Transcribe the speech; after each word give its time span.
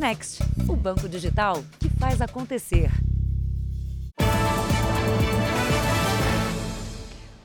Next, 0.00 0.42
o 0.66 0.74
banco 0.74 1.06
digital 1.06 1.62
que 1.78 1.90
faz 1.90 2.22
acontecer. 2.22 2.90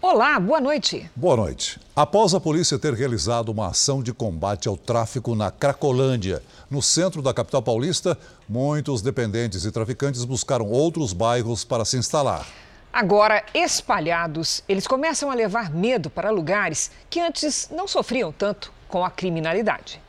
Olá, 0.02 0.40
boa 0.40 0.62
noite. 0.62 1.12
Boa 1.14 1.36
noite. 1.36 1.78
Após 1.94 2.34
a 2.34 2.40
polícia 2.40 2.80
ter 2.80 2.94
realizado 2.94 3.50
uma 3.50 3.68
ação 3.68 4.02
de 4.02 4.14
combate 4.14 4.70
ao 4.70 4.78
tráfico 4.78 5.36
na 5.36 5.52
Cracolândia, 5.52 6.42
no 6.72 6.82
centro 6.82 7.22
da 7.22 7.34
capital 7.34 7.62
paulista, 7.62 8.18
muitos 8.48 9.02
dependentes 9.02 9.66
e 9.66 9.72
traficantes 9.72 10.24
buscaram 10.24 10.70
outros 10.70 11.12
bairros 11.12 11.66
para 11.66 11.84
se 11.84 11.98
instalar. 11.98 12.48
Agora, 12.94 13.44
espalhados, 13.54 14.64
eles 14.70 14.88
começam 14.88 15.30
a 15.30 15.36
levar 15.36 15.70
medo 15.72 16.10
para 16.10 16.30
lugares 16.30 16.90
que 17.10 17.20
antes 17.20 17.68
não 17.70 17.86
sofriam 17.86 18.32
tanto 18.32 18.72
com 18.88 19.04
a 19.04 19.12
criminalidade. 19.12 20.05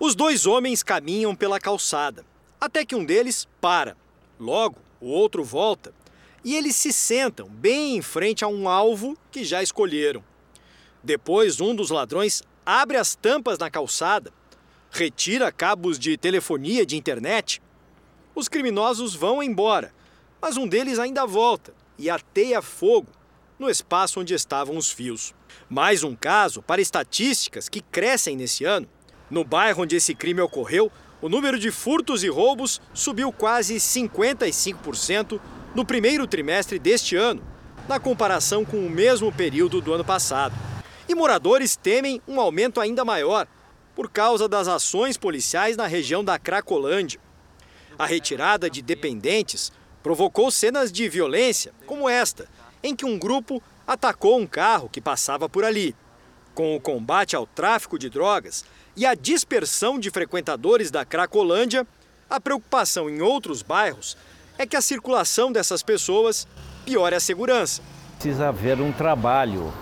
Os 0.00 0.14
dois 0.14 0.46
homens 0.46 0.84
caminham 0.84 1.34
pela 1.34 1.58
calçada, 1.58 2.24
até 2.60 2.84
que 2.84 2.94
um 2.94 3.04
deles 3.04 3.48
para. 3.60 3.96
Logo, 4.38 4.78
o 5.00 5.08
outro 5.08 5.42
volta 5.42 5.92
e 6.44 6.54
eles 6.54 6.76
se 6.76 6.92
sentam 6.92 7.48
bem 7.48 7.96
em 7.96 8.02
frente 8.02 8.44
a 8.44 8.48
um 8.48 8.68
alvo 8.68 9.18
que 9.30 9.44
já 9.44 9.60
escolheram. 9.60 10.22
Depois, 11.02 11.60
um 11.60 11.74
dos 11.74 11.90
ladrões 11.90 12.42
abre 12.64 12.96
as 12.96 13.16
tampas 13.16 13.58
na 13.58 13.68
calçada, 13.70 14.32
retira 14.90 15.50
cabos 15.50 15.98
de 15.98 16.16
telefonia 16.16 16.86
de 16.86 16.96
internet. 16.96 17.60
Os 18.36 18.48
criminosos 18.48 19.16
vão 19.16 19.42
embora, 19.42 19.92
mas 20.40 20.56
um 20.56 20.68
deles 20.68 21.00
ainda 21.00 21.26
volta 21.26 21.74
e 21.98 22.08
ateia 22.08 22.62
fogo 22.62 23.10
no 23.58 23.68
espaço 23.68 24.20
onde 24.20 24.32
estavam 24.32 24.76
os 24.76 24.92
fios. 24.92 25.34
Mais 25.68 26.04
um 26.04 26.14
caso 26.14 26.62
para 26.62 26.80
estatísticas 26.80 27.68
que 27.68 27.80
crescem 27.80 28.36
nesse 28.36 28.64
ano. 28.64 28.88
No 29.30 29.44
bairro 29.44 29.82
onde 29.82 29.96
esse 29.96 30.14
crime 30.14 30.40
ocorreu, 30.40 30.90
o 31.20 31.28
número 31.28 31.58
de 31.58 31.70
furtos 31.70 32.22
e 32.22 32.28
roubos 32.28 32.80
subiu 32.94 33.32
quase 33.32 33.76
55% 33.76 35.40
no 35.74 35.84
primeiro 35.84 36.26
trimestre 36.26 36.78
deste 36.78 37.16
ano, 37.16 37.42
na 37.88 37.98
comparação 37.98 38.64
com 38.64 38.78
o 38.78 38.90
mesmo 38.90 39.32
período 39.32 39.80
do 39.80 39.92
ano 39.92 40.04
passado. 40.04 40.54
E 41.08 41.14
moradores 41.14 41.76
temem 41.76 42.22
um 42.26 42.40
aumento 42.40 42.80
ainda 42.80 43.04
maior 43.04 43.46
por 43.94 44.10
causa 44.10 44.48
das 44.48 44.68
ações 44.68 45.16
policiais 45.16 45.76
na 45.76 45.86
região 45.86 46.22
da 46.22 46.38
Cracolândia. 46.38 47.20
A 47.98 48.06
retirada 48.06 48.70
de 48.70 48.80
dependentes 48.80 49.72
provocou 50.02 50.50
cenas 50.50 50.92
de 50.92 51.08
violência, 51.08 51.72
como 51.84 52.08
esta, 52.08 52.48
em 52.82 52.94
que 52.94 53.04
um 53.04 53.18
grupo 53.18 53.60
atacou 53.86 54.38
um 54.38 54.46
carro 54.46 54.88
que 54.88 55.00
passava 55.00 55.48
por 55.48 55.64
ali. 55.64 55.96
Com 56.54 56.76
o 56.76 56.80
combate 56.80 57.34
ao 57.34 57.46
tráfico 57.46 57.98
de 57.98 58.08
drogas 58.08 58.64
e 58.98 59.06
a 59.06 59.14
dispersão 59.14 59.96
de 59.96 60.10
frequentadores 60.10 60.90
da 60.90 61.04
Cracolândia, 61.04 61.86
a 62.28 62.40
preocupação 62.40 63.08
em 63.08 63.22
outros 63.22 63.62
bairros 63.62 64.16
é 64.58 64.66
que 64.66 64.76
a 64.76 64.80
circulação 64.82 65.52
dessas 65.52 65.84
pessoas 65.84 66.48
piore 66.84 67.14
a 67.14 67.20
segurança. 67.20 67.80
Precisa 68.14 68.48
haver 68.48 68.80
um 68.80 68.90
trabalho 68.90 69.72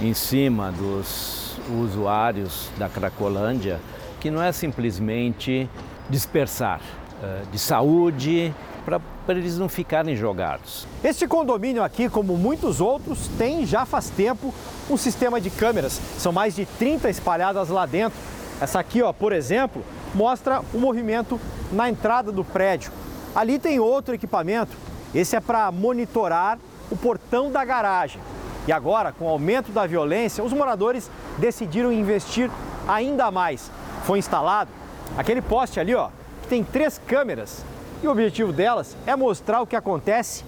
em 0.00 0.14
cima 0.14 0.70
dos 0.70 1.56
usuários 1.82 2.70
da 2.78 2.88
Cracolândia 2.88 3.80
que 4.20 4.30
não 4.30 4.40
é 4.40 4.52
simplesmente 4.52 5.68
dispersar 6.08 6.80
eh, 7.20 7.42
de 7.50 7.58
saúde 7.58 8.54
para 8.84 9.00
eles 9.28 9.58
não 9.58 9.68
ficarem 9.68 10.14
jogados. 10.16 10.86
Este 11.02 11.26
condomínio 11.26 11.82
aqui, 11.82 12.08
como 12.08 12.36
muitos 12.36 12.80
outros, 12.80 13.28
tem 13.36 13.66
já 13.66 13.84
faz 13.84 14.10
tempo 14.10 14.54
um 14.88 14.96
sistema 14.96 15.40
de 15.40 15.50
câmeras. 15.50 16.00
São 16.18 16.32
mais 16.32 16.54
de 16.54 16.64
30 16.64 17.10
espalhadas 17.10 17.68
lá 17.68 17.84
dentro. 17.84 18.18
Essa 18.60 18.80
aqui, 18.80 19.02
ó, 19.02 19.12
por 19.12 19.32
exemplo, 19.32 19.82
mostra 20.14 20.62
o 20.74 20.78
movimento 20.78 21.40
na 21.72 21.88
entrada 21.88 22.30
do 22.30 22.44
prédio. 22.44 22.92
Ali 23.34 23.58
tem 23.58 23.80
outro 23.80 24.14
equipamento, 24.14 24.76
esse 25.14 25.34
é 25.34 25.40
para 25.40 25.70
monitorar 25.72 26.58
o 26.90 26.96
portão 26.96 27.50
da 27.50 27.64
garagem. 27.64 28.20
E 28.66 28.72
agora, 28.72 29.12
com 29.12 29.24
o 29.24 29.28
aumento 29.28 29.72
da 29.72 29.86
violência, 29.86 30.44
os 30.44 30.52
moradores 30.52 31.10
decidiram 31.38 31.92
investir 31.92 32.50
ainda 32.86 33.30
mais. 33.30 33.70
Foi 34.04 34.18
instalado 34.18 34.70
aquele 35.16 35.40
poste 35.40 35.80
ali, 35.80 35.94
ó, 35.94 36.10
que 36.42 36.48
tem 36.48 36.62
três 36.62 37.00
câmeras. 37.06 37.64
E 38.02 38.06
o 38.06 38.10
objetivo 38.10 38.52
delas 38.52 38.96
é 39.06 39.16
mostrar 39.16 39.62
o 39.62 39.66
que 39.66 39.76
acontece 39.76 40.44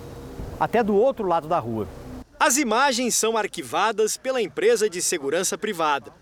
até 0.61 0.83
do 0.83 0.95
outro 0.95 1.27
lado 1.27 1.49
da 1.49 1.59
rua. 1.59 1.89
As 2.39 2.57
imagens 2.57 3.15
são 3.15 3.37
arquivadas 3.37 4.17
pela 4.17 4.43
empresa 4.43 4.91
de 4.91 5.01
segurança 5.01 5.57
privada. 5.57 6.13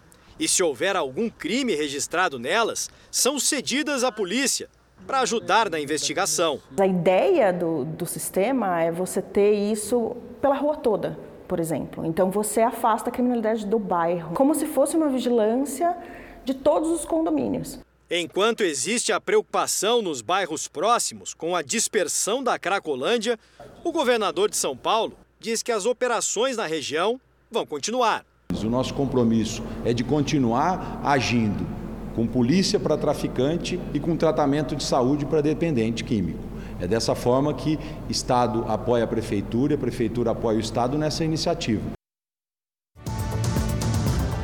E 0.41 0.49
se 0.49 0.63
houver 0.63 0.97
algum 0.97 1.29
crime 1.29 1.75
registrado 1.75 2.39
nelas, 2.39 2.89
são 3.11 3.39
cedidas 3.39 4.03
à 4.03 4.11
polícia 4.11 4.71
para 5.07 5.21
ajudar 5.21 5.69
na 5.69 5.79
investigação. 5.79 6.59
A 6.79 6.87
ideia 6.87 7.53
do, 7.53 7.85
do 7.85 8.07
sistema 8.07 8.81
é 8.81 8.91
você 8.91 9.21
ter 9.21 9.53
isso 9.53 10.17
pela 10.41 10.55
rua 10.55 10.77
toda, 10.77 11.19
por 11.47 11.61
exemplo. 11.61 12.07
Então 12.07 12.31
você 12.31 12.63
afasta 12.63 13.11
a 13.11 13.13
criminalidade 13.13 13.67
do 13.67 13.79
bairro, 13.79 14.35
como 14.35 14.55
se 14.55 14.65
fosse 14.65 14.97
uma 14.97 15.11
vigilância 15.11 15.95
de 16.43 16.55
todos 16.55 16.89
os 16.91 17.05
condomínios. 17.05 17.79
Enquanto 18.11 18.63
existe 18.63 19.13
a 19.13 19.21
preocupação 19.21 20.01
nos 20.01 20.23
bairros 20.23 20.67
próximos 20.67 21.35
com 21.35 21.55
a 21.55 21.61
dispersão 21.61 22.43
da 22.43 22.59
Cracolândia, 22.59 23.39
o 23.85 23.93
governador 23.93 24.49
de 24.49 24.57
São 24.57 24.75
Paulo 24.75 25.19
diz 25.39 25.63
que 25.63 25.71
as 25.71 25.85
operações 25.85 26.57
na 26.57 26.65
região 26.65 27.21
vão 27.51 27.67
continuar. 27.67 28.25
O 28.63 28.71
nosso 28.71 28.93
compromisso 28.95 29.63
é 29.85 29.93
de 29.93 30.05
continuar 30.05 31.01
agindo 31.05 31.67
com 32.15 32.27
polícia 32.27 32.79
para 32.79 32.97
traficante 32.97 33.81
e 33.95 34.01
com 34.01 34.17
tratamento 34.17 34.75
de 34.75 34.83
saúde 34.83 35.25
para 35.25 35.41
dependente 35.41 36.05
químico. 36.05 36.41
É 36.81 36.87
dessa 36.87 37.15
forma 37.15 37.55
que 37.55 37.79
Estado 38.09 38.65
apoia 38.67 39.05
a 39.05 39.07
Prefeitura 39.07 39.73
e 39.73 39.77
a 39.77 39.79
Prefeitura 39.79 40.33
apoia 40.33 40.57
o 40.57 40.61
Estado 40.61 40.99
nessa 40.99 41.25
iniciativa. 41.25 41.83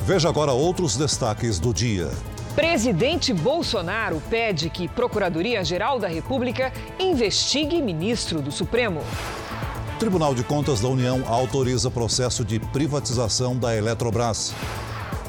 Veja 0.05 0.29
agora 0.29 0.53
outros 0.53 0.97
destaques 0.97 1.59
do 1.59 1.75
dia. 1.75 2.09
Presidente 2.55 3.35
Bolsonaro 3.35 4.23
pede 4.31 4.71
que 4.71 4.89
Procuradoria-Geral 4.89 5.99
da 5.99 6.09
República 6.09 6.73
investigue 6.99 7.83
ministro 7.83 8.41
do 8.41 8.51
Supremo. 8.51 9.01
Tribunal 9.99 10.35
de 10.35 10.45
Contas 10.45 10.81
da 10.81 10.89
União 10.89 11.23
autoriza 11.27 11.91
processo 11.91 12.45
de 12.45 12.61
privatização 12.61 13.57
da 13.57 13.75
Eletrobras. 13.75 14.53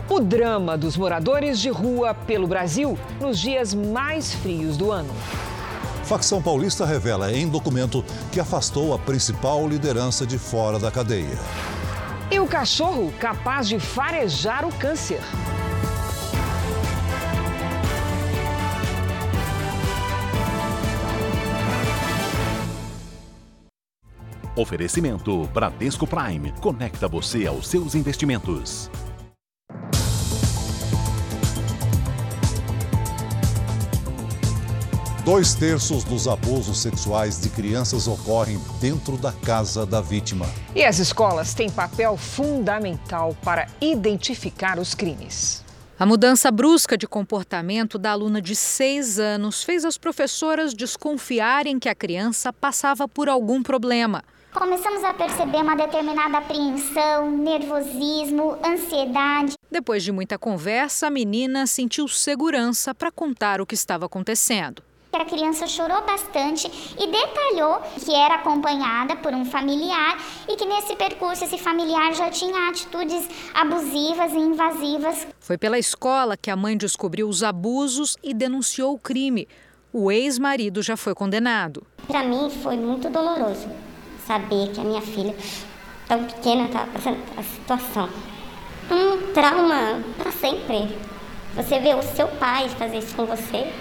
O 0.09 0.19
drama 0.19 0.77
dos 0.77 0.97
moradores 0.97 1.57
de 1.59 1.69
rua 1.69 2.13
pelo 2.13 2.47
Brasil 2.47 2.99
nos 3.21 3.39
dias 3.39 3.73
mais 3.73 4.33
frios 4.33 4.75
do 4.75 4.91
ano. 4.91 5.13
Facção 6.03 6.41
paulista 6.41 6.85
revela 6.85 7.31
em 7.31 7.47
documento 7.47 8.03
que 8.29 8.41
afastou 8.41 8.93
a 8.93 8.99
principal 8.99 9.65
liderança 9.65 10.25
de 10.25 10.37
fora 10.37 10.77
da 10.77 10.91
cadeia. 10.91 11.37
E 12.29 12.37
o 12.37 12.45
cachorro 12.45 13.13
capaz 13.19 13.69
de 13.69 13.79
farejar 13.79 14.65
o 14.65 14.73
câncer. 14.73 15.21
Oferecimento 24.57 25.43
Bradesco 25.53 26.07
Prime. 26.07 26.51
Conecta 26.59 27.07
você 27.07 27.45
aos 27.45 27.67
seus 27.67 27.93
investimentos. 27.93 28.89
Dois 35.23 35.53
terços 35.53 36.03
dos 36.03 36.27
abusos 36.27 36.79
sexuais 36.79 37.39
de 37.39 37.49
crianças 37.49 38.07
ocorrem 38.07 38.59
dentro 38.81 39.15
da 39.15 39.31
casa 39.31 39.85
da 39.85 40.01
vítima. 40.01 40.47
E 40.73 40.83
as 40.83 40.97
escolas 40.97 41.53
têm 41.53 41.69
papel 41.69 42.17
fundamental 42.17 43.37
para 43.43 43.67
identificar 43.79 44.79
os 44.79 44.95
crimes. 44.95 45.63
A 45.99 46.05
mudança 46.05 46.49
brusca 46.49 46.97
de 46.97 47.05
comportamento 47.05 47.99
da 47.99 48.11
aluna 48.11 48.41
de 48.41 48.55
seis 48.55 49.19
anos 49.19 49.63
fez 49.63 49.85
as 49.85 49.99
professoras 49.99 50.73
desconfiarem 50.73 51.77
que 51.77 51.89
a 51.89 51.93
criança 51.93 52.51
passava 52.51 53.07
por 53.07 53.29
algum 53.29 53.61
problema. 53.61 54.23
Começamos 54.57 55.03
a 55.03 55.13
perceber 55.13 55.57
uma 55.57 55.75
determinada 55.75 56.39
apreensão, 56.39 57.29
nervosismo, 57.29 58.57
ansiedade. 58.65 59.53
Depois 59.69 60.03
de 60.03 60.11
muita 60.11 60.35
conversa, 60.35 61.05
a 61.05 61.09
menina 61.11 61.67
sentiu 61.67 62.07
segurança 62.07 62.95
para 62.95 63.11
contar 63.11 63.61
o 63.61 63.67
que 63.67 63.75
estava 63.75 64.07
acontecendo. 64.07 64.81
A 65.13 65.23
criança 65.25 65.67
chorou 65.67 66.03
bastante 66.03 66.71
e 66.99 67.05
detalhou 67.05 67.79
que 68.03 68.11
era 68.11 68.35
acompanhada 68.35 69.15
por 69.17 69.31
um 69.31 69.45
familiar 69.45 70.17
e 70.49 70.55
que 70.55 70.65
nesse 70.65 70.95
percurso 70.95 71.43
esse 71.43 71.59
familiar 71.59 72.15
já 72.15 72.31
tinha 72.31 72.67
atitudes 72.67 73.29
abusivas 73.53 74.33
e 74.33 74.37
invasivas. 74.37 75.27
Foi 75.39 75.59
pela 75.59 75.77
escola 75.77 76.35
que 76.35 76.49
a 76.49 76.55
mãe 76.55 76.75
descobriu 76.75 77.29
os 77.29 77.43
abusos 77.43 78.17
e 78.23 78.33
denunciou 78.33 78.95
o 78.95 78.99
crime. 78.99 79.47
O 79.93 80.11
ex-marido 80.11 80.81
já 80.81 80.97
foi 80.97 81.13
condenado. 81.13 81.85
Para 82.07 82.23
mim 82.23 82.49
foi 82.49 82.75
muito 82.75 83.07
doloroso 83.07 83.86
saber 84.27 84.71
que 84.73 84.81
a 84.81 84.83
minha 84.83 85.01
filha, 85.01 85.35
tão 86.07 86.25
pequena, 86.25 86.65
estava 86.65 86.91
passando 86.91 87.17
a 87.37 87.43
situação. 87.43 88.09
Um 88.91 89.33
trauma 89.33 90.03
para 90.17 90.31
sempre. 90.31 90.95
Você 91.55 91.79
vê 91.79 91.95
o 91.95 92.03
seu 92.03 92.27
pai 92.27 92.69
fazer 92.69 92.99
isso 92.99 93.15
com 93.15 93.25
você 93.25 93.71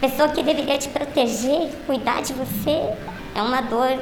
pessoa 0.00 0.28
que 0.28 0.42
deveria 0.42 0.78
te 0.78 0.88
proteger, 0.88 1.70
cuidar 1.86 2.22
de 2.22 2.32
você, 2.32 2.94
é 3.34 3.42
uma 3.42 3.60
dor 3.60 3.98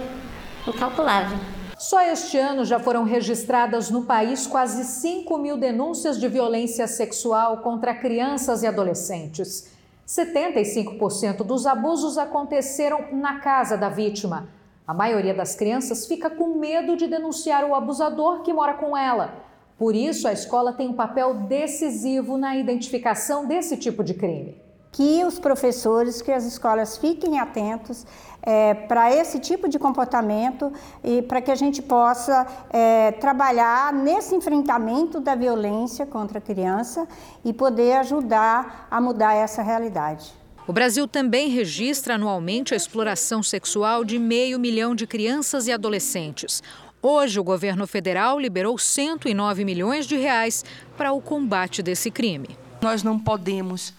incalculável. 0.66 1.38
Só 1.78 2.00
este 2.00 2.38
ano 2.38 2.64
já 2.64 2.80
foram 2.80 3.04
registradas 3.04 3.90
no 3.90 4.04
país 4.04 4.46
quase 4.46 4.84
5 4.84 5.36
mil 5.38 5.56
denúncias 5.56 6.18
de 6.18 6.26
violência 6.28 6.86
sexual 6.86 7.58
contra 7.58 7.94
crianças 7.94 8.62
e 8.62 8.66
adolescentes. 8.66 9.70
75% 10.06 11.38
dos 11.44 11.66
abusos 11.66 12.18
aconteceram 12.18 13.04
na 13.12 13.40
casa 13.40 13.76
da 13.76 13.88
vítima. 13.88 14.48
A 14.86 14.92
maioria 14.92 15.32
das 15.32 15.54
crianças 15.54 16.06
fica 16.06 16.28
com 16.28 16.58
medo 16.58 16.94
de 16.94 17.06
denunciar 17.06 17.64
o 17.64 17.74
abusador 17.74 18.42
que 18.42 18.52
mora 18.52 18.74
com 18.74 18.94
ela. 18.94 19.32
Por 19.78 19.96
isso, 19.96 20.28
a 20.28 20.32
escola 20.32 20.74
tem 20.74 20.88
um 20.88 20.92
papel 20.92 21.32
decisivo 21.34 22.36
na 22.36 22.54
identificação 22.54 23.46
desse 23.46 23.78
tipo 23.78 24.04
de 24.04 24.12
crime. 24.12 24.62
Que 24.92 25.24
os 25.24 25.38
professores, 25.38 26.20
que 26.20 26.30
as 26.30 26.44
escolas 26.44 26.98
fiquem 26.98 27.40
atentos 27.40 28.06
é, 28.42 28.74
para 28.74 29.10
esse 29.10 29.40
tipo 29.40 29.70
de 29.70 29.78
comportamento 29.78 30.70
e 31.02 31.22
para 31.22 31.40
que 31.40 31.50
a 31.50 31.54
gente 31.54 31.80
possa 31.80 32.46
é, 32.70 33.10
trabalhar 33.12 33.90
nesse 33.90 34.34
enfrentamento 34.34 35.18
da 35.18 35.34
violência 35.34 36.04
contra 36.04 36.38
a 36.38 36.42
criança 36.42 37.08
e 37.42 37.54
poder 37.54 37.94
ajudar 37.94 38.86
a 38.90 39.00
mudar 39.00 39.34
essa 39.34 39.62
realidade. 39.62 40.43
O 40.66 40.72
Brasil 40.72 41.06
também 41.06 41.50
registra 41.50 42.14
anualmente 42.14 42.72
a 42.72 42.76
exploração 42.76 43.42
sexual 43.42 44.02
de 44.02 44.18
meio 44.18 44.58
milhão 44.58 44.94
de 44.94 45.06
crianças 45.06 45.66
e 45.66 45.72
adolescentes. 45.72 46.62
Hoje, 47.02 47.38
o 47.38 47.44
governo 47.44 47.86
federal 47.86 48.40
liberou 48.40 48.78
109 48.78 49.62
milhões 49.62 50.06
de 50.06 50.16
reais 50.16 50.64
para 50.96 51.12
o 51.12 51.20
combate 51.20 51.82
desse 51.82 52.10
crime. 52.10 52.56
Nós 52.80 53.02
não 53.02 53.18
podemos 53.18 53.92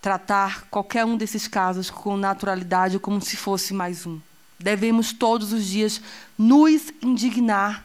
tratar 0.00 0.68
qualquer 0.70 1.04
um 1.04 1.16
desses 1.16 1.48
casos 1.48 1.90
com 1.90 2.16
naturalidade 2.16 3.00
como 3.00 3.20
se 3.20 3.36
fosse 3.36 3.74
mais 3.74 4.06
um. 4.06 4.20
Devemos 4.60 5.12
todos 5.12 5.52
os 5.52 5.64
dias 5.64 6.00
nos 6.38 6.92
indignar. 7.02 7.84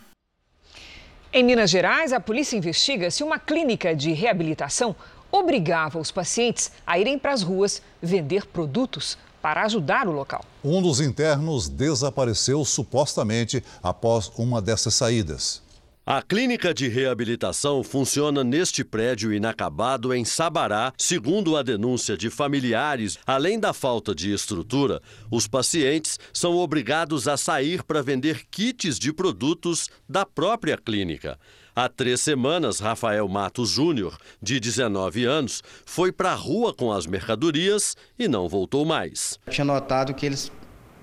Em 1.33 1.43
Minas 1.43 1.71
Gerais, 1.71 2.13
a 2.13 2.19
polícia 2.19 2.55
investiga 2.55 3.09
se 3.09 3.23
uma 3.23 3.39
clínica 3.39 3.95
de 3.95 4.11
reabilitação 4.11 4.95
obrigava 5.39 5.99
os 5.99 6.11
pacientes 6.11 6.71
a 6.85 6.97
irem 6.99 7.17
para 7.17 7.33
as 7.33 7.41
ruas 7.41 7.81
vender 8.01 8.45
produtos 8.45 9.17
para 9.41 9.63
ajudar 9.63 10.07
o 10.07 10.11
local. 10.11 10.43
Um 10.63 10.81
dos 10.81 10.99
internos 10.99 11.69
desapareceu 11.69 12.65
supostamente 12.65 13.63
após 13.81 14.31
uma 14.37 14.61
dessas 14.61 14.93
saídas. 14.93 15.61
A 16.09 16.21
clínica 16.21 16.73
de 16.73 16.87
reabilitação 16.87 17.83
funciona 17.83 18.41
neste 18.41 18.81
prédio 18.81 19.33
inacabado 19.33 20.13
em 20.13 20.23
Sabará, 20.23 20.93
segundo 20.97 21.57
a 21.57 21.61
denúncia 21.61 22.15
de 22.15 22.29
familiares. 22.29 23.19
Além 23.27 23.59
da 23.59 23.73
falta 23.73 24.15
de 24.15 24.31
estrutura, 24.31 25.01
os 25.29 25.49
pacientes 25.49 26.17
são 26.31 26.55
obrigados 26.55 27.27
a 27.27 27.35
sair 27.35 27.83
para 27.83 28.01
vender 28.01 28.45
kits 28.49 28.97
de 28.97 29.11
produtos 29.11 29.89
da 30.07 30.25
própria 30.25 30.77
clínica. 30.77 31.37
Há 31.79 31.87
três 31.87 32.21
semanas, 32.21 32.79
Rafael 32.79 33.27
Matos 33.27 33.69
Júnior, 33.69 34.17
de 34.41 34.59
19 34.59 35.25
anos, 35.25 35.61
foi 35.85 36.11
para 36.11 36.31
a 36.31 36.33
rua 36.33 36.73
com 36.73 36.91
as 36.91 37.05
mercadorias 37.05 37.95
e 38.17 38.27
não 38.27 38.49
voltou 38.49 38.83
mais. 38.83 39.37
Eu 39.45 39.53
tinha 39.53 39.63
notado 39.63 40.11
que 40.15 40.25
eles 40.25 40.51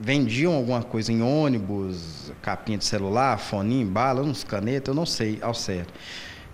vendiam 0.01 0.53
alguma 0.53 0.83
coisa 0.83 1.13
em 1.13 1.23
ônibus, 1.23 2.33
capinha 2.43 2.77
de 2.77 2.85
celular, 2.85 3.39
foninho, 3.39 3.87
bala, 3.87 4.21
uns 4.21 4.43
canetas, 4.43 4.89
eu 4.89 4.97
não 4.97 5.07
sei 5.07 5.39
ao 5.41 5.55
certo. 5.55 5.95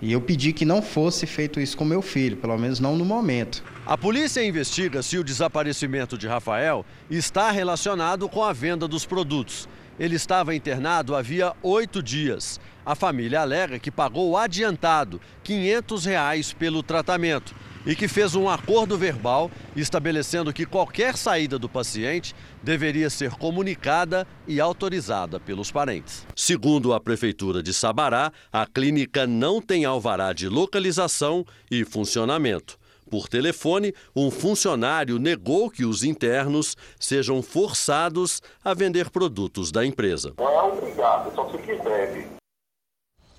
E 0.02 0.12
eu 0.12 0.20
pedi 0.20 0.52
que 0.52 0.67
não 0.67 0.82
fosse 0.82 1.26
feito 1.26 1.58
isso 1.58 1.75
com 1.75 1.87
meu 1.87 2.02
filho, 2.02 2.37
pelo 2.37 2.58
menos 2.58 2.78
não 2.78 2.96
no 2.96 3.06
momento. 3.06 3.64
A 3.87 3.96
polícia 3.96 4.44
investiga 4.44 5.02
se 5.02 5.17
o 5.17 5.25
desaparecimento 5.25 6.19
de 6.19 6.28
Rafael 6.28 6.84
está 7.11 7.50
relacionado 7.50 8.28
com 8.28 8.44
a 8.44 8.52
venda 8.52 8.87
dos 8.87 9.06
produtos. 9.06 9.67
Ele 9.98 10.16
estava 10.16 10.54
internado 10.54 11.14
havia 11.14 11.54
oito 11.62 12.02
dias. 12.02 12.60
A 12.84 12.94
família 12.94 13.42
alega 13.42 13.78
que 13.78 13.90
pagou 13.90 14.37
adiantado 14.37 15.20
500 15.44 16.04
reais 16.04 16.52
pelo 16.52 16.82
tratamento 16.82 17.54
e 17.84 17.94
que 17.94 18.08
fez 18.08 18.34
um 18.34 18.48
acordo 18.48 18.96
verbal 18.96 19.50
estabelecendo 19.75 20.52
que 20.52 20.66
qualquer 20.66 21.16
saída 21.16 21.58
do 21.58 21.69
paciente 21.69 22.34
deveria 22.62 23.08
ser 23.08 23.32
comunicada 23.32 24.26
e 24.46 24.60
autorizada 24.60 25.40
pelos 25.40 25.70
parentes. 25.70 26.26
Segundo 26.34 26.93
a 26.93 27.00
Prefeitura 27.00 27.62
de 27.62 27.72
Sabará, 27.72 28.32
a 28.52 28.66
clínica 28.66 29.26
não 29.26 29.60
tem 29.60 29.84
alvará 29.84 30.32
de 30.32 30.48
localização 30.48 31.44
e 31.70 31.84
funcionamento. 31.84 32.80
Por 33.10 33.28
telefone, 33.28 33.92
um 34.14 34.30
funcionário 34.30 35.18
negou 35.18 35.68
que 35.68 35.84
os 35.84 36.04
internos 36.04 36.76
sejam 36.98 37.42
forçados 37.42 38.40
a 38.64 38.72
vender 38.72 39.10
produtos 39.10 39.72
da 39.72 39.84
empresa. 39.84 40.32
Não 40.38 40.48
é 40.48 40.62
obrigado, 40.62 41.34
só 41.34 41.50
se 41.50 41.58
quiser. 41.58 42.28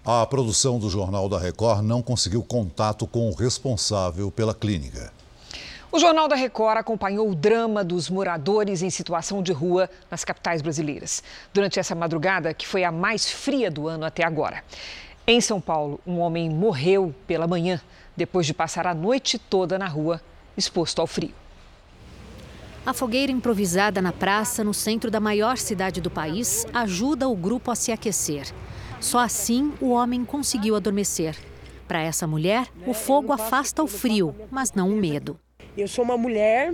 A 0.03 0.25
produção 0.25 0.77
do 0.77 0.89
Jornal 0.89 1.29
da 1.29 1.39
Record 1.39 1.83
não 1.83 2.01
conseguiu 2.01 2.43
contato 2.43 3.07
com 3.07 3.29
o 3.29 3.33
responsável 3.33 4.29
pela 4.29 4.53
clínica. 4.53 5.13
O 5.89 5.99
Jornal 5.99 6.27
da 6.27 6.35
Record 6.35 6.77
acompanhou 6.77 7.29
o 7.29 7.35
drama 7.35 7.83
dos 7.83 8.09
moradores 8.09 8.81
em 8.81 8.89
situação 8.89 9.41
de 9.41 9.53
rua 9.53 9.89
nas 10.09 10.25
capitais 10.25 10.61
brasileiras, 10.61 11.23
durante 11.53 11.79
essa 11.79 11.95
madrugada 11.95 12.53
que 12.53 12.67
foi 12.67 12.83
a 12.83 12.91
mais 12.91 13.29
fria 13.29 13.71
do 13.71 13.87
ano 13.87 14.03
até 14.03 14.25
agora. 14.25 14.63
Em 15.27 15.39
São 15.39 15.61
Paulo, 15.61 15.99
um 16.05 16.19
homem 16.19 16.49
morreu 16.49 17.13
pela 17.27 17.47
manhã 17.47 17.79
depois 18.15 18.45
de 18.45 18.53
passar 18.53 18.85
a 18.87 18.93
noite 18.93 19.37
toda 19.37 19.77
na 19.77 19.87
rua, 19.87 20.21
exposto 20.57 20.99
ao 20.99 21.07
frio. 21.07 21.33
A 22.83 22.93
fogueira 22.93 23.31
improvisada 23.31 24.01
na 24.01 24.11
praça, 24.11 24.63
no 24.63 24.73
centro 24.73 25.11
da 25.11 25.19
maior 25.19 25.57
cidade 25.57 26.01
do 26.01 26.09
país, 26.09 26.65
ajuda 26.73 27.29
o 27.29 27.35
grupo 27.35 27.69
a 27.69 27.75
se 27.75 27.91
aquecer. 27.91 28.51
Só 28.99 29.19
assim 29.19 29.71
o 29.79 29.89
homem 29.89 30.25
conseguiu 30.25 30.75
adormecer. 30.75 31.37
Para 31.87 32.01
essa 32.01 32.25
mulher, 32.25 32.67
o 32.87 32.93
fogo 32.93 33.33
afasta 33.33 33.83
o 33.83 33.87
frio, 33.87 34.35
mas 34.49 34.71
não 34.73 34.89
o 34.89 34.95
medo. 34.95 35.39
Eu 35.77 35.87
sou 35.87 36.03
uma 36.03 36.17
mulher 36.17 36.73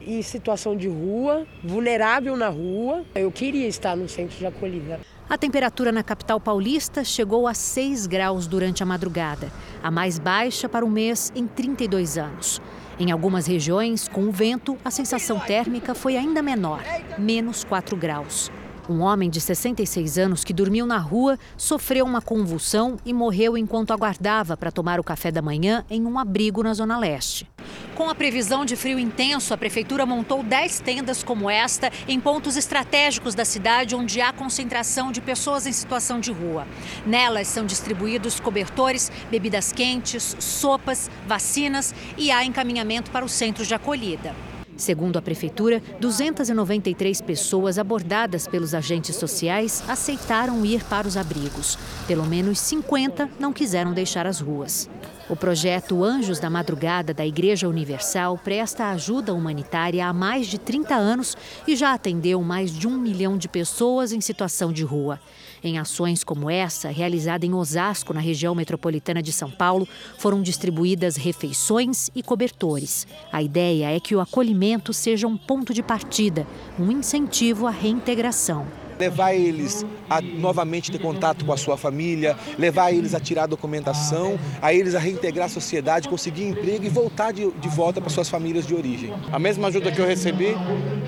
em 0.00 0.20
situação 0.22 0.76
de 0.76 0.88
rua, 0.88 1.46
vulnerável 1.62 2.36
na 2.36 2.48
rua. 2.48 3.04
Eu 3.14 3.30
queria 3.30 3.66
estar 3.66 3.96
no 3.96 4.08
centro 4.08 4.36
de 4.36 4.46
acolhida. 4.46 5.00
A 5.30 5.38
temperatura 5.38 5.92
na 5.92 6.02
capital 6.02 6.40
paulista 6.40 7.04
chegou 7.04 7.46
a 7.46 7.54
6 7.54 8.08
graus 8.08 8.48
durante 8.48 8.82
a 8.82 8.86
madrugada, 8.86 9.48
a 9.80 9.88
mais 9.88 10.18
baixa 10.18 10.68
para 10.68 10.84
o 10.84 10.90
mês 10.90 11.30
em 11.36 11.46
32 11.46 12.18
anos. 12.18 12.60
Em 12.98 13.12
algumas 13.12 13.46
regiões, 13.46 14.08
com 14.08 14.24
o 14.24 14.32
vento, 14.32 14.76
a 14.84 14.90
sensação 14.90 15.38
térmica 15.38 15.94
foi 15.94 16.16
ainda 16.16 16.42
menor, 16.42 16.82
menos 17.16 17.62
4 17.62 17.96
graus. 17.96 18.50
Um 18.88 19.00
homem 19.00 19.30
de 19.30 19.40
66 19.40 20.18
anos 20.18 20.44
que 20.44 20.52
dormiu 20.52 20.86
na 20.86 20.98
rua 20.98 21.38
sofreu 21.56 22.04
uma 22.04 22.20
convulsão 22.20 22.96
e 23.04 23.12
morreu 23.12 23.56
enquanto 23.56 23.92
aguardava 23.92 24.56
para 24.56 24.72
tomar 24.72 24.98
o 24.98 25.04
café 25.04 25.30
da 25.30 25.42
manhã 25.42 25.84
em 25.90 26.04
um 26.06 26.18
abrigo 26.18 26.62
na 26.62 26.74
Zona 26.74 26.98
Leste. 26.98 27.46
Com 27.94 28.08
a 28.08 28.14
previsão 28.14 28.64
de 28.64 28.76
frio 28.76 28.98
intenso, 28.98 29.52
a 29.52 29.58
prefeitura 29.58 30.06
montou 30.06 30.42
10 30.42 30.80
tendas 30.80 31.22
como 31.22 31.50
esta 31.50 31.92
em 32.08 32.18
pontos 32.18 32.56
estratégicos 32.56 33.34
da 33.34 33.44
cidade 33.44 33.94
onde 33.94 34.20
há 34.20 34.32
concentração 34.32 35.12
de 35.12 35.20
pessoas 35.20 35.66
em 35.66 35.72
situação 35.72 36.18
de 36.18 36.32
rua. 36.32 36.66
Nelas 37.04 37.48
são 37.48 37.66
distribuídos 37.66 38.40
cobertores, 38.40 39.12
bebidas 39.30 39.72
quentes, 39.72 40.34
sopas, 40.38 41.10
vacinas 41.26 41.94
e 42.16 42.30
há 42.30 42.44
encaminhamento 42.44 43.10
para 43.10 43.24
os 43.24 43.32
centros 43.32 43.68
de 43.68 43.74
acolhida. 43.74 44.34
Segundo 44.80 45.18
a 45.18 45.22
Prefeitura, 45.22 45.82
293 46.00 47.20
pessoas 47.20 47.78
abordadas 47.78 48.48
pelos 48.48 48.74
agentes 48.74 49.14
sociais 49.14 49.84
aceitaram 49.86 50.64
ir 50.64 50.82
para 50.84 51.06
os 51.06 51.18
abrigos. 51.18 51.78
Pelo 52.08 52.24
menos 52.24 52.58
50 52.60 53.28
não 53.38 53.52
quiseram 53.52 53.92
deixar 53.92 54.26
as 54.26 54.40
ruas. 54.40 54.88
O 55.28 55.36
projeto 55.36 56.02
Anjos 56.02 56.40
da 56.40 56.48
Madrugada 56.48 57.12
da 57.12 57.26
Igreja 57.26 57.68
Universal 57.68 58.38
presta 58.38 58.88
ajuda 58.88 59.34
humanitária 59.34 60.06
há 60.06 60.14
mais 60.14 60.46
de 60.46 60.58
30 60.58 60.94
anos 60.94 61.36
e 61.68 61.76
já 61.76 61.92
atendeu 61.92 62.40
mais 62.42 62.72
de 62.72 62.88
um 62.88 62.98
milhão 62.98 63.36
de 63.36 63.48
pessoas 63.48 64.12
em 64.12 64.20
situação 64.22 64.72
de 64.72 64.82
rua. 64.82 65.20
Em 65.62 65.78
ações 65.78 66.24
como 66.24 66.48
essa, 66.50 66.88
realizada 66.88 67.44
em 67.44 67.54
Osasco, 67.54 68.14
na 68.14 68.20
região 68.20 68.54
metropolitana 68.54 69.22
de 69.22 69.32
São 69.32 69.50
Paulo, 69.50 69.86
foram 70.18 70.42
distribuídas 70.42 71.16
refeições 71.16 72.10
e 72.14 72.22
cobertores. 72.22 73.06
A 73.32 73.42
ideia 73.42 73.94
é 73.94 74.00
que 74.00 74.14
o 74.14 74.20
acolhimento 74.20 74.92
seja 74.92 75.26
um 75.26 75.36
ponto 75.36 75.74
de 75.74 75.82
partida, 75.82 76.46
um 76.78 76.90
incentivo 76.90 77.66
à 77.66 77.70
reintegração 77.70 78.66
levar 79.00 79.32
eles 79.32 79.84
a 80.10 80.20
novamente 80.20 80.92
ter 80.92 80.98
contato 80.98 81.44
com 81.44 81.52
a 81.52 81.56
sua 81.56 81.76
família, 81.78 82.36
levar 82.58 82.92
eles 82.92 83.14
a 83.14 83.20
tirar 83.20 83.44
a 83.44 83.46
documentação, 83.46 84.38
a 84.60 84.74
eles 84.74 84.94
a 84.94 84.98
reintegrar 84.98 85.46
a 85.46 85.48
sociedade, 85.48 86.06
conseguir 86.06 86.44
emprego 86.44 86.84
e 86.84 86.88
voltar 86.90 87.32
de, 87.32 87.50
de 87.50 87.68
volta 87.70 87.98
para 87.98 88.10
suas 88.10 88.28
famílias 88.28 88.66
de 88.66 88.74
origem. 88.74 89.10
A 89.32 89.38
mesma 89.38 89.68
ajuda 89.68 89.90
que 89.90 89.98
eu 89.98 90.06
recebi, 90.06 90.54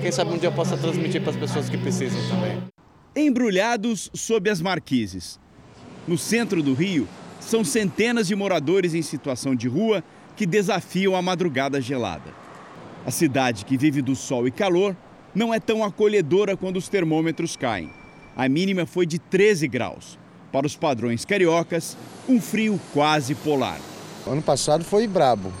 quem 0.01 0.11
sabe 0.11 0.33
um 0.33 0.37
dia 0.39 0.49
eu 0.49 0.53
possa 0.53 0.75
transmitir 0.75 1.21
para 1.21 1.29
as 1.29 1.37
pessoas 1.37 1.69
que 1.69 1.77
precisam 1.77 2.19
também 2.29 2.72
embrulhados 3.15 4.09
sob 4.13 4.49
as 4.49 4.61
marquises. 4.61 5.39
No 6.07 6.17
centro 6.17 6.61
do 6.61 6.73
Rio, 6.73 7.07
são 7.39 7.63
centenas 7.63 8.27
de 8.27 8.35
moradores 8.35 8.93
em 8.93 9.01
situação 9.01 9.55
de 9.55 9.67
rua 9.67 10.03
que 10.35 10.45
desafiam 10.45 11.15
a 11.15 11.21
madrugada 11.21 11.79
gelada. 11.79 12.33
A 13.05 13.11
cidade 13.11 13.65
que 13.65 13.77
vive 13.77 14.01
do 14.01 14.15
sol 14.15 14.47
e 14.47 14.51
calor 14.51 14.95
não 15.35 15.53
é 15.53 15.59
tão 15.59 15.83
acolhedora 15.83 16.55
quando 16.55 16.77
os 16.77 16.87
termômetros 16.87 17.55
caem. 17.55 17.89
A 18.35 18.47
mínima 18.49 18.85
foi 18.85 19.05
de 19.05 19.19
13 19.19 19.67
graus. 19.67 20.17
Para 20.51 20.67
os 20.67 20.75
padrões 20.75 21.25
cariocas, 21.25 21.97
um 22.27 22.39
frio 22.39 22.79
quase 22.93 23.35
polar. 23.35 23.79
Ano 24.25 24.41
passado 24.41 24.83
foi 24.83 25.07
brabo, 25.07 25.51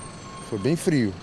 foi 0.49 0.57
bem 0.59 0.75
frio. 0.75 1.13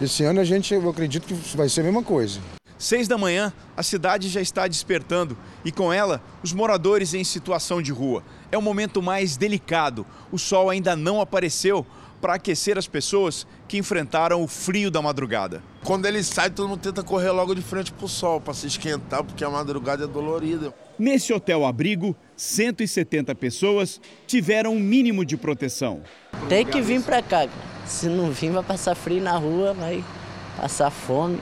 Esse 0.00 0.24
ano 0.24 0.40
a 0.40 0.44
gente, 0.44 0.72
eu 0.72 0.88
acredito 0.88 1.26
que 1.26 1.56
vai 1.56 1.68
ser 1.68 1.82
a 1.82 1.84
mesma 1.84 2.02
coisa. 2.02 2.40
Seis 2.80 3.06
da 3.06 3.18
manhã, 3.18 3.52
a 3.76 3.82
cidade 3.82 4.30
já 4.30 4.40
está 4.40 4.66
despertando 4.66 5.36
e 5.62 5.70
com 5.70 5.92
ela, 5.92 6.18
os 6.42 6.54
moradores 6.54 7.12
em 7.12 7.22
situação 7.22 7.82
de 7.82 7.92
rua. 7.92 8.24
É 8.50 8.56
o 8.56 8.62
momento 8.62 9.02
mais 9.02 9.36
delicado. 9.36 10.06
O 10.32 10.38
sol 10.38 10.70
ainda 10.70 10.96
não 10.96 11.20
apareceu 11.20 11.86
para 12.22 12.36
aquecer 12.36 12.78
as 12.78 12.88
pessoas 12.88 13.46
que 13.68 13.76
enfrentaram 13.76 14.42
o 14.42 14.48
frio 14.48 14.90
da 14.90 15.02
madrugada. 15.02 15.62
Quando 15.84 16.06
ele 16.06 16.22
sai, 16.22 16.48
todo 16.48 16.70
mundo 16.70 16.80
tenta 16.80 17.02
correr 17.02 17.30
logo 17.32 17.54
de 17.54 17.60
frente 17.60 17.92
para 17.92 18.06
o 18.06 18.08
sol, 18.08 18.40
para 18.40 18.54
se 18.54 18.66
esquentar, 18.66 19.24
porque 19.24 19.44
a 19.44 19.50
madrugada 19.50 20.04
é 20.04 20.06
dolorida. 20.06 20.72
Nesse 20.98 21.34
hotel 21.34 21.66
abrigo, 21.66 22.16
170 22.34 23.34
pessoas 23.34 24.00
tiveram 24.26 24.72
um 24.72 24.80
mínimo 24.80 25.22
de 25.22 25.36
proteção. 25.36 26.00
Tem 26.48 26.64
que 26.64 26.80
vir 26.80 27.02
para 27.02 27.22
cá. 27.22 27.46
Se 27.84 28.08
não 28.08 28.30
vir, 28.30 28.50
vai 28.50 28.62
passar 28.62 28.94
frio 28.94 29.22
na 29.22 29.36
rua, 29.36 29.74
vai 29.74 30.02
passar 30.56 30.90
fome. 30.90 31.38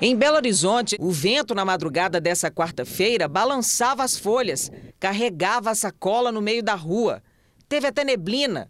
Em 0.00 0.16
Belo 0.16 0.36
Horizonte, 0.36 0.96
o 0.98 1.10
vento 1.10 1.54
na 1.54 1.64
madrugada 1.64 2.20
dessa 2.20 2.50
quarta-feira 2.50 3.28
balançava 3.28 4.02
as 4.02 4.18
folhas, 4.18 4.70
carregava 4.98 5.70
a 5.70 5.74
sacola 5.74 6.32
no 6.32 6.42
meio 6.42 6.62
da 6.62 6.74
rua. 6.74 7.22
Teve 7.68 7.86
até 7.86 8.02
neblina. 8.02 8.68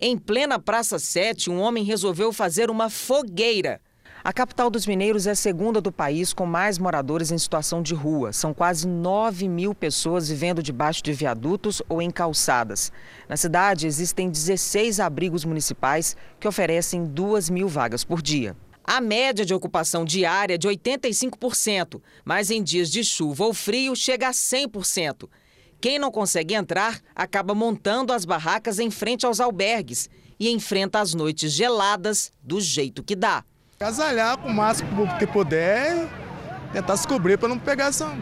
Em 0.00 0.16
plena 0.16 0.60
Praça 0.60 0.98
7, 0.98 1.50
um 1.50 1.60
homem 1.60 1.82
resolveu 1.82 2.32
fazer 2.32 2.70
uma 2.70 2.88
fogueira. 2.88 3.80
A 4.22 4.32
capital 4.32 4.70
dos 4.70 4.86
mineiros 4.86 5.26
é 5.26 5.32
a 5.32 5.34
segunda 5.34 5.80
do 5.80 5.90
país 5.90 6.32
com 6.32 6.46
mais 6.46 6.78
moradores 6.78 7.32
em 7.32 7.38
situação 7.38 7.82
de 7.82 7.94
rua. 7.94 8.32
São 8.32 8.54
quase 8.54 8.86
9 8.86 9.48
mil 9.48 9.74
pessoas 9.74 10.28
vivendo 10.28 10.62
debaixo 10.62 11.02
de 11.02 11.12
viadutos 11.12 11.82
ou 11.88 12.00
em 12.00 12.10
calçadas. 12.10 12.92
Na 13.28 13.36
cidade, 13.36 13.86
existem 13.86 14.30
16 14.30 15.00
abrigos 15.00 15.44
municipais 15.44 16.16
que 16.38 16.46
oferecem 16.46 17.04
2 17.04 17.50
mil 17.50 17.66
vagas 17.66 18.04
por 18.04 18.22
dia. 18.22 18.54
A 18.84 19.00
média 19.00 19.44
de 19.44 19.54
ocupação 19.54 20.04
diária 20.04 20.54
é 20.54 20.58
de 20.58 20.68
85%, 20.68 22.00
mas 22.24 22.50
em 22.50 22.62
dias 22.62 22.90
de 22.90 23.04
chuva 23.04 23.44
ou 23.44 23.54
frio 23.54 23.94
chega 23.94 24.28
a 24.28 24.32
100%. 24.32 25.28
Quem 25.80 25.98
não 25.98 26.10
consegue 26.10 26.54
entrar 26.54 27.00
acaba 27.14 27.54
montando 27.54 28.12
as 28.12 28.24
barracas 28.24 28.78
em 28.78 28.90
frente 28.90 29.24
aos 29.24 29.40
albergues 29.40 30.10
e 30.38 30.50
enfrenta 30.50 31.00
as 31.00 31.14
noites 31.14 31.52
geladas 31.52 32.32
do 32.42 32.60
jeito 32.60 33.02
que 33.02 33.14
dá. 33.14 33.44
Casalhar 33.78 34.36
com 34.38 34.48
o 34.48 34.54
máximo 34.54 35.06
que 35.18 35.26
puder, 35.26 36.08
tentar 36.72 36.96
se 36.96 37.06
cobrir 37.06 37.38
para 37.38 37.48
não 37.48 37.58
pegar 37.58 37.86
essa, 37.86 38.14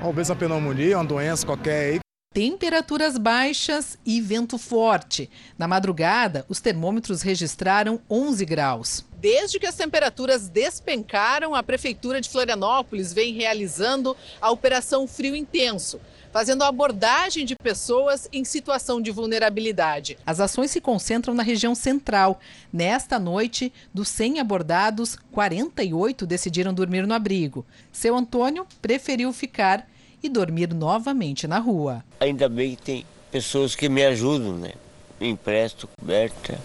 talvez 0.00 0.28
uma 0.28 0.36
pneumonia, 0.36 0.98
uma 0.98 1.04
doença 1.04 1.46
qualquer 1.46 1.94
aí. 1.94 2.05
Temperaturas 2.36 3.16
baixas 3.16 3.96
e 4.04 4.20
vento 4.20 4.58
forte. 4.58 5.30
Na 5.56 5.66
madrugada, 5.66 6.44
os 6.50 6.60
termômetros 6.60 7.22
registraram 7.22 7.98
11 8.10 8.44
graus. 8.44 9.06
Desde 9.18 9.58
que 9.58 9.64
as 9.64 9.74
temperaturas 9.74 10.46
despencaram, 10.46 11.54
a 11.54 11.62
Prefeitura 11.62 12.20
de 12.20 12.28
Florianópolis 12.28 13.10
vem 13.10 13.32
realizando 13.32 14.14
a 14.38 14.50
Operação 14.50 15.08
Frio 15.08 15.34
Intenso 15.34 15.98
fazendo 16.30 16.64
abordagem 16.64 17.46
de 17.46 17.56
pessoas 17.56 18.28
em 18.30 18.44
situação 18.44 19.00
de 19.00 19.10
vulnerabilidade. 19.10 20.18
As 20.26 20.38
ações 20.38 20.70
se 20.70 20.82
concentram 20.82 21.32
na 21.32 21.42
região 21.42 21.74
central. 21.74 22.38
Nesta 22.70 23.18
noite, 23.18 23.72
dos 23.94 24.08
100 24.08 24.40
abordados, 24.40 25.16
48 25.32 26.26
decidiram 26.26 26.74
dormir 26.74 27.06
no 27.06 27.14
abrigo. 27.14 27.64
Seu 27.90 28.14
Antônio 28.14 28.66
preferiu 28.82 29.32
ficar 29.32 29.88
e 30.26 30.28
dormir 30.28 30.74
novamente 30.74 31.46
na 31.46 31.58
rua. 31.58 32.04
Ainda 32.20 32.48
bem 32.48 32.74
que 32.74 32.82
tem 32.82 33.06
pessoas 33.30 33.74
que 33.74 33.88
me 33.88 34.04
ajudam, 34.04 34.52
né? 34.56 34.72
Me 35.20 35.28
emprestam 35.28 35.88
coberta, 35.98 36.58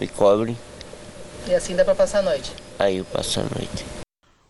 me 0.00 0.06
cobrem. 0.06 0.56
E 1.48 1.54
assim 1.54 1.74
dá 1.74 1.84
para 1.84 1.94
passar 1.94 2.18
a 2.18 2.22
noite? 2.22 2.52
Aí 2.78 2.98
eu 2.98 3.04
passo 3.04 3.40
a 3.40 3.42
noite. 3.44 3.99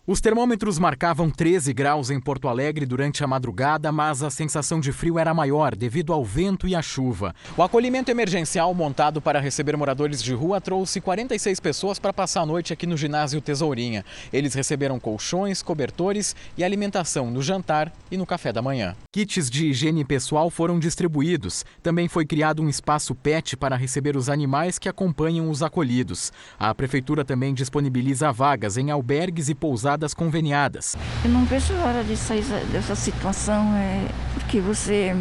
Os 0.07 0.19
termômetros 0.19 0.79
marcavam 0.79 1.29
13 1.29 1.71
graus 1.73 2.09
em 2.09 2.19
Porto 2.19 2.47
Alegre 2.47 2.87
durante 2.87 3.23
a 3.23 3.27
madrugada, 3.27 3.91
mas 3.91 4.23
a 4.23 4.31
sensação 4.31 4.79
de 4.79 4.91
frio 4.91 5.19
era 5.19 5.31
maior 5.31 5.75
devido 5.75 6.11
ao 6.11 6.25
vento 6.25 6.67
e 6.67 6.73
à 6.73 6.81
chuva. 6.81 7.35
O 7.55 7.61
acolhimento 7.61 8.09
emergencial 8.09 8.73
montado 8.73 9.21
para 9.21 9.39
receber 9.39 9.77
moradores 9.77 10.23
de 10.23 10.33
rua 10.33 10.59
trouxe 10.59 10.99
46 10.99 11.59
pessoas 11.59 11.99
para 11.99 12.11
passar 12.11 12.41
a 12.41 12.45
noite 12.47 12.73
aqui 12.73 12.87
no 12.87 12.97
ginásio 12.97 13.39
Tesourinha. 13.41 14.03
Eles 14.33 14.55
receberam 14.55 14.99
colchões, 14.99 15.61
cobertores 15.61 16.35
e 16.57 16.63
alimentação 16.63 17.29
no 17.29 17.39
jantar 17.39 17.93
e 18.09 18.17
no 18.17 18.25
café 18.25 18.51
da 18.51 18.61
manhã. 18.61 18.95
Kits 19.13 19.51
de 19.51 19.67
higiene 19.67 20.03
pessoal 20.03 20.49
foram 20.49 20.79
distribuídos. 20.79 21.63
Também 21.83 22.07
foi 22.07 22.25
criado 22.25 22.63
um 22.63 22.69
espaço 22.69 23.13
PET 23.13 23.55
para 23.55 23.75
receber 23.75 24.17
os 24.17 24.29
animais 24.29 24.79
que 24.79 24.89
acompanham 24.89 25.47
os 25.47 25.61
acolhidos. 25.61 26.33
A 26.57 26.73
prefeitura 26.73 27.23
também 27.23 27.53
disponibiliza 27.53 28.31
vagas 28.31 28.77
em 28.77 28.89
albergues 28.89 29.47
e 29.47 29.53
pousadas 29.53 29.90
conveniadas. 30.13 30.95
Eu 31.23 31.29
não 31.29 31.45
vejo 31.45 31.73
a 31.75 31.85
hora 31.85 32.03
de 32.03 32.15
sair 32.17 32.43
dessa 32.71 32.95
situação, 32.95 33.75
é, 33.75 34.07
porque 34.33 34.59
você 34.59 35.15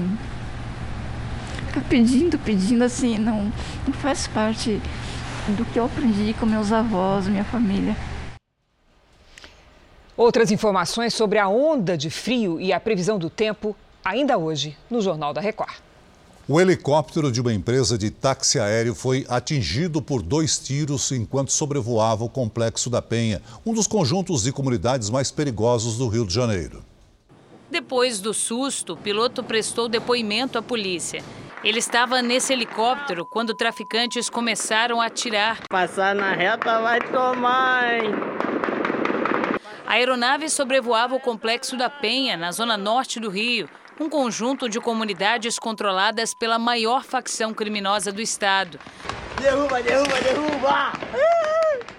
fica 1.66 1.80
pedindo, 1.88 2.38
pedindo 2.38 2.82
assim, 2.82 3.18
não, 3.18 3.52
não 3.86 3.92
faz 3.94 4.26
parte 4.26 4.80
do 5.48 5.64
que 5.64 5.78
eu 5.78 5.84
aprendi 5.84 6.34
com 6.34 6.46
meus 6.46 6.72
avós, 6.72 7.26
minha 7.28 7.44
família. 7.44 7.96
Outras 10.16 10.50
informações 10.50 11.14
sobre 11.14 11.38
a 11.38 11.48
onda 11.48 11.96
de 11.96 12.10
frio 12.10 12.60
e 12.60 12.72
a 12.72 12.80
previsão 12.80 13.18
do 13.18 13.30
tempo 13.30 13.74
ainda 14.04 14.36
hoje 14.36 14.76
no 14.90 15.00
Jornal 15.00 15.32
da 15.32 15.40
Record. 15.40 15.72
O 16.52 16.60
helicóptero 16.60 17.30
de 17.30 17.40
uma 17.40 17.52
empresa 17.52 17.96
de 17.96 18.10
táxi 18.10 18.58
aéreo 18.58 18.92
foi 18.92 19.24
atingido 19.28 20.02
por 20.02 20.20
dois 20.20 20.58
tiros 20.58 21.12
enquanto 21.12 21.52
sobrevoava 21.52 22.24
o 22.24 22.28
Complexo 22.28 22.90
da 22.90 23.00
Penha, 23.00 23.40
um 23.64 23.72
dos 23.72 23.86
conjuntos 23.86 24.42
de 24.42 24.50
comunidades 24.50 25.10
mais 25.10 25.30
perigosos 25.30 25.96
do 25.96 26.08
Rio 26.08 26.26
de 26.26 26.34
Janeiro. 26.34 26.82
Depois 27.70 28.20
do 28.20 28.34
susto, 28.34 28.94
o 28.94 28.96
piloto 28.96 29.44
prestou 29.44 29.88
depoimento 29.88 30.58
à 30.58 30.62
polícia. 30.62 31.22
Ele 31.62 31.78
estava 31.78 32.20
nesse 32.20 32.52
helicóptero 32.52 33.24
quando 33.24 33.54
traficantes 33.54 34.28
começaram 34.28 35.00
a 35.00 35.06
atirar. 35.06 35.60
Passar 35.68 36.16
na 36.16 36.34
reta 36.34 36.80
vai 36.80 36.98
tomar, 36.98 37.94
hein? 37.94 38.10
A 39.86 39.92
aeronave 39.92 40.48
sobrevoava 40.48 41.14
o 41.14 41.20
Complexo 41.20 41.76
da 41.76 41.88
Penha, 41.88 42.36
na 42.36 42.50
zona 42.50 42.76
norte 42.76 43.20
do 43.20 43.30
Rio 43.30 43.68
um 44.00 44.08
conjunto 44.08 44.66
de 44.66 44.80
comunidades 44.80 45.58
controladas 45.58 46.32
pela 46.32 46.58
maior 46.58 47.04
facção 47.04 47.52
criminosa 47.52 48.10
do 48.10 48.22
estado. 48.22 48.80
Derruba, 49.38 49.82
derruba, 49.82 50.20
derruba! 50.22 50.92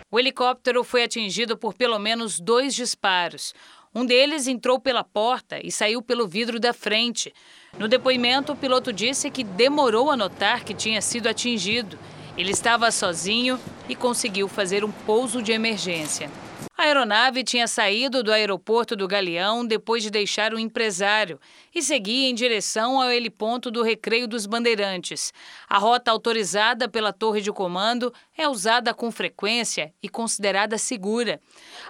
O 0.10 0.20
helicóptero 0.20 0.84
foi 0.84 1.04
atingido 1.04 1.56
por 1.56 1.76
pelo 1.76 2.00
menos 2.00 2.40
dois 2.40 2.74
disparos. 2.74 3.54
Um 3.94 4.04
deles 4.04 4.48
entrou 4.48 4.80
pela 4.80 5.04
porta 5.04 5.60
e 5.64 5.72
saiu 5.72 6.02
pelo 6.02 6.28
vidro 6.28 6.60
da 6.60 6.74
frente. 6.74 7.32
No 7.78 7.88
depoimento, 7.88 8.54
o 8.54 8.56
piloto 8.56 8.92
disse 8.92 9.30
que 9.30 9.44
demorou 9.44 10.10
a 10.10 10.18
notar 10.18 10.64
que 10.64 10.74
tinha 10.74 11.02
sido 11.02 11.30
atingido. 11.30 12.00
Ele 12.36 12.52
estava 12.52 12.90
sozinho 12.90 13.60
e 13.88 13.96
conseguiu 13.96 14.48
fazer 14.48 14.84
um 14.84 14.92
pouso 14.92 15.40
de 15.40 15.52
emergência. 15.52 16.32
A 16.78 16.84
aeronave 16.84 17.44
tinha 17.44 17.68
saído 17.68 18.24
do 18.24 18.32
aeroporto 18.32 18.96
do 18.96 19.08
Galeão 19.08 19.66
depois 19.66 20.02
de 20.02 20.10
deixar 20.10 20.54
o 20.54 20.60
empresário 20.60 21.40
e 21.76 21.82
seguia 21.82 22.30
em 22.30 22.34
direção 22.34 23.00
ao 23.00 23.12
heliponto 23.12 23.70
do 23.70 23.84
Recreio 23.84 24.28
dos 24.28 24.46
Bandeirantes. 24.46 25.34
A 25.68 25.78
rota 25.78 26.10
autorizada 26.10 26.88
pela 26.88 27.14
torre 27.14 27.42
de 27.42 27.52
comando 27.52 28.12
é 28.42 28.50
usada 28.50 28.94
com 28.94 29.12
frequência 29.12 29.94
e 30.02 30.10
considerada 30.10 30.78
segura. 30.78 31.40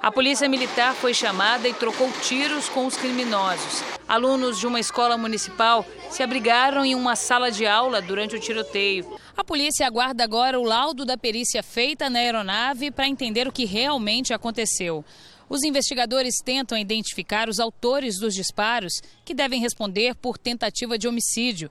A 0.01 0.11
polícia 0.11 0.49
militar 0.49 0.93
foi 0.93 1.13
chamada 1.13 1.67
e 1.67 1.73
trocou 1.73 2.11
tiros 2.21 2.67
com 2.69 2.85
os 2.85 2.97
criminosos. 2.97 3.83
Alunos 4.07 4.59
de 4.59 4.67
uma 4.67 4.79
escola 4.79 5.17
municipal 5.17 5.85
se 6.09 6.21
abrigaram 6.21 6.83
em 6.83 6.93
uma 6.93 7.15
sala 7.15 7.49
de 7.49 7.65
aula 7.65 8.01
durante 8.01 8.35
o 8.35 8.39
tiroteio. 8.39 9.17
A 9.35 9.43
polícia 9.43 9.87
aguarda 9.87 10.23
agora 10.23 10.59
o 10.59 10.63
laudo 10.63 11.05
da 11.05 11.17
perícia 11.17 11.63
feita 11.63 12.09
na 12.09 12.19
aeronave 12.19 12.91
para 12.91 13.07
entender 13.07 13.47
o 13.47 13.51
que 13.51 13.65
realmente 13.65 14.33
aconteceu. 14.33 15.05
Os 15.47 15.63
investigadores 15.63 16.35
tentam 16.43 16.77
identificar 16.77 17.49
os 17.49 17.59
autores 17.59 18.17
dos 18.17 18.33
disparos, 18.33 19.01
que 19.25 19.33
devem 19.33 19.59
responder 19.59 20.15
por 20.15 20.37
tentativa 20.37 20.97
de 20.97 21.07
homicídio. 21.07 21.69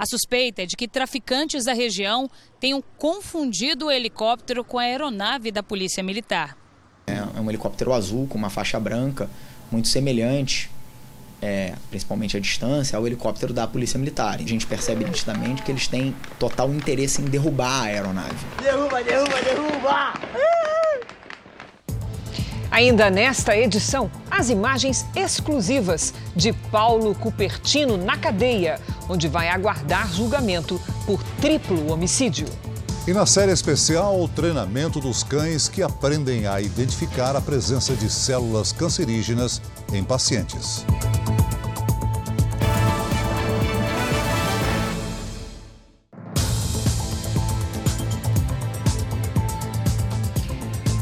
A 0.00 0.06
suspeita 0.06 0.62
é 0.62 0.66
de 0.66 0.76
que 0.76 0.88
traficantes 0.88 1.66
da 1.66 1.74
região 1.74 2.30
tenham 2.58 2.82
confundido 2.96 3.86
o 3.86 3.90
helicóptero 3.90 4.64
com 4.64 4.78
a 4.78 4.82
aeronave 4.82 5.52
da 5.52 5.62
Polícia 5.62 6.02
Militar. 6.02 6.56
É 7.06 7.38
um 7.38 7.50
helicóptero 7.50 7.92
azul 7.92 8.26
com 8.26 8.38
uma 8.38 8.48
faixa 8.48 8.80
branca, 8.80 9.28
muito 9.70 9.88
semelhante 9.88 10.70
é, 11.42 11.74
principalmente 11.90 12.34
a 12.34 12.40
distância, 12.40 12.96
ao 12.96 13.06
helicóptero 13.06 13.52
da 13.52 13.66
Polícia 13.66 13.98
Militar. 13.98 14.38
A 14.40 14.46
gente 14.46 14.66
percebe 14.66 15.04
nitidamente 15.04 15.62
que 15.62 15.70
eles 15.70 15.86
têm 15.86 16.14
total 16.38 16.72
interesse 16.72 17.20
em 17.20 17.26
derrubar 17.26 17.82
a 17.82 17.84
aeronave. 17.84 18.46
Derruba, 18.62 19.02
derruba, 19.02 19.40
derruba! 19.42 20.79
Ainda 22.70 23.10
nesta 23.10 23.56
edição, 23.56 24.08
as 24.30 24.48
imagens 24.48 25.04
exclusivas 25.16 26.14
de 26.36 26.52
Paulo 26.52 27.14
Cupertino 27.16 27.96
na 27.96 28.16
cadeia, 28.16 28.80
onde 29.08 29.26
vai 29.26 29.48
aguardar 29.48 30.12
julgamento 30.12 30.80
por 31.04 31.20
triplo 31.40 31.92
homicídio. 31.92 32.46
E 33.08 33.12
na 33.12 33.26
série 33.26 33.50
especial, 33.50 34.20
o 34.22 34.28
treinamento 34.28 35.00
dos 35.00 35.24
cães 35.24 35.68
que 35.68 35.82
aprendem 35.82 36.46
a 36.46 36.60
identificar 36.60 37.34
a 37.34 37.40
presença 37.40 37.96
de 37.96 38.08
células 38.08 38.70
cancerígenas 38.70 39.60
em 39.92 40.04
pacientes. 40.04 40.84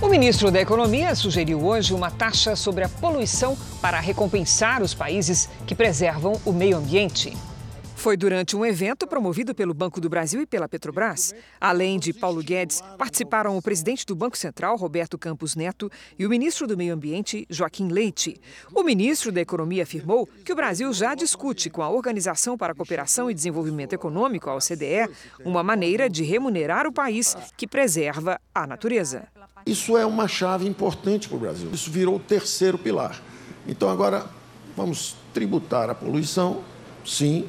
O 0.09 0.11
ministro 0.11 0.50
da 0.50 0.59
Economia 0.59 1.15
sugeriu 1.15 1.62
hoje 1.62 1.93
uma 1.93 2.11
taxa 2.11 2.57
sobre 2.57 2.83
a 2.83 2.88
poluição 2.88 3.55
para 3.79 4.00
recompensar 4.00 4.83
os 4.83 4.95
países 4.95 5.50
que 5.67 5.75
preservam 5.75 6.41
o 6.47 6.50
meio 6.50 6.79
ambiente. 6.79 7.37
Foi 7.99 8.17
durante 8.17 8.57
um 8.57 8.64
evento 8.64 9.09
promovido 9.09 9.52
pelo 9.52 9.75
Banco 9.75 10.00
do 10.00 10.09
Brasil 10.09 10.40
e 10.40 10.47
pela 10.47 10.69
Petrobras. 10.69 11.35
Além 11.61 11.99
de 11.99 12.12
Paulo 12.12 12.40
Guedes, 12.40 12.81
participaram 12.97 13.59
o 13.59 13.61
presidente 13.61 14.07
do 14.07 14.14
Banco 14.14 14.38
Central, 14.38 14.76
Roberto 14.76 15.19
Campos 15.19 15.57
Neto, 15.57 15.90
e 16.17 16.25
o 16.25 16.31
ministro 16.31 16.64
do 16.69 16.76
Meio 16.76 16.95
Ambiente, 16.95 17.45
Joaquim 17.50 17.88
Leite. 17.88 18.40
O 18.73 18.85
ministro 18.85 19.33
da 19.33 19.40
Economia 19.40 19.83
afirmou 19.83 20.28
que 20.45 20.52
o 20.52 20.55
Brasil 20.55 20.93
já 20.93 21.12
discute 21.17 21.69
com 21.69 21.83
a 21.83 21.90
Organização 21.90 22.57
para 22.57 22.73
a 22.73 22.76
Cooperação 22.76 23.28
e 23.28 23.35
Desenvolvimento 23.35 23.95
Econômico, 23.95 24.49
a 24.49 24.55
OCDE, 24.55 25.11
uma 25.45 25.64
maneira 25.64 26.09
de 26.09 26.23
remunerar 26.23 26.87
o 26.87 26.93
país 26.93 27.37
que 27.57 27.67
preserva 27.67 28.40
a 28.55 28.64
natureza. 28.64 29.26
Isso 29.67 29.97
é 29.97 30.07
uma 30.07 30.28
chave 30.28 30.69
importante 30.69 31.26
para 31.26 31.37
o 31.37 31.40
Brasil. 31.40 31.69
Isso 31.73 31.90
virou 31.90 32.14
o 32.14 32.21
terceiro 32.21 32.78
pilar. 32.78 33.21
Então, 33.67 33.90
agora, 33.90 34.25
vamos 34.76 35.17
tributar 35.35 35.90
a 35.90 35.97
poluição, 35.97 36.62
sim. 37.05 37.49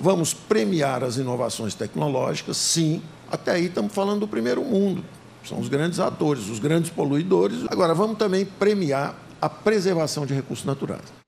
Vamos 0.00 0.32
premiar 0.32 1.04
as 1.04 1.18
inovações 1.18 1.74
tecnológicas, 1.74 2.56
sim. 2.56 3.02
Até 3.30 3.52
aí 3.52 3.66
estamos 3.66 3.92
falando 3.92 4.20
do 4.20 4.28
primeiro 4.28 4.64
mundo. 4.64 5.04
São 5.46 5.60
os 5.60 5.68
grandes 5.68 6.00
atores, 6.00 6.48
os 6.48 6.58
grandes 6.58 6.90
poluidores. 6.90 7.64
Agora, 7.68 7.94
vamos 7.94 8.16
também 8.16 8.46
premiar 8.46 9.14
a 9.40 9.48
preservação 9.48 10.24
de 10.24 10.32
recursos 10.32 10.64
naturais. 10.64 11.20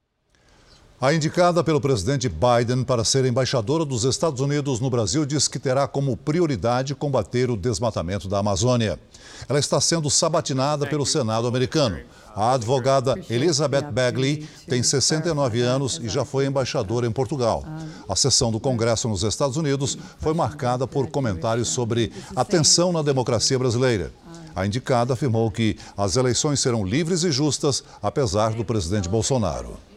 A 0.99 1.13
indicada 1.13 1.65
pelo 1.65 1.81
presidente 1.81 2.29
Biden 2.29 2.85
para 2.85 3.03
ser 3.03 3.25
embaixadora 3.25 3.85
dos 3.85 4.05
Estados 4.05 4.41
Unidos 4.41 4.79
no 4.79 4.89
Brasil 4.89 5.27
diz 5.27 5.49
que 5.49 5.59
terá 5.59 5.89
como 5.89 6.17
prioridade 6.17 6.95
combater 6.95 7.51
o 7.51 7.57
desmatamento 7.57 8.29
da 8.29 8.39
Amazônia. 8.39 9.01
Ela 9.49 9.59
está 9.59 9.81
sendo 9.81 10.09
sabatinada 10.09 10.87
pelo 10.87 11.05
Senado 11.05 11.49
americano. 11.49 11.99
A 12.35 12.53
advogada 12.53 13.15
Elizabeth 13.29 13.91
Bagley 13.93 14.49
tem 14.67 14.83
69 14.83 15.61
anos 15.61 16.01
e 16.03 16.09
já 16.09 16.25
foi 16.25 16.47
embaixadora 16.47 17.07
em 17.07 17.13
Portugal. 17.13 17.65
A 18.09 18.17
sessão 18.17 18.51
do 18.51 18.59
Congresso 18.59 19.09
nos 19.09 19.23
Estados 19.23 19.57
Unidos 19.57 19.99
foi 20.19 20.33
marcada 20.33 20.87
por 20.87 21.09
comentários 21.09 21.69
sobre 21.69 22.11
a 22.35 22.45
tensão 22.45 22.93
na 22.93 23.03
democracia 23.03 23.59
brasileira. 23.59 24.13
A 24.55 24.67
indicada 24.67 25.15
afirmou 25.15 25.51
que 25.51 25.77
as 25.97 26.17
eleições 26.17 26.61
serão 26.61 26.85
livres 26.85 27.23
e 27.23 27.33
justas, 27.33 27.83
apesar 28.03 28.53
do 28.55 28.65
presidente 28.65 29.09
Bolsonaro. 29.09 29.92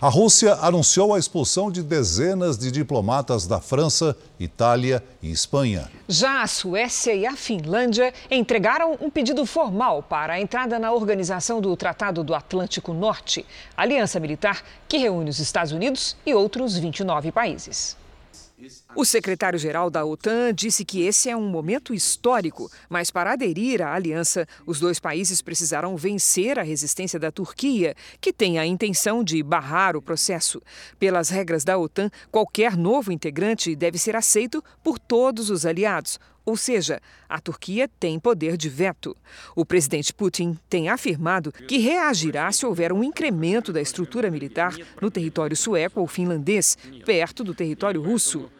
A 0.00 0.08
Rússia 0.08 0.54
anunciou 0.60 1.12
a 1.12 1.18
expulsão 1.18 1.72
de 1.72 1.82
dezenas 1.82 2.56
de 2.56 2.70
diplomatas 2.70 3.48
da 3.48 3.60
França, 3.60 4.16
Itália 4.38 5.02
e 5.20 5.28
Espanha. 5.28 5.90
Já 6.08 6.42
a 6.42 6.46
Suécia 6.46 7.12
e 7.12 7.26
a 7.26 7.34
Finlândia 7.34 8.14
entregaram 8.30 8.96
um 9.00 9.10
pedido 9.10 9.44
formal 9.44 10.00
para 10.00 10.34
a 10.34 10.40
entrada 10.40 10.78
na 10.78 10.92
organização 10.92 11.60
do 11.60 11.76
Tratado 11.76 12.22
do 12.22 12.32
Atlântico 12.32 12.92
Norte, 12.94 13.44
aliança 13.76 14.20
militar 14.20 14.62
que 14.86 14.98
reúne 14.98 15.30
os 15.30 15.40
Estados 15.40 15.72
Unidos 15.72 16.16
e 16.24 16.32
outros 16.32 16.78
29 16.78 17.32
países. 17.32 17.96
O 18.94 19.04
secretário-geral 19.04 19.90
da 19.90 20.04
OTAN 20.04 20.52
disse 20.52 20.84
que 20.84 21.02
esse 21.02 21.28
é 21.28 21.36
um 21.36 21.48
momento 21.48 21.92
histórico, 21.92 22.70
mas 22.88 23.10
para 23.10 23.32
aderir 23.32 23.82
à 23.82 23.92
aliança, 23.92 24.46
os 24.66 24.80
dois 24.80 24.98
países 24.98 25.42
precisaram 25.42 25.96
vencer 25.96 26.58
a 26.58 26.62
resistência 26.62 27.18
da 27.18 27.30
Turquia, 27.30 27.94
que 28.20 28.32
tem 28.32 28.58
a 28.58 28.66
intenção 28.66 29.22
de 29.22 29.42
barrar 29.42 29.94
o 29.94 30.02
processo. 30.02 30.60
Pelas 30.98 31.28
regras 31.28 31.64
da 31.64 31.76
OTAN, 31.76 32.10
qualquer 32.30 32.76
novo 32.76 33.12
integrante 33.12 33.76
deve 33.76 33.98
ser 33.98 34.16
aceito 34.16 34.64
por 34.82 34.98
todos 34.98 35.50
os 35.50 35.66
aliados, 35.66 36.18
ou 36.48 36.56
seja, 36.56 36.98
a 37.28 37.38
Turquia 37.38 37.90
tem 38.00 38.18
poder 38.18 38.56
de 38.56 38.70
veto. 38.70 39.14
O 39.54 39.66
presidente 39.66 40.14
Putin 40.14 40.58
tem 40.66 40.88
afirmado 40.88 41.52
que 41.52 41.76
reagirá 41.76 42.50
se 42.52 42.64
houver 42.64 42.90
um 42.90 43.04
incremento 43.04 43.70
da 43.70 43.82
estrutura 43.82 44.30
militar 44.30 44.74
no 44.98 45.10
território 45.10 45.54
sueco 45.54 46.00
ou 46.00 46.06
finlandês, 46.06 46.78
perto 47.04 47.44
do 47.44 47.54
território 47.54 48.00
russo. 48.00 48.50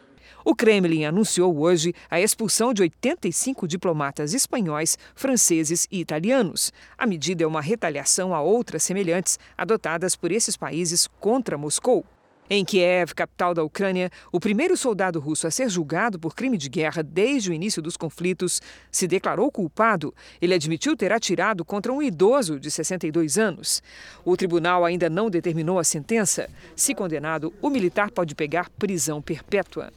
O 0.45 0.55
Kremlin 0.55 1.05
anunciou 1.05 1.57
hoje 1.59 1.93
a 2.09 2.19
expulsão 2.19 2.73
de 2.73 2.81
85 2.81 3.67
diplomatas 3.67 4.33
espanhóis, 4.33 4.97
franceses 5.13 5.85
e 5.91 5.99
italianos. 5.99 6.71
A 6.97 7.05
medida 7.05 7.43
é 7.43 7.47
uma 7.47 7.61
retaliação 7.61 8.33
a 8.33 8.41
outras 8.41 8.83
semelhantes 8.83 9.37
adotadas 9.57 10.15
por 10.15 10.31
esses 10.31 10.55
países 10.55 11.07
contra 11.19 11.57
Moscou. 11.57 12.05
Em 12.51 12.65
Kiev, 12.65 13.13
capital 13.13 13.53
da 13.53 13.63
Ucrânia, 13.63 14.09
o 14.31 14.39
primeiro 14.39 14.75
soldado 14.75 15.19
russo 15.19 15.45
a 15.45 15.51
ser 15.51 15.69
julgado 15.69 16.17
por 16.17 16.33
crime 16.33 16.57
de 16.57 16.67
guerra 16.67 17.03
desde 17.03 17.51
o 17.51 17.53
início 17.53 17.79
dos 17.79 17.95
conflitos 17.95 18.59
se 18.91 19.07
declarou 19.07 19.51
culpado. 19.51 20.15
Ele 20.41 20.55
admitiu 20.55 20.97
ter 20.97 21.11
atirado 21.11 21.63
contra 21.63 21.93
um 21.93 22.01
idoso 22.01 22.59
de 22.59 22.71
62 22.71 23.37
anos. 23.37 23.83
O 24.25 24.35
tribunal 24.35 24.83
ainda 24.83 25.11
não 25.11 25.29
determinou 25.29 25.77
a 25.77 25.83
sentença. 25.83 26.49
Se 26.75 26.95
condenado, 26.95 27.53
o 27.61 27.69
militar 27.69 28.09
pode 28.09 28.33
pegar 28.33 28.67
prisão 28.71 29.21
perpétua. 29.21 29.91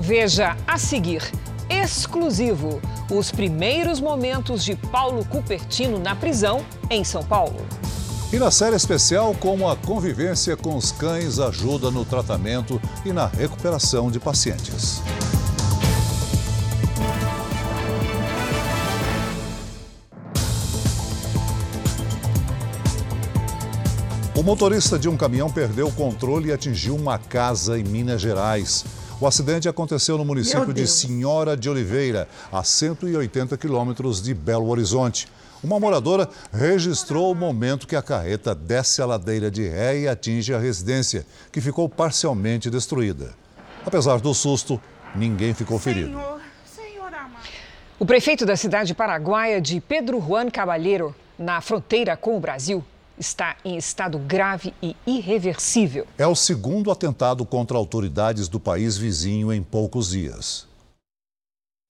Veja 0.00 0.56
a 0.64 0.78
seguir, 0.78 1.22
exclusivo, 1.68 2.80
os 3.10 3.32
primeiros 3.32 4.00
momentos 4.00 4.64
de 4.64 4.76
Paulo 4.76 5.24
Cupertino 5.24 5.98
na 5.98 6.14
prisão 6.14 6.64
em 6.88 7.02
São 7.02 7.24
Paulo. 7.24 7.66
E 8.32 8.38
na 8.38 8.48
série 8.48 8.76
especial, 8.76 9.34
como 9.34 9.68
a 9.68 9.74
convivência 9.74 10.56
com 10.56 10.76
os 10.76 10.92
cães 10.92 11.40
ajuda 11.40 11.90
no 11.90 12.04
tratamento 12.04 12.80
e 13.04 13.12
na 13.12 13.26
recuperação 13.26 14.08
de 14.08 14.20
pacientes. 14.20 15.02
O 24.36 24.42
motorista 24.44 24.96
de 24.96 25.08
um 25.08 25.16
caminhão 25.16 25.50
perdeu 25.50 25.88
o 25.88 25.92
controle 25.92 26.50
e 26.50 26.52
atingiu 26.52 26.94
uma 26.94 27.18
casa 27.18 27.76
em 27.76 27.82
Minas 27.82 28.20
Gerais. 28.20 28.84
O 29.20 29.26
acidente 29.26 29.68
aconteceu 29.68 30.16
no 30.16 30.24
município 30.24 30.72
de 30.72 30.86
Senhora 30.86 31.56
de 31.56 31.68
Oliveira, 31.68 32.28
a 32.52 32.62
180 32.62 33.58
quilômetros 33.58 34.22
de 34.22 34.32
Belo 34.32 34.68
Horizonte. 34.68 35.26
Uma 35.60 35.80
moradora 35.80 36.28
registrou 36.52 37.32
o 37.32 37.34
momento 37.34 37.88
que 37.88 37.96
a 37.96 38.02
carreta 38.02 38.54
desce 38.54 39.02
a 39.02 39.06
ladeira 39.06 39.50
de 39.50 39.68
ré 39.68 39.98
e 39.98 40.08
atinge 40.08 40.54
a 40.54 40.58
residência, 40.60 41.26
que 41.50 41.60
ficou 41.60 41.88
parcialmente 41.88 42.70
destruída. 42.70 43.34
Apesar 43.84 44.20
do 44.20 44.32
susto, 44.32 44.80
ninguém 45.16 45.52
ficou 45.52 45.80
ferido. 45.80 46.16
O 47.98 48.06
prefeito 48.06 48.46
da 48.46 48.54
cidade 48.54 48.94
paraguaia 48.94 49.60
de 49.60 49.80
Pedro 49.80 50.20
Juan 50.20 50.48
Cabalheiro, 50.48 51.12
na 51.36 51.60
fronteira 51.60 52.16
com 52.16 52.36
o 52.36 52.40
Brasil, 52.40 52.84
está 53.18 53.56
em 53.64 53.76
estado 53.76 54.18
grave 54.18 54.74
e 54.82 54.96
irreversível. 55.06 56.06
É 56.16 56.26
o 56.26 56.34
segundo 56.34 56.90
atentado 56.90 57.44
contra 57.44 57.76
autoridades 57.76 58.48
do 58.48 58.60
país 58.60 58.96
vizinho 58.96 59.52
em 59.52 59.62
poucos 59.62 60.10
dias. 60.10 60.66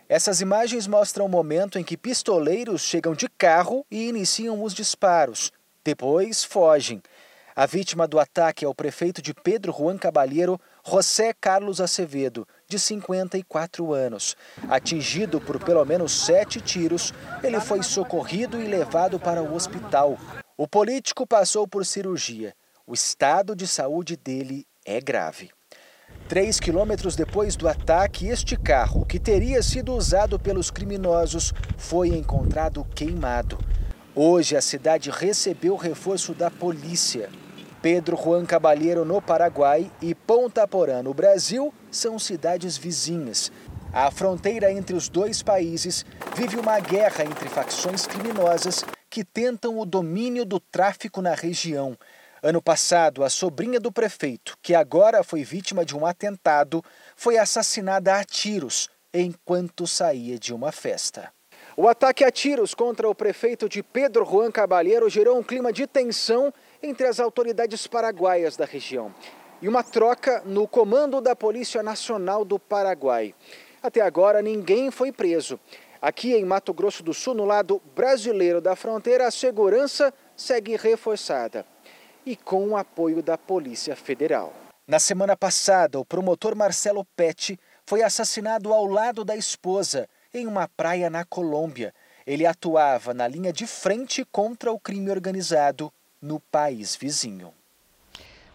Essas 0.09 0.41
imagens 0.41 0.87
mostram 0.87 1.27
o 1.27 1.29
momento 1.29 1.79
em 1.79 1.85
que 1.85 1.97
pistoleiros 1.97 2.81
chegam 2.81 3.15
de 3.15 3.29
carro 3.29 3.85
e 3.91 4.09
iniciam 4.09 4.63
os 4.63 4.73
disparos. 4.73 5.53
Depois 5.85 6.43
fogem. 6.43 7.03
A 7.55 7.67
vítima 7.67 8.07
do 8.07 8.21
ataque 8.21 8.65
é 8.65 8.69
o 8.69 8.75
prefeito 8.75 9.21
de 9.21 9.35
Pedro 9.35 9.75
Juan 9.77 9.99
Cabalheiro, 9.99 10.61
José 10.87 11.35
Carlos 11.39 11.81
Acevedo, 11.81 12.47
de 12.69 12.79
54 12.79 13.93
anos. 13.93 14.37
Atingido 14.69 15.41
por 15.41 15.59
pelo 15.63 15.85
menos 15.85 16.13
sete 16.13 16.61
tiros, 16.61 17.13
ele 17.43 17.61
foi 17.61 17.83
socorrido 17.83 18.63
e 18.63 18.65
levado 18.65 19.19
para 19.19 19.43
o 19.43 19.55
hospital. 19.55 20.17
O 20.61 20.67
político 20.67 21.25
passou 21.25 21.69
por 21.69 21.87
cirurgia. 21.87 22.53
O 22.85 22.93
estado 22.93 23.55
de 23.55 23.65
saúde 23.65 24.17
dele 24.17 24.67
é 24.85 25.01
grave. 25.01 25.51
Três 26.29 26.59
quilômetros 26.59 27.15
depois 27.15 27.55
do 27.55 27.69
ataque, 27.69 28.27
este 28.27 28.57
carro, 28.57 29.07
que 29.07 29.21
teria 29.21 29.63
sido 29.63 29.95
usado 29.95 30.37
pelos 30.37 30.69
criminosos, 30.69 31.55
foi 31.77 32.09
encontrado 32.09 32.85
queimado. 32.93 33.57
Hoje, 34.17 34.57
a 34.57 34.61
cidade 34.61 35.11
recebeu 35.11 35.77
reforço 35.77 36.35
da 36.35 36.51
polícia. 36.51 37.31
Pedro 37.81 38.17
Juan 38.17 38.45
Cabalheiro, 38.45 39.05
no 39.05 39.23
Paraguai, 39.23 39.89
e 40.03 40.13
Ponta 40.13 40.67
Porã, 40.67 41.05
no 41.05 41.15
Brasil, 41.15 41.73
são 41.89 42.19
cidades 42.19 42.77
vizinhas. 42.77 43.53
A 43.93 44.11
fronteira 44.11 44.73
entre 44.73 44.97
os 44.97 45.09
dois 45.09 45.41
países 45.41 46.05
vive 46.35 46.57
uma 46.57 46.81
guerra 46.81 47.25
entre 47.25 47.49
facções 47.49 48.09
criminosas 48.09 48.85
que 49.11 49.25
tentam 49.25 49.79
o 49.79 49.87
domínio 49.87 50.45
do 50.45 50.61
tráfico 50.61 51.21
na 51.23 51.35
região. 51.35 51.97
Ano 52.43 52.63
passado, 52.63 53.25
a 53.25 53.31
sobrinha 53.31 53.81
do 53.81 53.91
prefeito, 53.91 54.57
que 54.63 54.75
agora 54.75 55.25
foi 55.25 55.43
vítima 55.43 55.85
de 55.85 55.97
um 55.97 56.07
atentado, 56.07 56.85
foi 57.17 57.37
assassinada 57.37 58.15
a 58.15 58.25
tiros 58.25 58.89
enquanto 59.13 59.87
saía 59.87 60.39
de 60.39 60.55
uma 60.55 60.71
festa. 60.71 61.33
O 61.77 61.89
ataque 61.89 62.25
a 62.25 62.31
tiros 62.31 62.75
contra 62.75 63.09
o 63.09 63.15
prefeito 63.15 63.69
de 63.69 63.83
Pedro 63.83 64.25
Juan 64.25 64.51
Cabalheiro 64.51 65.09
gerou 65.09 65.39
um 65.39 65.43
clima 65.43 65.73
de 65.73 65.87
tensão 65.87 66.53
entre 66.83 67.07
as 67.07 67.21
autoridades 67.21 67.87
paraguaias 67.87 68.57
da 68.57 68.65
região 68.65 69.15
e 69.61 69.69
uma 69.69 69.83
troca 69.83 70.43
no 70.45 70.67
comando 70.69 71.21
da 71.21 71.35
Polícia 71.35 71.83
Nacional 71.83 72.45
do 72.45 72.59
Paraguai. 72.59 73.35
Até 73.83 74.01
agora, 74.01 74.43
ninguém 74.43 74.91
foi 74.91 75.13
preso. 75.13 75.59
Aqui 76.01 76.33
em 76.33 76.45
Mato 76.45 76.73
Grosso 76.73 77.03
do 77.03 77.13
Sul, 77.13 77.35
no 77.35 77.45
lado 77.45 77.83
brasileiro 77.97 78.61
da 78.61 78.77
fronteira, 78.77 79.27
a 79.27 79.33
segurança 79.33 80.15
segue 80.37 80.77
reforçada 80.77 81.67
e 82.25 82.37
com 82.37 82.69
o 82.69 82.77
apoio 82.77 83.21
da 83.21 83.37
Polícia 83.37 83.97
Federal. 83.97 84.53
Na 84.87 85.01
semana 85.01 85.37
passada, 85.37 85.99
o 85.99 86.05
promotor 86.05 86.55
Marcelo 86.55 87.05
Pet 87.17 87.59
foi 87.85 88.03
assassinado 88.03 88.73
ao 88.73 88.87
lado 88.87 89.25
da 89.25 89.37
esposa, 89.37 90.09
em 90.33 90.47
uma 90.47 90.69
praia 90.69 91.11
na 91.11 91.25
Colômbia. 91.25 91.93
Ele 92.25 92.47
atuava 92.47 93.13
na 93.13 93.27
linha 93.27 93.53
de 93.53 93.67
frente 93.67 94.25
contra 94.25 94.71
o 94.71 94.79
crime 94.79 95.11
organizado 95.11 95.93
no 96.23 96.39
país 96.39 96.95
vizinho. 96.95 97.53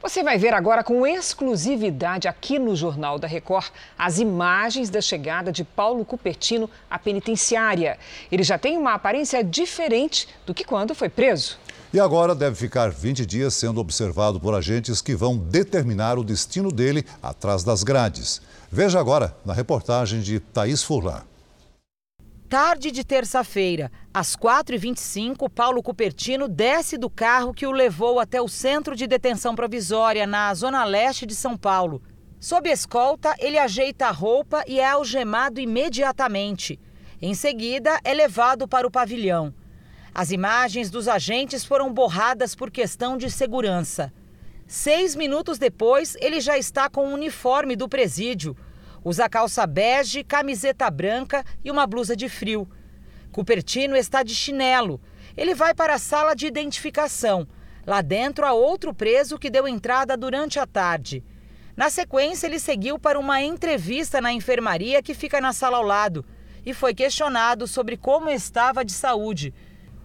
Você 0.03 0.21
vai 0.21 0.37
ver 0.37 0.53
agora 0.53 0.83
com 0.83 1.07
exclusividade 1.07 2.27
aqui 2.27 2.59
no 2.59 2.75
Jornal 2.75 3.17
da 3.17 3.25
Record 3.25 3.67
as 3.97 4.19
imagens 4.19 4.89
da 4.89 4.99
chegada 4.99 5.49
de 5.49 5.63
Paulo 5.63 6.03
Cupertino 6.03 6.69
à 6.91 6.99
penitenciária. 6.99 7.97
Ele 8.29 8.43
já 8.43 8.57
tem 8.57 8.77
uma 8.77 8.95
aparência 8.95 9.41
diferente 9.41 10.27
do 10.45 10.53
que 10.53 10.65
quando 10.65 10.93
foi 10.93 11.07
preso. 11.07 11.57
E 11.93 12.01
agora 12.01 12.35
deve 12.35 12.57
ficar 12.57 12.91
20 12.91 13.25
dias 13.25 13.53
sendo 13.53 13.79
observado 13.79 14.41
por 14.41 14.53
agentes 14.53 15.01
que 15.01 15.15
vão 15.15 15.37
determinar 15.37 16.19
o 16.19 16.23
destino 16.23 16.69
dele 16.69 17.05
atrás 17.21 17.63
das 17.63 17.81
grades. 17.81 18.41
Veja 18.69 18.99
agora 18.99 19.33
na 19.45 19.53
reportagem 19.53 20.19
de 20.19 20.41
Thaís 20.41 20.83
Furlan. 20.83 21.21
Tarde 22.53 22.91
de 22.91 23.03
terça-feira, 23.03 23.91
às 24.13 24.35
4h25, 24.35 25.49
Paulo 25.49 25.81
Cupertino 25.81 26.47
desce 26.47 26.99
do 26.99 27.09
carro 27.09 27.51
que 27.51 27.65
o 27.65 27.71
levou 27.71 28.19
até 28.19 28.39
o 28.39 28.47
centro 28.47 28.95
de 28.95 29.07
detenção 29.07 29.55
provisória, 29.55 30.27
na 30.27 30.53
zona 30.53 30.83
leste 30.85 31.25
de 31.25 31.33
São 31.33 31.57
Paulo. 31.57 31.99
Sob 32.39 32.69
escolta, 32.69 33.33
ele 33.39 33.57
ajeita 33.57 34.05
a 34.05 34.11
roupa 34.11 34.63
e 34.67 34.79
é 34.79 34.87
algemado 34.87 35.59
imediatamente. 35.59 36.79
Em 37.19 37.33
seguida, 37.33 37.99
é 38.03 38.13
levado 38.13 38.67
para 38.67 38.85
o 38.85 38.91
pavilhão. 38.91 39.51
As 40.13 40.29
imagens 40.29 40.91
dos 40.91 41.07
agentes 41.07 41.65
foram 41.65 41.91
borradas 41.91 42.53
por 42.53 42.69
questão 42.69 43.17
de 43.17 43.31
segurança. 43.31 44.13
Seis 44.67 45.15
minutos 45.15 45.57
depois, 45.57 46.15
ele 46.21 46.39
já 46.39 46.55
está 46.55 46.87
com 46.87 47.07
o 47.07 47.13
uniforme 47.13 47.75
do 47.75 47.89
presídio. 47.89 48.55
Usa 49.05 49.27
calça 49.27 49.67
bege, 49.67 50.23
camiseta 50.23 50.89
branca 50.89 51.43
e 51.63 51.69
uma 51.69 51.85
blusa 51.85 52.15
de 52.15 52.29
frio. 52.29 52.69
Cupertino 53.31 53.95
está 53.95 54.23
de 54.23 54.33
chinelo. 54.33 55.01
Ele 55.35 55.53
vai 55.53 55.73
para 55.73 55.95
a 55.95 55.99
sala 55.99 56.33
de 56.33 56.45
identificação. 56.45 57.47
Lá 57.85 58.01
dentro 58.01 58.45
há 58.45 58.53
outro 58.53 58.93
preso 58.93 59.37
que 59.37 59.49
deu 59.49 59.67
entrada 59.67 60.15
durante 60.15 60.57
a 60.57 60.65
tarde. 60.65 61.23
Na 61.75 61.89
sequência, 61.89 62.47
ele 62.47 62.59
seguiu 62.59 62.97
para 62.99 63.19
uma 63.19 63.41
entrevista 63.41 64.21
na 64.21 64.31
enfermaria 64.31 65.01
que 65.01 65.13
fica 65.13 65.41
na 65.41 65.51
sala 65.51 65.77
ao 65.77 65.83
lado 65.83 66.23
e 66.65 66.73
foi 66.73 66.93
questionado 66.93 67.67
sobre 67.67 67.97
como 67.97 68.29
estava 68.29 68.85
de 68.85 68.93
saúde. 68.93 69.53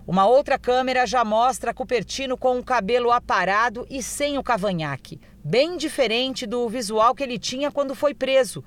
Uma 0.06 0.26
outra 0.26 0.58
câmera 0.58 1.06
já 1.06 1.22
mostra 1.24 1.74
Cupertino 1.74 2.38
com 2.38 2.58
o 2.58 2.64
cabelo 2.64 3.12
aparado 3.12 3.86
e 3.90 4.02
sem 4.02 4.38
o 4.38 4.42
cavanhaque, 4.42 5.20
bem 5.44 5.76
diferente 5.76 6.46
do 6.46 6.66
visual 6.68 7.14
que 7.14 7.22
ele 7.22 7.38
tinha 7.38 7.70
quando 7.70 7.94
foi 7.94 8.14
preso. 8.14 8.64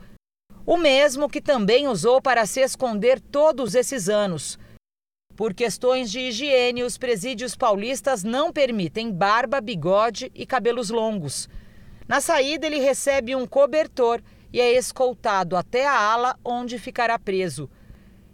O 0.65 0.77
mesmo 0.77 1.27
que 1.27 1.41
também 1.41 1.87
usou 1.87 2.21
para 2.21 2.45
se 2.45 2.61
esconder 2.61 3.19
todos 3.19 3.73
esses 3.73 4.07
anos. 4.07 4.59
Por 5.35 5.53
questões 5.53 6.11
de 6.11 6.19
higiene, 6.19 6.83
os 6.83 6.97
presídios 6.97 7.55
paulistas 7.55 8.23
não 8.23 8.53
permitem 8.53 9.11
barba, 9.11 9.59
bigode 9.59 10.31
e 10.35 10.45
cabelos 10.45 10.89
longos. 10.89 11.49
Na 12.07 12.21
saída, 12.21 12.67
ele 12.67 12.79
recebe 12.79 13.35
um 13.35 13.47
cobertor 13.47 14.21
e 14.53 14.59
é 14.61 14.73
escoltado 14.73 15.55
até 15.55 15.87
a 15.87 15.97
ala 15.97 16.37
onde 16.45 16.77
ficará 16.77 17.17
preso. 17.17 17.69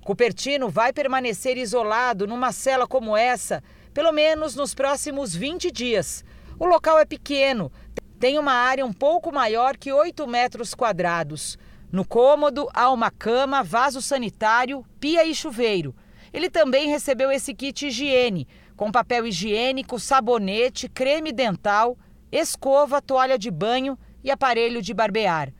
Cupertino 0.04 0.70
vai 0.70 0.92
permanecer 0.92 1.58
isolado 1.58 2.28
numa 2.28 2.52
cela 2.52 2.88
como 2.88 3.16
essa, 3.16 3.64
pelo 3.94 4.12
menos 4.12 4.56
nos 4.56 4.74
próximos 4.74 5.34
20 5.36 5.72
dias. 5.72 6.26
O 6.60 6.66
local 6.66 7.00
é 7.00 7.06
pequeno, 7.06 7.72
tem 8.20 8.40
uma 8.40 8.54
área 8.54 8.86
um 8.86 8.94
pouco 8.94 9.32
maior 9.32 9.78
que 9.78 9.94
8 9.94 10.26
metros 10.28 10.74
quadrados. 10.74 11.58
No 11.92 12.04
cômodo 12.06 12.68
há 12.74 12.92
uma 12.92 13.10
cama, 13.10 13.64
vaso 13.64 14.02
sanitário, 14.02 14.86
pia 15.00 15.26
e 15.26 15.34
chuveiro. 15.34 15.96
Ele 16.34 16.50
também 16.50 16.90
recebeu 16.90 17.32
esse 17.32 17.54
kit 17.54 17.88
higiene, 17.88 18.48
com 18.76 18.92
papel 18.92 19.26
higiênico, 19.26 20.00
sabonete, 20.00 20.90
creme 20.90 21.32
dental, 21.32 21.98
escova, 22.32 23.02
toalha 23.02 23.38
de 23.38 23.50
banho 23.50 23.98
e 24.24 24.30
aparelho 24.30 24.82
de 24.82 24.94
barbear. 24.94 25.54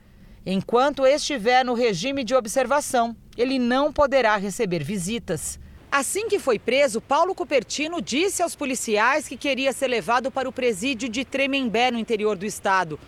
Enquanto 0.46 1.06
estiver 1.06 1.64
no 1.64 1.74
regime 1.74 2.24
de 2.24 2.36
observação, 2.36 3.16
ele 3.38 3.58
não 3.58 3.92
poderá 3.92 4.36
receber 4.36 4.84
visitas. 4.84 5.60
Assim 5.90 6.28
que 6.28 6.38
foi 6.38 6.60
preso, 6.60 7.00
Paulo 7.00 7.34
Cupertino 7.34 8.02
disse 8.02 8.44
aos 8.44 8.56
policiais 8.56 9.28
que 9.28 9.38
queria 9.38 9.72
ser 9.72 9.88
levado 9.88 10.30
para 10.30 10.48
o 10.48 10.52
presídio 10.52 11.08
de 11.08 11.24
Tremembé, 11.24 11.90
no 11.90 11.98
interior 11.98 12.38
do 12.38 12.46
estado. 12.46 13.00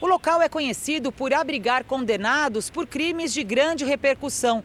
O 0.00 0.06
local 0.06 0.42
é 0.42 0.48
conhecido 0.48 1.12
por 1.12 1.32
abrigar 1.32 1.84
condenados 1.84 2.68
por 2.68 2.86
crimes 2.86 3.32
de 3.32 3.44
grande 3.44 3.84
repercussão. 3.84 4.62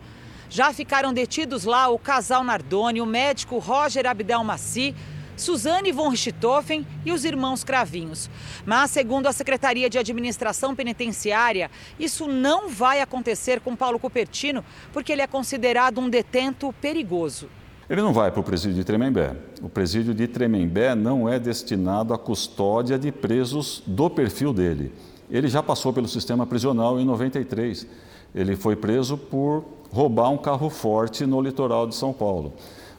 Já 0.49 0.73
ficaram 0.73 1.13
detidos 1.13 1.63
lá 1.63 1.87
o 1.89 1.99
casal 1.99 2.43
Nardoni, 2.43 3.01
o 3.01 3.05
médico 3.05 3.59
Roger 3.59 4.07
Abdelmaci, 4.07 4.95
Suzane 5.37 5.91
von 5.91 6.09
Richthofen 6.09 6.85
e 7.05 7.11
os 7.11 7.23
irmãos 7.23 7.63
Cravinhos. 7.63 8.29
Mas, 8.65 8.91
segundo 8.91 9.27
a 9.27 9.31
Secretaria 9.31 9.89
de 9.89 9.97
Administração 9.97 10.75
Penitenciária, 10.75 11.71
isso 11.99 12.27
não 12.27 12.67
vai 12.67 12.99
acontecer 12.99 13.61
com 13.61 13.75
Paulo 13.75 13.99
Cupertino, 13.99 14.65
porque 14.91 15.13
ele 15.13 15.21
é 15.21 15.27
considerado 15.27 15.99
um 15.99 16.09
detento 16.09 16.73
perigoso. 16.81 17.47
Ele 17.89 18.01
não 18.01 18.13
vai 18.13 18.31
para 18.31 18.41
o 18.41 18.43
presídio 18.43 18.75
de 18.75 18.83
Tremembé. 18.83 19.35
O 19.61 19.69
presídio 19.69 20.13
de 20.13 20.27
Tremembé 20.27 20.93
não 20.93 21.29
é 21.29 21.39
destinado 21.39 22.13
à 22.13 22.19
custódia 22.19 22.99
de 22.99 23.11
presos 23.11 23.81
do 23.87 24.09
perfil 24.09 24.53
dele. 24.53 24.91
Ele 25.29 25.47
já 25.47 25.61
passou 25.61 25.93
pelo 25.93 26.07
sistema 26.07 26.45
prisional 26.45 26.99
em 26.99 27.05
93. 27.05 27.85
Ele 28.33 28.55
foi 28.55 28.75
preso 28.75 29.17
por 29.17 29.63
roubar 29.91 30.29
um 30.29 30.37
carro 30.37 30.69
forte 30.69 31.25
no 31.25 31.41
litoral 31.41 31.87
de 31.87 31.95
São 31.95 32.13
Paulo. 32.13 32.53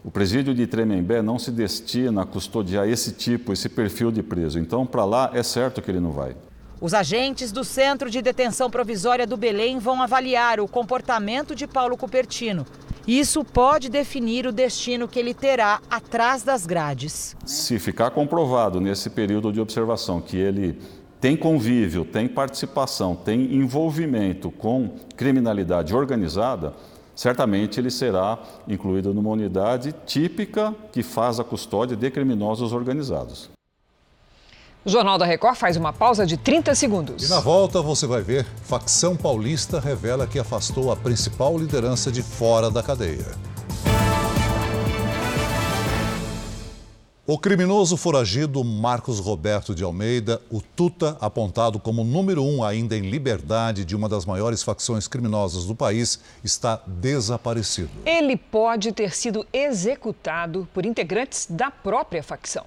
O 0.05 0.11
presídio 0.11 0.55
de 0.55 0.67
Tremembé 0.67 1.21
não 1.21 1.39
se 1.39 1.51
destina 1.51 2.23
a 2.23 2.27
custodiar 2.27 2.89
esse 2.89 3.13
tipo, 3.13 3.53
esse 3.53 3.69
perfil 3.69 4.11
de 4.11 4.23
preso. 4.23 4.59
Então, 4.59 4.87
para 4.87 5.05
lá, 5.05 5.31
é 5.35 5.43
certo 5.43 5.83
que 5.83 5.91
ele 5.91 6.01
não 6.01 6.11
vai. 6.11 6.35
Os 6.81 6.95
agentes 6.95 7.53
do 7.53 7.63
Centro 7.63 8.09
de 8.09 8.23
Detenção 8.23 8.71
Provisória 8.71 9.27
do 9.27 9.37
Belém 9.37 9.79
vão 9.79 10.01
avaliar 10.01 10.61
o 10.61 10.67
comportamento 10.67 11.55
de 11.55 11.67
Paulo 11.67 11.97
Cupertino. 11.97 12.65
Isso 13.07 13.45
pode 13.45 13.91
definir 13.91 14.47
o 14.47 14.53
destino 14.53 15.07
que 15.07 15.19
ele 15.19 15.35
terá 15.35 15.81
atrás 15.91 16.43
das 16.43 16.65
grades. 16.65 17.37
Se 17.45 17.79
ficar 17.79 18.11
comprovado 18.13 18.81
nesse 18.81 19.11
período 19.11 19.53
de 19.53 19.61
observação 19.61 20.21
que 20.23 20.39
ele 20.39 20.79
tem 21.21 21.37
convívio, 21.37 22.05
tem 22.05 22.27
participação, 22.27 23.15
tem 23.15 23.55
envolvimento 23.55 24.51
com 24.51 24.95
criminalidade 25.17 25.95
organizada, 25.95 26.73
certamente 27.15 27.79
ele 27.79 27.91
será 27.91 28.39
incluído 28.67 29.13
numa 29.13 29.29
unidade 29.29 29.95
típica 30.07 30.75
que 30.91 31.03
faz 31.03 31.39
a 31.39 31.45
custódia 31.45 31.97
de 31.97 32.11
criminosos 32.11 32.73
organizados. 32.73 33.51
O 34.83 34.89
Jornal 34.89 35.19
da 35.19 35.27
Record 35.27 35.57
faz 35.57 35.77
uma 35.77 35.93
pausa 35.93 36.25
de 36.25 36.39
30 36.39 36.75
segundos. 36.75 37.23
E 37.23 37.29
na 37.29 37.39
volta 37.39 37.83
você 37.83 38.07
vai 38.07 38.23
ver: 38.23 38.47
facção 38.63 39.15
paulista 39.15 39.79
revela 39.79 40.27
que 40.27 40.39
afastou 40.39 40.91
a 40.91 40.97
principal 40.97 41.59
liderança 41.59 42.11
de 42.11 42.23
fora 42.23 42.71
da 42.71 42.83
cadeia. 42.83 43.27
O 47.33 47.39
criminoso 47.39 47.97
foragido 47.97 48.65
Marcos 48.65 49.21
Roberto 49.21 49.73
de 49.73 49.85
Almeida, 49.85 50.43
o 50.51 50.61
Tuta, 50.61 51.17
apontado 51.21 51.79
como 51.79 52.03
número 52.03 52.43
um 52.43 52.65
ainda 52.65 52.97
em 52.97 53.09
liberdade 53.09 53.85
de 53.85 53.95
uma 53.95 54.09
das 54.09 54.27
maiores 54.27 54.65
facções 54.65 55.07
criminosas 55.07 55.65
do 55.65 55.73
país, 55.73 56.19
está 56.43 56.83
desaparecido. 56.85 57.89
Ele 58.05 58.37
pode 58.37 58.91
ter 58.91 59.15
sido 59.15 59.47
executado 59.53 60.69
por 60.75 60.85
integrantes 60.85 61.47
da 61.49 61.71
própria 61.71 62.21
facção. 62.21 62.67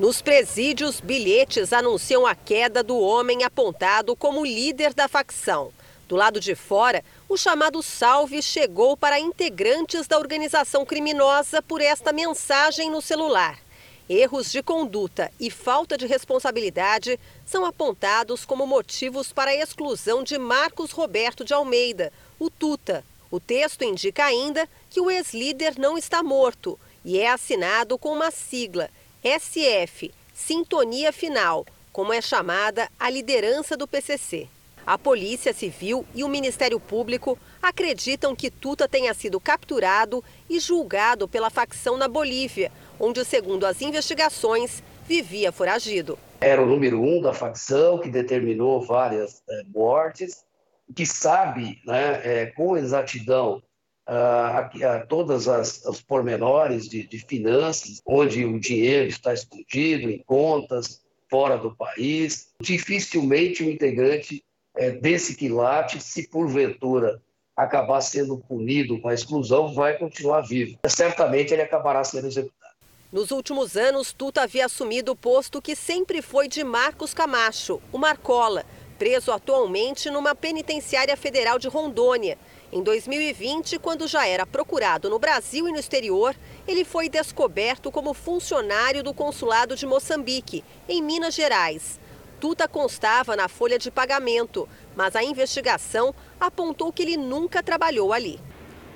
Nos 0.00 0.22
presídios, 0.22 0.98
bilhetes 0.98 1.74
anunciam 1.74 2.26
a 2.26 2.34
queda 2.34 2.82
do 2.82 2.98
homem 2.98 3.44
apontado 3.44 4.16
como 4.16 4.46
líder 4.46 4.94
da 4.94 5.08
facção. 5.08 5.72
Do 6.08 6.16
lado 6.16 6.40
de 6.40 6.54
fora, 6.54 7.04
o 7.28 7.36
chamado 7.36 7.82
salve 7.82 8.40
chegou 8.40 8.96
para 8.96 9.18
integrantes 9.18 10.06
da 10.06 10.16
organização 10.16 10.86
criminosa 10.86 11.60
por 11.60 11.80
esta 11.80 12.12
mensagem 12.12 12.90
no 12.90 13.02
celular. 13.02 13.58
Erros 14.08 14.52
de 14.52 14.62
conduta 14.62 15.32
e 15.40 15.50
falta 15.50 15.98
de 15.98 16.06
responsabilidade 16.06 17.18
são 17.44 17.64
apontados 17.64 18.44
como 18.44 18.64
motivos 18.64 19.32
para 19.32 19.50
a 19.50 19.56
exclusão 19.56 20.22
de 20.22 20.38
Marcos 20.38 20.92
Roberto 20.92 21.44
de 21.44 21.52
Almeida, 21.52 22.12
o 22.38 22.48
Tuta. 22.48 23.04
O 23.28 23.40
texto 23.40 23.82
indica 23.82 24.24
ainda 24.24 24.68
que 24.88 25.00
o 25.00 25.10
ex-líder 25.10 25.76
não 25.76 25.98
está 25.98 26.22
morto 26.22 26.78
e 27.04 27.18
é 27.18 27.28
assinado 27.28 27.98
com 27.98 28.12
uma 28.12 28.30
sigla, 28.30 28.88
SF, 29.24 30.12
Sintonia 30.32 31.12
Final, 31.12 31.66
como 31.92 32.12
é 32.12 32.20
chamada 32.20 32.88
a 33.00 33.10
liderança 33.10 33.76
do 33.76 33.88
PCC. 33.88 34.48
A 34.86 34.96
Polícia 34.96 35.52
Civil 35.52 36.06
e 36.14 36.22
o 36.22 36.28
Ministério 36.28 36.78
Público 36.78 37.36
acreditam 37.60 38.36
que 38.36 38.48
Tuta 38.48 38.86
tenha 38.86 39.12
sido 39.14 39.40
capturado 39.40 40.22
e 40.48 40.60
julgado 40.60 41.26
pela 41.26 41.50
facção 41.50 41.96
na 41.96 42.06
Bolívia, 42.06 42.70
onde, 43.00 43.24
segundo 43.24 43.66
as 43.66 43.82
investigações, 43.82 44.84
vivia 45.04 45.50
foragido. 45.50 46.16
Era 46.40 46.62
o 46.62 46.66
número 46.66 47.02
um 47.02 47.20
da 47.20 47.34
facção 47.34 47.98
que 47.98 48.08
determinou 48.08 48.80
várias 48.80 49.42
é, 49.50 49.64
mortes, 49.74 50.44
que 50.94 51.04
sabe 51.04 51.80
né, 51.84 52.20
é, 52.22 52.46
com 52.46 52.76
exatidão 52.76 53.60
ah, 54.06 54.70
todas 55.08 55.48
as, 55.48 55.84
os 55.84 56.00
pormenores 56.00 56.88
de, 56.88 57.04
de 57.04 57.18
finanças, 57.18 58.00
onde 58.06 58.44
o 58.44 58.60
dinheiro 58.60 59.08
está 59.08 59.34
escondido 59.34 60.08
em 60.08 60.22
contas 60.22 61.00
fora 61.28 61.58
do 61.58 61.74
país. 61.74 62.52
Dificilmente 62.60 63.64
o 63.64 63.66
um 63.66 63.70
integrante 63.70 64.44
é, 64.76 64.90
desse 64.90 65.34
quilate, 65.34 66.00
se 66.00 66.28
porventura 66.28 67.20
acabar 67.56 68.00
sendo 68.02 68.36
punido 68.36 69.00
com 69.00 69.08
a 69.08 69.14
exclusão, 69.14 69.72
vai 69.72 69.96
continuar 69.96 70.42
vivo. 70.42 70.78
Certamente 70.86 71.54
ele 71.54 71.62
acabará 71.62 72.04
sendo 72.04 72.26
executado. 72.26 72.74
Nos 73.10 73.30
últimos 73.30 73.76
anos, 73.76 74.12
Tuta 74.12 74.42
havia 74.42 74.66
assumido 74.66 75.12
o 75.12 75.16
posto 75.16 75.62
que 75.62 75.74
sempre 75.74 76.20
foi 76.20 76.48
de 76.48 76.62
Marcos 76.62 77.14
Camacho, 77.14 77.80
o 77.92 77.96
Marcola, 77.96 78.66
preso 78.98 79.32
atualmente 79.32 80.10
numa 80.10 80.34
penitenciária 80.34 81.16
federal 81.16 81.58
de 81.58 81.68
Rondônia. 81.68 82.36
Em 82.72 82.82
2020, 82.82 83.78
quando 83.78 84.08
já 84.08 84.26
era 84.26 84.44
procurado 84.44 85.08
no 85.08 85.18
Brasil 85.18 85.68
e 85.68 85.72
no 85.72 85.78
exterior, 85.78 86.34
ele 86.66 86.84
foi 86.84 87.08
descoberto 87.08 87.90
como 87.90 88.12
funcionário 88.12 89.02
do 89.02 89.14
consulado 89.14 89.76
de 89.76 89.86
Moçambique, 89.86 90.64
em 90.88 91.00
Minas 91.00 91.34
Gerais. 91.34 91.98
Tuta 92.40 92.68
constava 92.68 93.34
na 93.34 93.48
folha 93.48 93.78
de 93.78 93.90
pagamento, 93.90 94.68
mas 94.94 95.16
a 95.16 95.24
investigação 95.24 96.14
apontou 96.38 96.92
que 96.92 97.02
ele 97.02 97.16
nunca 97.16 97.62
trabalhou 97.62 98.12
ali. 98.12 98.38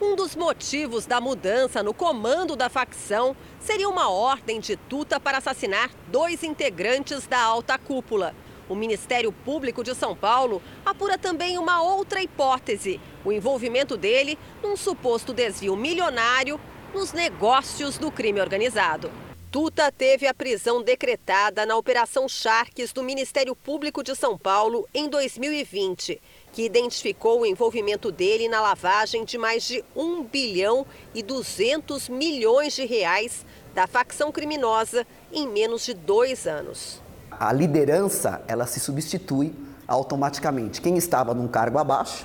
Um 0.01 0.15
dos 0.15 0.37
motivos 0.37 1.07
da 1.07 1.21
mudança 1.21 1.83
no 1.83 1.95
comando 1.95 2.55
da 2.55 2.69
facção 2.69 3.35
seria 3.59 3.89
uma 3.89 4.11
ordem 4.11 4.61
de 4.61 4.77
Tuta 4.77 5.19
para 5.19 5.39
assassinar 5.39 5.91
dois 6.09 6.43
integrantes 6.43 7.27
da 7.27 7.41
alta 7.41 7.79
cúpula. 7.79 8.35
O 8.69 8.75
Ministério 8.75 9.33
Público 9.33 9.83
de 9.83 9.95
São 9.95 10.15
Paulo 10.15 10.63
apura 10.85 11.17
também 11.17 11.59
uma 11.59 11.83
outra 11.83 12.23
hipótese: 12.23 13.01
o 13.25 13.33
envolvimento 13.33 13.97
dele 13.97 14.39
num 14.63 14.77
suposto 14.77 15.33
desvio 15.33 15.77
milionário 15.77 16.61
nos 16.95 17.13
negócios 17.13 17.97
do 17.97 18.11
crime 18.11 18.41
organizado. 18.41 19.11
Tuta 19.51 19.91
teve 19.91 20.29
a 20.29 20.33
prisão 20.33 20.81
decretada 20.81 21.67
na 21.67 21.77
Operação 21.77 22.29
Sharks 22.29 22.93
do 22.93 23.03
Ministério 23.03 23.57
Público 23.57 24.01
de 24.01 24.15
São 24.15 24.39
Paulo 24.39 24.89
em 24.95 25.09
2020, 25.09 26.23
que 26.53 26.65
identificou 26.65 27.41
o 27.41 27.47
envolvimento 27.47 28.13
dele 28.13 28.49
na 28.49 28.61
lavagem 28.61 29.25
de 29.25 29.37
mais 29.37 29.65
de 29.65 29.85
1 29.97 30.23
bilhão 30.23 30.87
e 31.13 31.21
200 31.21 32.09
milhões 32.09 32.75
de 32.75 32.85
reais 32.87 33.45
da 33.75 33.89
facção 33.89 34.31
criminosa 34.31 35.05
em 35.33 35.49
menos 35.49 35.85
de 35.85 35.95
dois 35.95 36.47
anos. 36.47 37.03
A 37.33 37.53
liderança 37.53 38.45
ela 38.47 38.69
se 38.69 38.79
substitui 38.79 39.53
automaticamente. 39.89 40.81
Quem 40.81 40.97
estava 40.97 41.35
num 41.35 41.49
cargo 41.49 41.79
abaixo, 41.79 42.25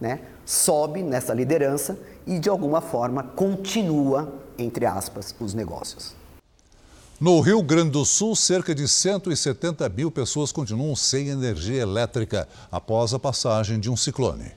né, 0.00 0.20
sobe 0.46 1.02
nessa 1.02 1.34
liderança 1.34 1.98
e 2.24 2.38
de 2.38 2.48
alguma 2.48 2.80
forma 2.80 3.24
continua 3.24 4.32
entre 4.56 4.86
aspas 4.86 5.34
os 5.40 5.52
negócios. 5.52 6.19
No 7.20 7.38
Rio 7.40 7.62
Grande 7.62 7.90
do 7.90 8.02
Sul, 8.02 8.34
cerca 8.34 8.74
de 8.74 8.88
170 8.88 9.86
mil 9.90 10.10
pessoas 10.10 10.50
continuam 10.50 10.96
sem 10.96 11.28
energia 11.28 11.82
elétrica 11.82 12.48
após 12.72 13.12
a 13.12 13.18
passagem 13.18 13.78
de 13.78 13.90
um 13.90 13.96
ciclone. 13.96 14.52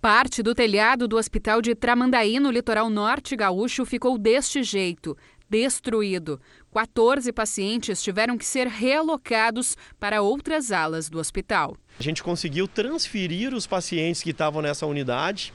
Parte 0.00 0.44
do 0.44 0.54
telhado 0.54 1.08
do 1.08 1.16
hospital 1.16 1.60
de 1.60 1.74
Tramandaí, 1.74 2.38
no 2.38 2.52
litoral 2.52 2.88
norte 2.88 3.34
gaúcho, 3.34 3.84
ficou 3.84 4.16
deste 4.16 4.62
jeito, 4.62 5.16
destruído. 5.50 6.40
14 6.72 7.32
pacientes 7.32 8.00
tiveram 8.00 8.38
que 8.38 8.46
ser 8.46 8.68
realocados 8.68 9.76
para 9.98 10.22
outras 10.22 10.70
alas 10.70 11.10
do 11.10 11.18
hospital. 11.18 11.76
A 11.98 12.02
gente 12.02 12.22
conseguiu 12.22 12.68
transferir 12.68 13.52
os 13.52 13.66
pacientes 13.66 14.22
que 14.22 14.30
estavam 14.30 14.62
nessa 14.62 14.86
unidade 14.86 15.52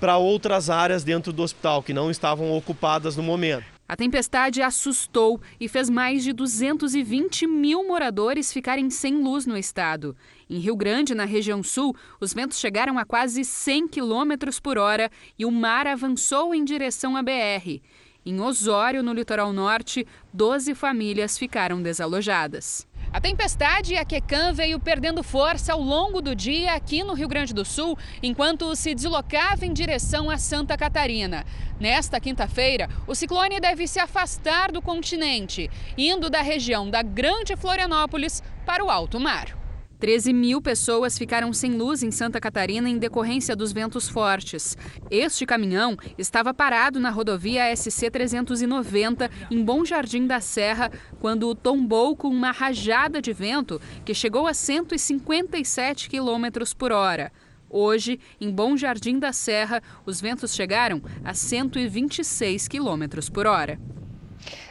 para 0.00 0.16
outras 0.16 0.70
áreas 0.70 1.04
dentro 1.04 1.30
do 1.30 1.42
hospital 1.42 1.82
que 1.82 1.92
não 1.92 2.10
estavam 2.10 2.56
ocupadas 2.56 3.16
no 3.16 3.22
momento. 3.22 3.77
A 3.88 3.96
tempestade 3.96 4.60
assustou 4.60 5.40
e 5.58 5.66
fez 5.66 5.88
mais 5.88 6.22
de 6.22 6.34
220 6.34 7.46
mil 7.46 7.88
moradores 7.88 8.52
ficarem 8.52 8.90
sem 8.90 9.14
luz 9.22 9.46
no 9.46 9.56
estado. 9.56 10.14
Em 10.48 10.58
Rio 10.58 10.76
Grande, 10.76 11.14
na 11.14 11.24
região 11.24 11.62
sul, 11.62 11.96
os 12.20 12.34
ventos 12.34 12.58
chegaram 12.58 12.98
a 12.98 13.06
quase 13.06 13.42
100 13.46 13.88
quilômetros 13.88 14.60
por 14.60 14.76
hora 14.76 15.10
e 15.38 15.46
o 15.46 15.50
mar 15.50 15.86
avançou 15.86 16.54
em 16.54 16.64
direção 16.64 17.16
à 17.16 17.22
BR. 17.22 17.80
Em 18.26 18.40
Osório, 18.42 19.02
no 19.02 19.14
litoral 19.14 19.54
norte, 19.54 20.06
12 20.34 20.74
famílias 20.74 21.38
ficaram 21.38 21.80
desalojadas. 21.80 22.86
A 23.10 23.20
tempestade 23.22 23.96
Akekan 23.96 24.52
veio 24.52 24.78
perdendo 24.78 25.22
força 25.22 25.72
ao 25.72 25.80
longo 25.80 26.20
do 26.20 26.34
dia 26.34 26.74
aqui 26.74 27.02
no 27.02 27.14
Rio 27.14 27.26
Grande 27.26 27.54
do 27.54 27.64
Sul, 27.64 27.96
enquanto 28.22 28.76
se 28.76 28.94
deslocava 28.94 29.64
em 29.64 29.72
direção 29.72 30.28
a 30.28 30.36
Santa 30.36 30.76
Catarina. 30.76 31.46
Nesta 31.80 32.20
quinta-feira, 32.20 32.86
o 33.06 33.14
ciclone 33.14 33.60
deve 33.60 33.86
se 33.86 33.98
afastar 33.98 34.70
do 34.70 34.82
continente, 34.82 35.70
indo 35.96 36.28
da 36.28 36.42
região 36.42 36.90
da 36.90 37.00
Grande 37.00 37.56
Florianópolis 37.56 38.42
para 38.66 38.84
o 38.84 38.90
alto 38.90 39.18
mar. 39.18 39.56
13 39.98 40.32
mil 40.32 40.62
pessoas 40.62 41.18
ficaram 41.18 41.52
sem 41.52 41.72
luz 41.72 42.04
em 42.04 42.10
Santa 42.12 42.40
Catarina 42.40 42.88
em 42.88 42.98
decorrência 42.98 43.56
dos 43.56 43.72
ventos 43.72 44.08
fortes. 44.08 44.76
Este 45.10 45.44
caminhão 45.44 45.96
estava 46.16 46.54
parado 46.54 47.00
na 47.00 47.10
rodovia 47.10 47.74
SC 47.74 48.08
390, 48.08 49.28
em 49.50 49.64
Bom 49.64 49.84
Jardim 49.84 50.26
da 50.26 50.40
Serra, 50.40 50.92
quando 51.20 51.52
tombou 51.54 52.14
com 52.14 52.28
uma 52.28 52.52
rajada 52.52 53.20
de 53.20 53.32
vento 53.32 53.80
que 54.04 54.14
chegou 54.14 54.46
a 54.46 54.54
157 54.54 56.08
km 56.08 56.46
por 56.76 56.92
hora. 56.92 57.32
Hoje, 57.68 58.20
em 58.40 58.50
Bom 58.50 58.76
Jardim 58.76 59.18
da 59.18 59.32
Serra, 59.32 59.82
os 60.06 60.20
ventos 60.20 60.54
chegaram 60.54 61.02
a 61.24 61.34
126 61.34 62.68
km 62.68 63.30
por 63.32 63.46
hora. 63.46 63.78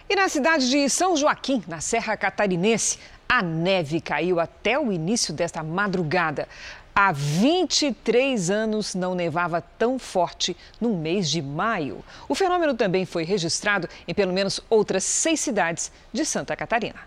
E 0.09 0.15
na 0.15 0.29
cidade 0.29 0.69
de 0.69 0.87
São 0.89 1.17
Joaquim, 1.17 1.61
na 1.67 1.81
Serra 1.81 2.15
Catarinense, 2.15 2.97
a 3.27 3.41
neve 3.41 3.99
caiu 3.99 4.39
até 4.39 4.79
o 4.79 4.91
início 4.91 5.33
desta 5.33 5.63
madrugada. 5.63 6.47
Há 6.95 7.11
23 7.11 8.49
anos 8.49 8.95
não 8.95 9.13
nevava 9.13 9.61
tão 9.77 9.99
forte 9.99 10.57
no 10.81 10.95
mês 10.95 11.29
de 11.29 11.41
maio. 11.41 12.03
O 12.27 12.33
fenômeno 12.33 12.73
também 12.73 13.05
foi 13.05 13.23
registrado 13.23 13.87
em 14.07 14.13
pelo 14.13 14.33
menos 14.33 14.59
outras 14.69 15.03
seis 15.03 15.39
cidades 15.39 15.91
de 16.11 16.25
Santa 16.25 16.55
Catarina. 16.55 16.99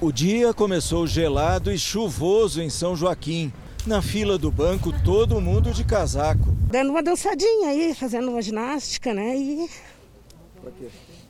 O 0.00 0.12
dia 0.12 0.54
começou 0.54 1.06
gelado 1.06 1.72
e 1.72 1.78
chuvoso 1.78 2.62
em 2.62 2.70
São 2.70 2.94
Joaquim. 2.94 3.52
Na 3.86 4.02
fila 4.02 4.36
do 4.36 4.50
banco, 4.50 4.92
todo 5.02 5.40
mundo 5.40 5.72
de 5.72 5.82
casaco. 5.82 6.54
Dando 6.70 6.90
uma 6.90 7.02
dançadinha 7.02 7.70
aí, 7.70 7.94
fazendo 7.94 8.30
uma 8.30 8.42
ginástica, 8.42 9.14
né? 9.14 9.36
E. 9.36 9.70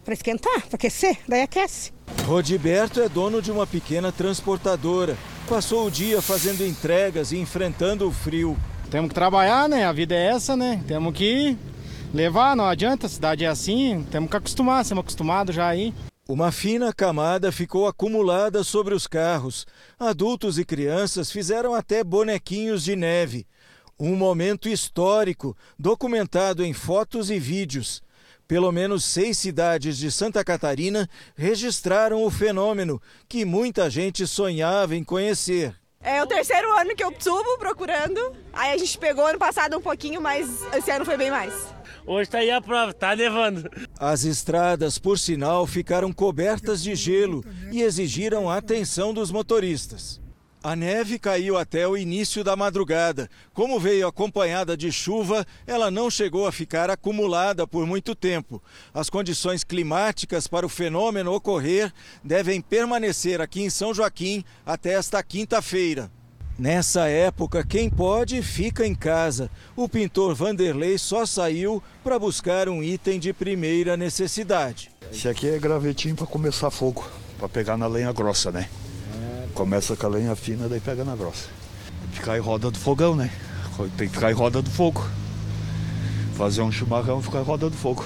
Pra 0.06 0.14
esquentar, 0.14 0.60
pra 0.68 0.76
aquecer, 0.76 1.18
daí 1.26 1.42
aquece. 1.42 1.92
Rodiberto 2.26 3.00
é 3.00 3.08
dono 3.08 3.42
de 3.42 3.50
uma 3.50 3.66
pequena 3.66 4.12
transportadora. 4.12 5.18
Passou 5.48 5.84
o 5.84 5.90
dia 5.90 6.22
fazendo 6.22 6.64
entregas 6.64 7.32
e 7.32 7.38
enfrentando 7.38 8.06
o 8.06 8.12
frio. 8.12 8.56
Temos 8.88 9.08
que 9.08 9.14
trabalhar, 9.16 9.68
né? 9.68 9.84
A 9.84 9.90
vida 9.92 10.14
é 10.14 10.26
essa, 10.28 10.56
né? 10.56 10.80
Temos 10.86 11.12
que 11.12 11.58
levar, 12.14 12.54
não 12.54 12.66
adianta, 12.66 13.06
a 13.06 13.10
cidade 13.10 13.44
é 13.44 13.48
assim, 13.48 14.06
temos 14.08 14.30
que 14.30 14.36
acostumar, 14.36 14.82
estamos 14.82 15.02
acostumados 15.02 15.56
já 15.56 15.66
aí. 15.66 15.92
Uma 16.28 16.52
fina 16.52 16.92
camada 16.92 17.50
ficou 17.50 17.88
acumulada 17.88 18.62
sobre 18.62 18.94
os 18.94 19.08
carros. 19.08 19.66
Adultos 19.98 20.56
e 20.56 20.64
crianças 20.64 21.32
fizeram 21.32 21.74
até 21.74 22.04
bonequinhos 22.04 22.84
de 22.84 22.94
neve. 22.94 23.44
Um 23.98 24.14
momento 24.14 24.68
histórico, 24.68 25.56
documentado 25.76 26.64
em 26.64 26.72
fotos 26.72 27.28
e 27.28 27.40
vídeos. 27.40 28.05
Pelo 28.48 28.70
menos 28.70 29.04
seis 29.04 29.36
cidades 29.38 29.98
de 29.98 30.10
Santa 30.10 30.44
Catarina 30.44 31.08
registraram 31.34 32.22
o 32.22 32.30
fenômeno 32.30 33.02
que 33.28 33.44
muita 33.44 33.90
gente 33.90 34.24
sonhava 34.24 34.94
em 34.94 35.02
conhecer. 35.02 35.74
É 36.00 36.22
o 36.22 36.26
terceiro 36.26 36.70
ano 36.78 36.94
que 36.94 37.02
eu 37.02 37.12
subo 37.18 37.58
procurando. 37.58 38.32
Aí 38.52 38.72
a 38.72 38.78
gente 38.78 38.96
pegou 38.96 39.26
ano 39.26 39.38
passado 39.40 39.76
um 39.76 39.80
pouquinho, 39.80 40.20
mas 40.20 40.62
esse 40.72 40.88
ano 40.92 41.04
foi 41.04 41.16
bem 41.16 41.32
mais. 41.32 41.52
Hoje 42.06 42.30
tá 42.30 42.38
aí 42.38 42.52
a 42.52 42.60
prova, 42.60 42.94
tá 42.94 43.16
nevando. 43.16 43.68
As 43.98 44.22
estradas, 44.22 44.96
por 44.96 45.18
sinal, 45.18 45.66
ficaram 45.66 46.12
cobertas 46.12 46.80
de 46.80 46.94
gelo 46.94 47.44
e 47.72 47.82
exigiram 47.82 48.48
a 48.48 48.58
atenção 48.58 49.12
dos 49.12 49.32
motoristas. 49.32 50.20
A 50.66 50.74
neve 50.74 51.16
caiu 51.16 51.56
até 51.56 51.86
o 51.86 51.96
início 51.96 52.42
da 52.42 52.56
madrugada. 52.56 53.30
Como 53.54 53.78
veio 53.78 54.08
acompanhada 54.08 54.76
de 54.76 54.90
chuva, 54.90 55.46
ela 55.64 55.92
não 55.92 56.10
chegou 56.10 56.44
a 56.44 56.50
ficar 56.50 56.90
acumulada 56.90 57.68
por 57.68 57.86
muito 57.86 58.16
tempo. 58.16 58.60
As 58.92 59.08
condições 59.08 59.62
climáticas 59.62 60.48
para 60.48 60.66
o 60.66 60.68
fenômeno 60.68 61.32
ocorrer 61.32 61.92
devem 62.24 62.60
permanecer 62.60 63.40
aqui 63.40 63.62
em 63.62 63.70
São 63.70 63.94
Joaquim 63.94 64.42
até 64.66 64.94
esta 64.94 65.22
quinta-feira. 65.22 66.10
Nessa 66.58 67.06
época, 67.06 67.64
quem 67.64 67.88
pode 67.88 68.42
fica 68.42 68.84
em 68.84 68.92
casa. 68.92 69.48
O 69.76 69.88
pintor 69.88 70.34
Vanderlei 70.34 70.98
só 70.98 71.24
saiu 71.24 71.80
para 72.02 72.18
buscar 72.18 72.68
um 72.68 72.82
item 72.82 73.20
de 73.20 73.32
primeira 73.32 73.96
necessidade. 73.96 74.90
Esse 75.12 75.28
aqui 75.28 75.48
é 75.48 75.60
gravetinho 75.60 76.16
para 76.16 76.26
começar 76.26 76.72
fogo, 76.72 77.08
para 77.38 77.48
pegar 77.48 77.76
na 77.76 77.86
lenha 77.86 78.12
grossa, 78.12 78.50
né? 78.50 78.68
Começa 79.56 79.96
com 79.96 80.04
a 80.04 80.10
lenha 80.10 80.36
fina, 80.36 80.68
daí 80.68 80.80
pega 80.80 81.02
na 81.02 81.16
grossa. 81.16 81.48
Ficar 82.12 82.36
em 82.36 82.40
roda 82.40 82.70
do 82.70 82.78
fogão, 82.78 83.16
né? 83.16 83.30
Tem 83.96 84.06
que 84.06 84.12
ficar 84.12 84.30
em 84.30 84.34
roda 84.34 84.60
do 84.60 84.70
fogo. 84.70 85.02
Fazer 86.34 86.60
um 86.60 86.70
chimarrão 86.70 87.22
ficar 87.22 87.38
em 87.38 87.42
roda 87.42 87.70
do 87.70 87.74
fogo. 87.74 88.04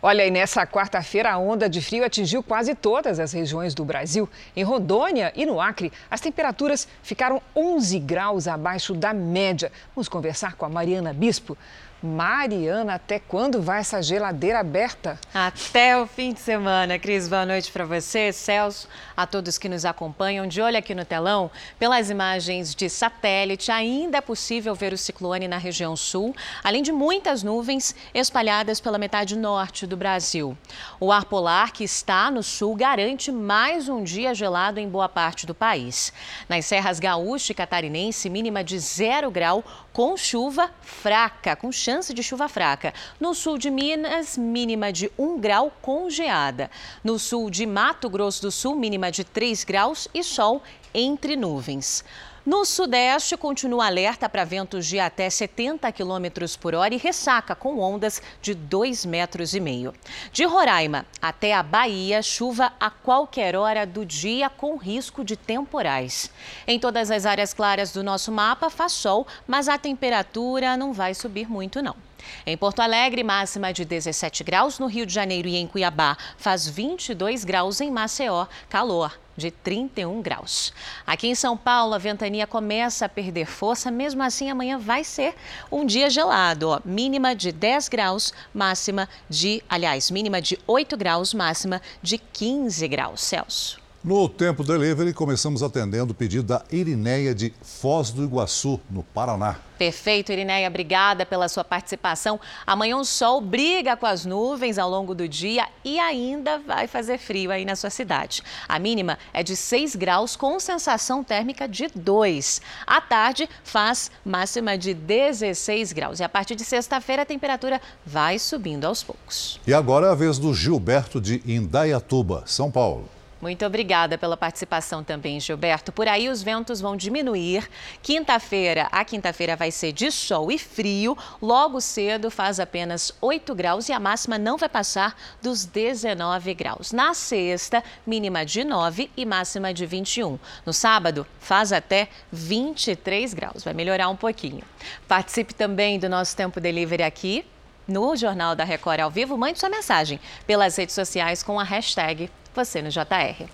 Olha, 0.00 0.26
e 0.26 0.30
nessa 0.30 0.66
quarta-feira 0.66 1.30
a 1.30 1.36
onda 1.36 1.68
de 1.68 1.82
frio 1.82 2.02
atingiu 2.02 2.42
quase 2.42 2.74
todas 2.74 3.20
as 3.20 3.34
regiões 3.34 3.74
do 3.74 3.84
Brasil. 3.84 4.26
Em 4.56 4.62
Rondônia 4.62 5.34
e 5.36 5.44
no 5.44 5.60
Acre, 5.60 5.92
as 6.10 6.22
temperaturas 6.22 6.88
ficaram 7.02 7.42
11 7.54 7.98
graus 7.98 8.48
abaixo 8.48 8.94
da 8.94 9.12
média. 9.12 9.70
Vamos 9.94 10.08
conversar 10.08 10.54
com 10.54 10.64
a 10.64 10.70
Mariana 10.70 11.12
Bispo. 11.12 11.58
Mariana, 12.02 12.94
até 12.94 13.18
quando 13.18 13.60
vai 13.60 13.80
essa 13.80 14.02
geladeira 14.02 14.60
aberta? 14.60 15.18
Até 15.34 16.00
o 16.00 16.06
fim 16.06 16.32
de 16.32 16.40
semana. 16.40 16.98
Cris, 16.98 17.28
boa 17.28 17.44
noite 17.44 17.70
para 17.70 17.84
você, 17.84 18.32
Celso, 18.32 18.88
a 19.14 19.26
todos 19.26 19.58
que 19.58 19.68
nos 19.68 19.84
acompanham. 19.84 20.46
De 20.46 20.62
olho 20.62 20.78
aqui 20.78 20.94
no 20.94 21.04
telão, 21.04 21.50
pelas 21.78 22.08
imagens 22.08 22.74
de 22.74 22.88
satélite, 22.88 23.70
ainda 23.70 24.16
é 24.16 24.20
possível 24.22 24.74
ver 24.74 24.94
o 24.94 24.96
ciclone 24.98 25.46
na 25.46 25.58
região 25.58 25.94
sul, 25.94 26.34
além 26.64 26.82
de 26.82 26.90
muitas 26.90 27.42
nuvens 27.42 27.94
espalhadas 28.14 28.80
pela 28.80 28.96
metade 28.96 29.36
norte 29.36 29.86
do 29.86 29.96
Brasil. 29.96 30.56
O 30.98 31.12
ar 31.12 31.26
polar 31.26 31.70
que 31.70 31.84
está 31.84 32.30
no 32.30 32.42
sul 32.42 32.74
garante 32.76 33.30
mais 33.30 33.90
um 33.90 34.02
dia 34.02 34.34
gelado 34.34 34.80
em 34.80 34.88
boa 34.88 35.08
parte 35.08 35.44
do 35.44 35.54
país. 35.54 36.14
Nas 36.48 36.64
serras 36.64 36.98
gaúcha 36.98 37.52
e 37.52 37.54
catarinense, 37.54 38.30
mínima 38.30 38.64
de 38.64 38.78
zero 38.78 39.30
grau, 39.30 39.62
com 39.92 40.16
chuva 40.16 40.70
fraca, 40.80 41.54
com 41.54 41.70
chance 41.70 41.89
de 41.98 42.22
chuva 42.22 42.48
fraca. 42.48 42.94
No 43.18 43.34
sul 43.34 43.58
de 43.58 43.68
Minas, 43.70 44.38
mínima 44.38 44.92
de 44.92 45.10
1 45.18 45.40
grau 45.40 45.72
com 45.82 46.08
geada. 46.08 46.70
No 47.02 47.18
sul 47.18 47.50
de 47.50 47.66
Mato 47.66 48.08
Grosso 48.08 48.42
do 48.42 48.50
Sul, 48.50 48.76
mínima 48.76 49.10
de 49.10 49.24
3 49.24 49.64
graus 49.64 50.06
e 50.14 50.22
sol 50.22 50.62
entre 50.94 51.34
nuvens. 51.34 52.04
No 52.44 52.64
Sudeste, 52.64 53.36
continua 53.36 53.86
alerta 53.86 54.26
para 54.26 54.44
ventos 54.44 54.86
de 54.86 54.98
até 54.98 55.28
70 55.28 55.92
km 55.92 56.56
por 56.58 56.74
hora 56.74 56.94
e 56.94 56.96
ressaca 56.96 57.54
com 57.54 57.78
ondas 57.78 58.22
de 58.40 58.54
2,5 58.54 59.06
metros. 59.08 59.54
e 59.54 59.60
meio. 59.60 59.92
De 60.32 60.44
Roraima 60.44 61.04
até 61.20 61.52
a 61.52 61.62
Bahia, 61.62 62.22
chuva 62.22 62.72
a 62.80 62.88
qualquer 62.88 63.54
hora 63.54 63.86
do 63.86 64.06
dia 64.06 64.48
com 64.48 64.76
risco 64.76 65.22
de 65.22 65.36
temporais. 65.36 66.30
Em 66.66 66.80
todas 66.80 67.10
as 67.10 67.26
áreas 67.26 67.52
claras 67.52 67.92
do 67.92 68.02
nosso 68.02 68.32
mapa, 68.32 68.70
faz 68.70 68.92
sol, 68.92 69.26
mas 69.46 69.68
a 69.68 69.76
temperatura 69.76 70.78
não 70.78 70.94
vai 70.94 71.12
subir 71.12 71.46
muito, 71.46 71.82
não. 71.82 72.09
Em 72.46 72.56
Porto 72.56 72.80
Alegre, 72.80 73.22
máxima 73.22 73.72
de 73.72 73.84
17 73.84 74.44
graus. 74.44 74.78
No 74.78 74.86
Rio 74.86 75.06
de 75.06 75.12
Janeiro 75.12 75.48
e 75.48 75.56
em 75.56 75.66
Cuiabá, 75.66 76.16
faz 76.36 76.68
22 76.68 77.44
graus. 77.44 77.80
Em 77.80 77.90
Maceió, 77.90 78.46
calor 78.68 79.18
de 79.36 79.50
31 79.50 80.20
graus. 80.20 80.72
Aqui 81.06 81.26
em 81.26 81.34
São 81.34 81.56
Paulo, 81.56 81.94
a 81.94 81.98
ventania 81.98 82.46
começa 82.46 83.06
a 83.06 83.08
perder 83.08 83.46
força, 83.46 83.90
mesmo 83.90 84.22
assim 84.22 84.50
amanhã 84.50 84.78
vai 84.78 85.02
ser 85.02 85.34
um 85.72 85.84
dia 85.84 86.10
gelado, 86.10 86.68
ó. 86.68 86.80
mínima 86.84 87.34
de 87.34 87.50
10 87.50 87.88
graus, 87.88 88.32
máxima 88.52 89.08
de, 89.28 89.62
aliás, 89.68 90.10
mínima 90.10 90.42
de 90.42 90.58
8 90.66 90.96
graus, 90.96 91.32
máxima 91.32 91.80
de 92.02 92.18
15 92.18 92.86
graus 92.86 93.20
Celsius. 93.22 93.79
No 94.02 94.30
Tempo 94.30 94.64
Delivery, 94.64 95.12
começamos 95.12 95.62
atendendo 95.62 96.12
o 96.12 96.14
pedido 96.14 96.44
da 96.44 96.62
Irineia 96.72 97.34
de 97.34 97.52
Foz 97.60 98.10
do 98.10 98.24
Iguaçu, 98.24 98.80
no 98.88 99.02
Paraná. 99.02 99.56
Perfeito, 99.76 100.32
Irineia. 100.32 100.68
Obrigada 100.68 101.26
pela 101.26 101.50
sua 101.50 101.62
participação. 101.62 102.40
Amanhã 102.66 102.96
o 102.96 103.04
sol 103.04 103.42
briga 103.42 103.98
com 103.98 104.06
as 104.06 104.24
nuvens 104.24 104.78
ao 104.78 104.88
longo 104.88 105.14
do 105.14 105.28
dia 105.28 105.68
e 105.84 106.00
ainda 106.00 106.58
vai 106.60 106.86
fazer 106.86 107.18
frio 107.18 107.50
aí 107.50 107.66
na 107.66 107.76
sua 107.76 107.90
cidade. 107.90 108.42
A 108.66 108.78
mínima 108.78 109.18
é 109.34 109.42
de 109.42 109.54
6 109.54 109.96
graus 109.96 110.34
com 110.34 110.58
sensação 110.58 111.22
térmica 111.22 111.68
de 111.68 111.88
2. 111.94 112.62
À 112.86 113.02
tarde 113.02 113.46
faz 113.62 114.10
máxima 114.24 114.78
de 114.78 114.94
16 114.94 115.92
graus. 115.92 116.20
E 116.20 116.24
a 116.24 116.28
partir 116.28 116.54
de 116.54 116.64
sexta-feira 116.64 117.20
a 117.20 117.26
temperatura 117.26 117.78
vai 118.06 118.38
subindo 118.38 118.86
aos 118.86 119.02
poucos. 119.02 119.60
E 119.66 119.74
agora 119.74 120.06
é 120.06 120.10
a 120.10 120.14
vez 120.14 120.38
do 120.38 120.54
Gilberto 120.54 121.20
de 121.20 121.42
Indaiatuba, 121.44 122.44
São 122.46 122.70
Paulo. 122.70 123.19
Muito 123.40 123.64
obrigada 123.64 124.18
pela 124.18 124.36
participação 124.36 125.02
também, 125.02 125.40
Gilberto. 125.40 125.90
Por 125.90 126.06
aí 126.06 126.28
os 126.28 126.42
ventos 126.42 126.78
vão 126.78 126.94
diminuir. 126.94 127.66
Quinta-feira, 128.02 128.86
a 128.92 129.02
quinta-feira 129.02 129.56
vai 129.56 129.70
ser 129.70 129.92
de 129.92 130.10
sol 130.12 130.52
e 130.52 130.58
frio. 130.58 131.16
Logo 131.40 131.80
cedo 131.80 132.30
faz 132.30 132.60
apenas 132.60 133.12
8 133.18 133.54
graus 133.54 133.88
e 133.88 133.92
a 133.92 133.98
máxima 133.98 134.36
não 134.36 134.58
vai 134.58 134.68
passar 134.68 135.16
dos 135.40 135.64
19 135.64 136.52
graus. 136.52 136.92
Na 136.92 137.14
sexta, 137.14 137.82
mínima 138.06 138.44
de 138.44 138.62
9 138.62 139.10
e 139.16 139.24
máxima 139.24 139.72
de 139.72 139.86
21. 139.86 140.38
No 140.66 140.72
sábado, 140.74 141.26
faz 141.38 141.72
até 141.72 142.08
23 142.30 143.32
graus. 143.32 143.64
Vai 143.64 143.72
melhorar 143.72 144.10
um 144.10 144.16
pouquinho. 144.16 144.62
Participe 145.08 145.54
também 145.54 145.98
do 145.98 146.10
nosso 146.10 146.36
Tempo 146.36 146.60
Delivery 146.60 147.02
aqui 147.02 147.46
no 147.90 148.16
Jornal 148.16 148.54
da 148.54 148.64
Record 148.64 149.00
ao 149.00 149.10
vivo. 149.10 149.36
Mande 149.36 149.58
sua 149.58 149.68
mensagem 149.68 150.20
pelas 150.46 150.76
redes 150.76 150.94
sociais 150.94 151.42
com 151.42 151.58
a 151.58 151.64
hashtag 151.64 152.30
você 152.54 152.80
no 152.80 152.88
JR. 152.88 153.46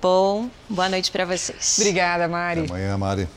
Bom, 0.00 0.50
boa 0.68 0.88
noite 0.88 1.10
para 1.10 1.24
vocês. 1.24 1.76
Obrigada, 1.78 2.28
Mari. 2.28 2.60
Até 2.60 2.70
amanhã, 2.70 2.98
Mari. 2.98 3.28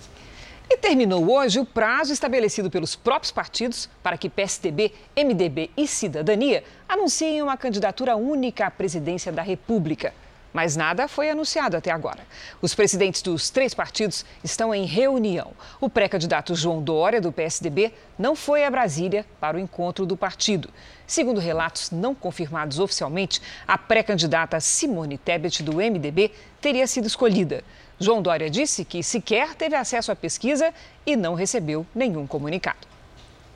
E 0.70 0.76
terminou 0.76 1.32
hoje 1.32 1.60
o 1.60 1.66
prazo 1.66 2.12
estabelecido 2.12 2.70
pelos 2.70 2.94
próprios 2.94 3.32
partidos 3.32 3.90
para 4.04 4.18
que 4.18 4.30
PSDB, 4.30 4.94
MDB 5.16 5.72
e 5.78 5.88
Cidadania 5.88 6.62
anunciem 6.90 7.42
uma 7.42 7.56
candidatura 7.56 8.18
única 8.18 8.68
à 8.68 8.72
presidência 8.72 9.32
da 9.32 9.42
República. 9.42 10.14
Mas 10.54 10.76
nada 10.76 11.08
foi 11.08 11.30
anunciado 11.30 11.78
até 11.78 11.92
agora. 11.92 12.26
Os 12.62 12.74
presidentes 12.74 13.22
dos 13.22 13.50
três 13.50 13.74
partidos 13.74 14.26
estão 14.44 14.74
em 14.74 14.86
reunião. 14.86 15.52
O 15.80 15.90
pré-candidato 15.90 16.56
João 16.56 16.82
Dória, 16.82 17.22
do 17.22 17.32
PSDB, 17.32 17.94
não 18.18 18.36
foi 18.36 18.66
a 18.66 18.72
Brasília 18.72 19.26
para 19.40 19.58
o 19.58 19.60
encontro 19.60 20.06
do 20.06 20.18
partido. 20.18 20.70
Segundo 21.06 21.40
relatos 21.40 21.92
não 21.92 22.16
confirmados 22.16 22.80
oficialmente, 22.80 23.42
a 23.68 23.78
pré-candidata 23.78 24.60
Simone 24.60 25.18
Tebet, 25.18 25.64
do 25.64 25.78
MDB, 25.78 26.32
teria 26.60 26.88
sido 26.88 27.08
escolhida. 27.08 27.64
João 28.00 28.22
Dória 28.22 28.50
disse 28.50 28.86
que 28.86 29.02
sequer 29.04 29.56
teve 29.56 29.76
acesso 29.76 30.12
à 30.12 30.16
pesquisa 30.16 30.74
e 31.06 31.16
não 31.16 31.34
recebeu 31.34 31.86
nenhum 31.96 32.28
comunicado. 32.28 32.97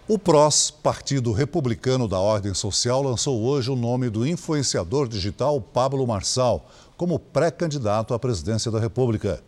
O 0.08 0.18
PROS, 0.18 0.72
Partido 0.72 1.32
Republicano 1.32 2.08
da 2.08 2.20
Ordem 2.20 2.56
Social, 2.56 3.04
lançou 3.04 3.40
hoje 3.44 3.70
o 3.70 3.76
nome 3.76 4.10
do 4.10 4.26
influenciador 4.26 5.08
digital 5.08 5.62
Pablo 5.62 6.06
Marçal 6.08 6.68
como 6.98 7.20
pré-candidato 7.20 8.14
à 8.14 8.20
presidência 8.20 8.72
da 8.72 8.80
República. 8.80 9.42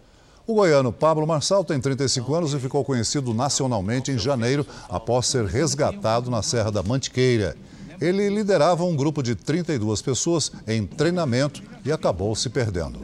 O 0.46 0.54
goiano 0.54 0.94
Pablo 0.94 1.26
Marçal 1.26 1.64
tem 1.64 1.80
35 1.82 2.36
anos 2.36 2.54
e 2.54 2.60
ficou 2.60 2.86
conhecido 2.86 3.34
nacionalmente 3.34 4.12
em 4.12 4.18
janeiro 4.18 4.66
após 4.88 5.26
ser 5.26 5.46
resgatado 5.46 6.30
na 6.30 6.44
Serra 6.44 6.72
da 6.72 6.84
Mantiqueira. 6.84 7.58
Ele 8.00 8.30
liderava 8.30 8.84
um 8.84 8.96
grupo 8.96 9.24
de 9.24 9.34
32 9.36 10.04
pessoas 10.04 10.52
em 10.68 10.86
treinamento 10.86 11.64
e 11.84 11.92
acabou 11.92 12.36
se 12.36 12.50
perdendo. 12.50 13.00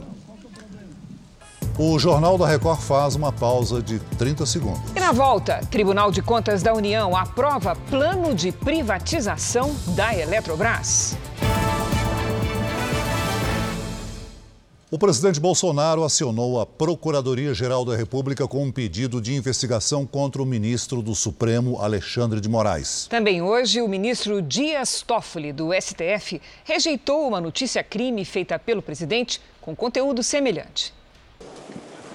O 1.81 1.97
Jornal 1.97 2.37
da 2.37 2.45
Record 2.45 2.81
faz 2.81 3.15
uma 3.15 3.31
pausa 3.31 3.81
de 3.81 3.99
30 4.17 4.45
segundos. 4.45 4.81
E 4.93 4.99
na 4.99 5.13
volta, 5.13 5.61
Tribunal 5.71 6.11
de 6.11 6.21
Contas 6.21 6.61
da 6.61 6.73
União 6.73 7.15
aprova 7.15 7.73
plano 7.73 8.35
de 8.35 8.51
privatização 8.51 9.73
da 9.95 10.13
Eletrobras. 10.13 11.15
O 14.91 14.99
presidente 14.99 15.39
Bolsonaro 15.39 16.03
acionou 16.03 16.59
a 16.59 16.65
Procuradoria-Geral 16.65 17.85
da 17.85 17.95
República 17.95 18.45
com 18.45 18.61
um 18.65 18.71
pedido 18.73 19.21
de 19.21 19.33
investigação 19.33 20.05
contra 20.05 20.43
o 20.43 20.45
ministro 20.45 21.01
do 21.01 21.15
Supremo, 21.15 21.81
Alexandre 21.81 22.41
de 22.41 22.49
Moraes. 22.49 23.07
Também 23.09 23.41
hoje, 23.41 23.81
o 23.81 23.87
ministro 23.87 24.41
Dias 24.41 25.01
Toffoli, 25.01 25.53
do 25.53 25.69
STF, 25.73 26.41
rejeitou 26.65 27.25
uma 27.25 27.39
notícia-crime 27.39 28.25
feita 28.25 28.59
pelo 28.59 28.81
presidente 28.81 29.39
com 29.61 29.73
conteúdo 29.73 30.21
semelhante. 30.21 30.98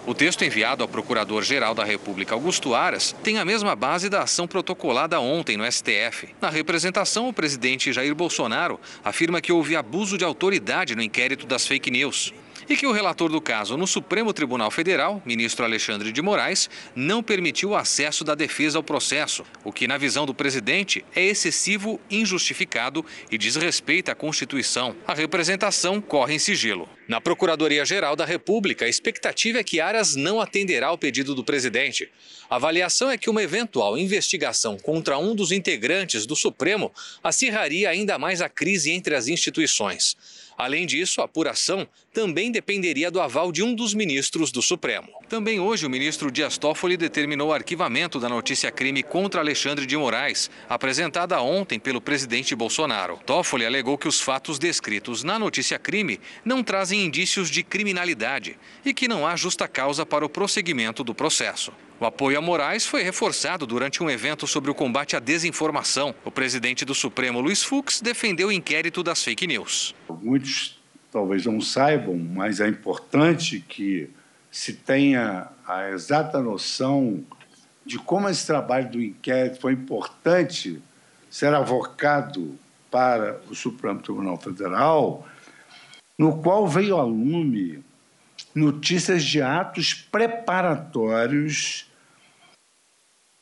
O 0.07 0.13
texto 0.13 0.45
enviado 0.45 0.83
ao 0.83 0.89
Procurador-Geral 0.89 1.75
da 1.75 1.83
República, 1.83 2.35
Augusto 2.35 2.75
Aras, 2.75 3.17
tem 3.23 3.39
a 3.39 3.45
mesma 3.45 3.75
base 3.75 4.11
da 4.11 4.23
ação 4.23 4.47
protocolada 4.47 5.19
ontem 5.19 5.57
no 5.57 5.65
STF. 5.65 6.29
Na 6.43 6.51
representação, 6.51 7.27
o 7.27 7.33
presidente 7.33 7.91
Jair 7.91 8.15
Bolsonaro 8.15 8.79
afirma 9.03 9.41
que 9.41 9.51
houve 9.51 9.75
abuso 9.75 10.19
de 10.19 10.25
autoridade 10.25 10.95
no 10.95 11.03
inquérito 11.03 11.47
das 11.47 11.67
fake 11.67 11.91
news 11.91 12.35
e 12.69 12.77
que 12.77 12.87
o 12.87 12.93
relator 12.93 13.31
do 13.31 13.41
caso 13.41 13.77
no 13.77 13.87
Supremo 13.87 14.33
Tribunal 14.33 14.71
Federal, 14.71 15.23
ministro 15.25 15.65
Alexandre 15.65 16.13
de 16.13 16.23
Moraes, 16.23 16.69
não 16.95 17.23
permitiu 17.23 17.71
o 17.71 17.77
acesso 17.77 18.25
da 18.25 18.35
defesa 18.35 18.79
ao 18.79 18.83
processo, 18.83 19.45
o 19.65 19.73
que, 19.73 19.87
na 19.87 19.99
visão 19.99 20.27
do 20.27 20.35
presidente, 20.35 21.05
é 21.15 21.25
excessivo, 21.25 22.01
injustificado 22.11 23.05
e 23.31 23.39
desrespeita 23.39 24.13
a 24.13 24.15
Constituição. 24.15 24.95
A 25.07 25.15
representação 25.15 26.01
corre 26.01 26.35
em 26.35 26.39
sigilo. 26.39 26.89
Na 27.07 27.21
Procuradoria-Geral 27.21 28.17
da 28.17 28.25
República, 28.25 28.87
a 28.87 28.89
expectativa 28.89 29.59
é 29.59 29.65
que 29.65 29.79
Aras 29.79 30.17
não 30.17 30.41
atenderá 30.41 30.87
ao 30.87 30.97
pedido 30.97 31.35
do 31.35 31.45
presidente. 31.45 32.11
A 32.49 32.57
avaliação 32.57 33.11
é 33.11 33.19
que 33.19 33.29
uma 33.29 33.43
eventual 33.43 33.99
investigação 33.99 34.79
contra 34.79 35.19
um 35.19 35.35
dos 35.35 35.53
integrantes 35.53 36.25
do 36.25 36.35
Supremo 36.35 36.91
acirraria 37.23 37.91
ainda 37.91 38.19
mais 38.19 38.41
a 38.41 38.49
crise 38.49 38.91
entre 38.91 39.15
as 39.15 39.29
instituições. 39.29 40.17
Além 40.57 40.87
disso, 40.87 41.21
a 41.21 41.25
apuração 41.25 41.87
também 42.13 42.51
dependeria 42.51 43.11
do 43.11 43.21
aval 43.21 43.51
de 43.51 43.63
um 43.63 43.75
dos 43.75 43.95
ministros 43.95 44.53
do 44.53 44.63
Supremo. 44.63 45.09
Também 45.35 45.59
hoje, 45.59 45.85
o 45.85 45.91
ministro 45.91 46.31
Dias 46.31 46.57
Toffoli 46.57 46.97
determinou 46.97 47.49
o 47.49 47.53
arquivamento 47.53 48.21
da 48.21 48.29
notícia 48.29 48.71
crime 48.71 49.03
contra 49.03 49.41
Alexandre 49.41 49.85
de 49.85 49.97
Moraes, 49.97 50.49
apresentada 50.69 51.43
ontem 51.43 51.77
pelo 51.77 52.01
presidente 52.01 52.55
Bolsonaro. 52.55 53.19
Toffoli 53.27 53.67
alegou 53.67 53.99
que 53.99 54.07
os 54.07 54.21
fatos 54.21 54.61
descritos 54.61 55.25
na 55.25 55.37
notícia 55.37 55.77
crime 55.77 56.21
não 56.45 56.63
trazem 56.63 57.05
indícios 57.05 57.51
de 57.51 57.65
criminalidade 57.65 58.57
e 58.85 58.95
que 58.95 59.09
não 59.09 59.27
há 59.27 59.35
justa 59.35 59.67
causa 59.67 60.07
para 60.07 60.25
o 60.25 60.29
prosseguimento 60.29 61.03
do 61.03 61.13
processo. 61.13 61.73
O 61.99 62.07
apoio 62.07 62.39
a 62.39 62.41
Moraes 62.41 62.87
foi 62.87 63.03
reforçado 63.03 63.67
durante 63.67 64.05
um 64.05 64.09
evento 64.09 64.47
sobre 64.47 64.71
o 64.71 64.75
combate 64.75 65.17
à 65.17 65.19
desinformação. 65.19 66.15
O 66.25 66.31
presidente 66.31 66.85
do 66.85 66.95
Supremo, 66.95 67.41
Luiz 67.41 67.61
Fux, 67.61 68.01
defendeu 68.01 68.47
o 68.47 68.53
inquérito 68.53 69.03
das 69.03 69.25
fake 69.25 69.49
news. 69.49 69.97
Muitos 70.23 70.79
talvez 71.11 71.45
não 71.45 71.61
saibam, 71.61 72.17
mas 72.17 72.61
é 72.61 72.69
importante 72.69 73.65
que 73.69 74.09
se 74.55 74.73
tenha 74.73 75.49
a 75.67 75.91
exata 75.91 76.41
noção 76.41 77.25
de 77.85 77.99
como 77.99 78.29
esse 78.29 78.47
trabalho 78.47 78.89
do 78.89 79.03
inquérito 79.03 79.61
foi 79.61 79.73
importante 79.73 80.81
ser 81.29 81.53
avocado 81.53 82.57
para 82.89 83.41
o 83.51 83.55
Supremo 83.57 84.01
Tribunal 84.01 84.37
Federal, 84.37 85.27
no 86.17 86.41
qual 86.41 86.69
veio 86.69 86.97
a 86.99 87.03
lume 87.03 87.83
notícias 88.55 89.25
de 89.25 89.43
atos 89.43 89.93
preparatórios 89.93 91.91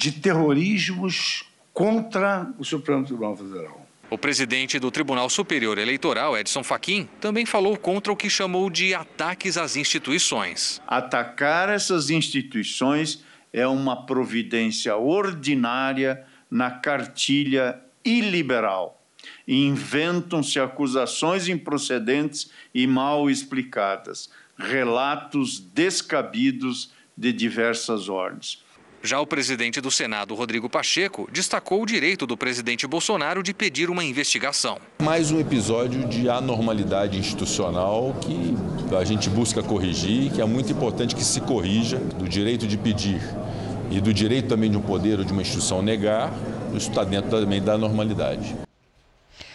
de 0.01 0.13
terrorismos 0.13 1.45
contra 1.75 2.51
o 2.59 2.65
Supremo 2.65 3.05
Tribunal 3.05 3.37
Federal. 3.37 3.82
O 4.13 4.19
presidente 4.19 4.79
do 4.79 4.91
Tribunal 4.91 5.31
Superior 5.31 5.79
Eleitoral, 5.79 6.37
Edson 6.37 6.63
Fachin, 6.63 7.09
também 7.19 7.47
falou 7.47 7.79
contra 7.79 8.13
o 8.13 8.17
que 8.17 8.29
chamou 8.29 8.69
de 8.69 8.95
ataques 8.95 9.57
às 9.57 9.75
instituições. 9.75 10.83
Atacar 10.87 11.71
essas 11.71 12.11
instituições 12.11 13.25
é 13.51 13.67
uma 13.67 14.05
providência 14.05 14.95
ordinária 14.99 16.27
na 16.51 16.71
cartilha 16.71 17.81
iliberal. 18.05 19.03
Inventam-se 19.49 20.61
acusações 20.61 21.49
improcedentes 21.49 22.51
e 22.75 22.87
mal 22.87 23.31
explicadas, 23.31 24.29
relatos 24.59 25.59
descabidos 25.59 26.93
de 27.17 27.33
diversas 27.33 28.11
ordens. 28.11 28.62
Já 29.05 29.19
o 29.19 29.27
presidente 29.27 29.81
do 29.81 29.91
Senado, 29.91 30.33
Rodrigo 30.33 30.71
Pacheco, 30.71 31.29
destacou 31.33 31.83
o 31.83 31.87
direito 31.87 32.25
do 32.25 32.37
presidente 32.37 32.87
Bolsonaro 32.87 33.43
de 33.43 33.53
pedir 33.53 33.91
uma 33.91 34.05
investigação. 34.05 34.79
Mais 35.03 35.33
um 35.33 35.41
episódio 35.41 36.07
de 36.07 36.31
anormalidade 36.31 37.19
institucional 37.19 38.15
que 38.21 38.55
a 38.97 39.03
gente 39.05 39.29
busca 39.29 39.61
corrigir, 39.61 40.31
que 40.31 40.41
é 40.41 40.45
muito 40.45 40.71
importante 40.71 41.17
que 41.17 41.25
se 41.25 41.41
corrija, 41.41 41.97
do 41.97 42.29
direito 42.29 42.65
de 42.65 42.79
pedir 42.79 43.21
e 43.91 44.01
do 44.01 44.15
direito 44.15 44.47
também 44.47 44.71
de 44.71 44.77
um 44.77 44.83
poder 44.83 45.19
ou 45.19 45.25
de 45.25 45.33
uma 45.33 45.43
instituição 45.43 45.83
negar, 45.83 46.33
isso 46.73 46.89
está 46.89 47.03
dentro 47.03 47.29
também 47.29 47.61
da 47.61 47.77
normalidade. 47.77 48.55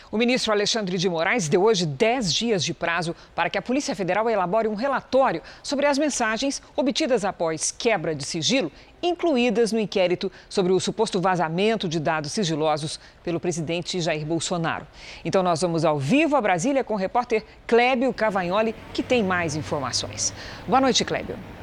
O 0.10 0.18
ministro 0.18 0.54
Alexandre 0.54 0.98
de 0.98 1.10
Moraes 1.10 1.50
deu 1.50 1.64
hoje 1.64 1.86
10 1.86 2.34
dias 2.34 2.64
de 2.64 2.74
prazo 2.74 3.14
para 3.36 3.50
que 3.50 3.58
a 3.58 3.62
Polícia 3.62 3.94
Federal 3.94 4.30
elabore 4.30 4.70
um 4.70 4.74
relatório 4.74 5.42
sobre 5.62 5.86
as 5.86 5.98
mensagens 5.98 6.62
obtidas 6.78 7.26
após 7.26 7.72
quebra 7.72 8.16
de 8.16 8.24
sigilo, 8.24 8.72
incluídas 9.02 9.72
no 9.72 9.80
inquérito 9.80 10.32
sobre 10.50 10.72
o 10.72 10.80
suposto 10.80 11.20
vazamento 11.20 11.88
de 11.88 12.00
dados 12.00 12.32
sigilosos 12.32 13.00
pelo 13.24 13.40
presidente 13.40 14.00
Jair 14.02 14.26
Bolsonaro. 14.26 14.88
Então, 15.24 15.44
nós 15.44 15.62
vamos 15.62 15.86
ao 15.86 16.00
vivo 16.00 16.36
a 16.36 16.42
Brasília 16.42 16.84
com 16.84 16.94
o 16.94 16.98
repórter 16.98 17.46
Clébio 17.66 18.14
Cavagnoli, 18.14 18.76
que 18.94 19.04
tem 19.04 19.24
mais 19.24 19.56
informações. 19.56 20.34
Boa 20.68 20.82
noite, 20.82 21.04
Clébio. 21.04 21.57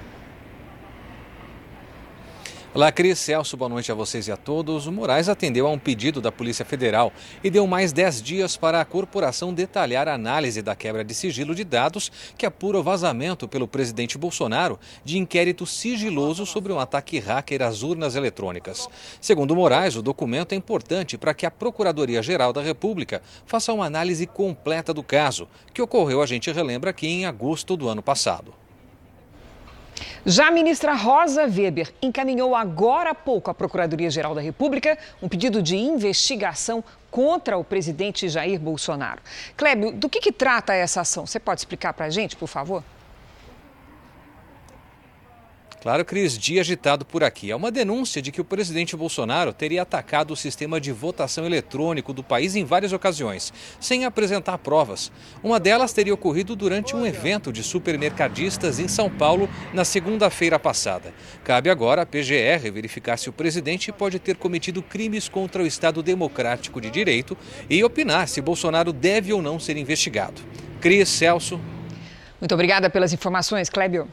Olá, 2.74 2.90
Cris 2.90 3.20
Celso, 3.20 3.56
boa 3.56 3.68
noite 3.68 3.92
a 3.92 3.94
vocês 3.94 4.26
e 4.26 4.32
a 4.32 4.36
todos. 4.36 4.88
O 4.88 4.92
Moraes 4.92 5.28
atendeu 5.28 5.68
a 5.68 5.70
um 5.70 5.78
pedido 5.78 6.20
da 6.20 6.32
Polícia 6.32 6.64
Federal 6.64 7.12
e 7.44 7.48
deu 7.48 7.68
mais 7.68 7.92
10 7.92 8.20
dias 8.20 8.56
para 8.56 8.80
a 8.80 8.84
corporação 8.84 9.54
detalhar 9.54 10.08
a 10.08 10.14
análise 10.14 10.60
da 10.60 10.74
quebra 10.74 11.04
de 11.04 11.14
sigilo 11.14 11.54
de 11.54 11.62
dados 11.62 12.10
que 12.36 12.44
apura 12.44 12.80
o 12.80 12.82
vazamento 12.82 13.46
pelo 13.46 13.68
presidente 13.68 14.18
Bolsonaro 14.18 14.76
de 15.04 15.18
inquérito 15.18 15.64
sigiloso 15.64 16.44
sobre 16.44 16.72
um 16.72 16.80
ataque 16.80 17.20
hacker 17.20 17.62
às 17.62 17.84
urnas 17.84 18.16
eletrônicas. 18.16 18.88
Segundo 19.20 19.54
Moraes, 19.54 19.94
o 19.94 20.02
documento 20.02 20.50
é 20.50 20.56
importante 20.56 21.16
para 21.16 21.32
que 21.32 21.46
a 21.46 21.52
Procuradoria-Geral 21.52 22.52
da 22.52 22.60
República 22.60 23.22
faça 23.46 23.72
uma 23.72 23.86
análise 23.86 24.26
completa 24.26 24.92
do 24.92 25.04
caso, 25.04 25.46
que 25.72 25.80
ocorreu, 25.80 26.20
a 26.20 26.26
gente 26.26 26.50
relembra 26.50 26.90
aqui, 26.90 27.06
em 27.06 27.24
agosto 27.24 27.76
do 27.76 27.88
ano 27.88 28.02
passado. 28.02 28.63
Já 30.26 30.48
a 30.48 30.50
ministra 30.50 30.94
Rosa 30.94 31.44
Weber 31.44 31.92
encaminhou 32.02 32.54
agora 32.54 33.10
há 33.10 33.14
pouco 33.14 33.50
à 33.50 33.54
Procuradoria-Geral 33.54 34.34
da 34.34 34.40
República 34.40 34.98
um 35.22 35.28
pedido 35.28 35.62
de 35.62 35.76
investigação 35.76 36.82
contra 37.10 37.56
o 37.56 37.62
presidente 37.62 38.28
Jair 38.28 38.58
Bolsonaro. 38.58 39.20
Clébio, 39.56 39.92
do 39.92 40.08
que, 40.08 40.20
que 40.20 40.32
trata 40.32 40.74
essa 40.74 41.02
ação? 41.02 41.26
Você 41.26 41.38
pode 41.38 41.60
explicar 41.60 41.92
para 41.92 42.06
a 42.06 42.10
gente, 42.10 42.36
por 42.36 42.48
favor? 42.48 42.82
Claro, 45.84 46.02
Cris, 46.02 46.38
dia 46.38 46.62
agitado 46.62 47.04
por 47.04 47.22
aqui. 47.22 47.50
É 47.50 47.54
uma 47.54 47.70
denúncia 47.70 48.22
de 48.22 48.32
que 48.32 48.40
o 48.40 48.44
presidente 48.44 48.96
Bolsonaro 48.96 49.52
teria 49.52 49.82
atacado 49.82 50.30
o 50.30 50.36
sistema 50.36 50.80
de 50.80 50.90
votação 50.90 51.44
eletrônico 51.44 52.14
do 52.14 52.24
país 52.24 52.56
em 52.56 52.64
várias 52.64 52.94
ocasiões, 52.94 53.52
sem 53.78 54.06
apresentar 54.06 54.56
provas. 54.56 55.12
Uma 55.42 55.60
delas 55.60 55.92
teria 55.92 56.14
ocorrido 56.14 56.56
durante 56.56 56.96
um 56.96 57.04
evento 57.04 57.52
de 57.52 57.62
supermercadistas 57.62 58.78
em 58.78 58.88
São 58.88 59.10
Paulo 59.10 59.46
na 59.74 59.84
segunda-feira 59.84 60.58
passada. 60.58 61.12
Cabe 61.44 61.68
agora 61.68 62.00
à 62.00 62.06
PGR 62.06 62.72
verificar 62.72 63.18
se 63.18 63.28
o 63.28 63.32
presidente 63.34 63.92
pode 63.92 64.18
ter 64.18 64.36
cometido 64.36 64.82
crimes 64.82 65.28
contra 65.28 65.62
o 65.62 65.66
Estado 65.66 66.02
Democrático 66.02 66.80
de 66.80 66.88
Direito 66.88 67.36
e 67.68 67.84
opinar 67.84 68.26
se 68.26 68.40
Bolsonaro 68.40 68.90
deve 68.90 69.34
ou 69.34 69.42
não 69.42 69.60
ser 69.60 69.76
investigado. 69.76 70.40
Cris, 70.80 71.10
Celso. 71.10 71.60
Muito 72.40 72.54
obrigada 72.54 72.88
pelas 72.88 73.12
informações, 73.12 73.68
Clébio. 73.68 74.08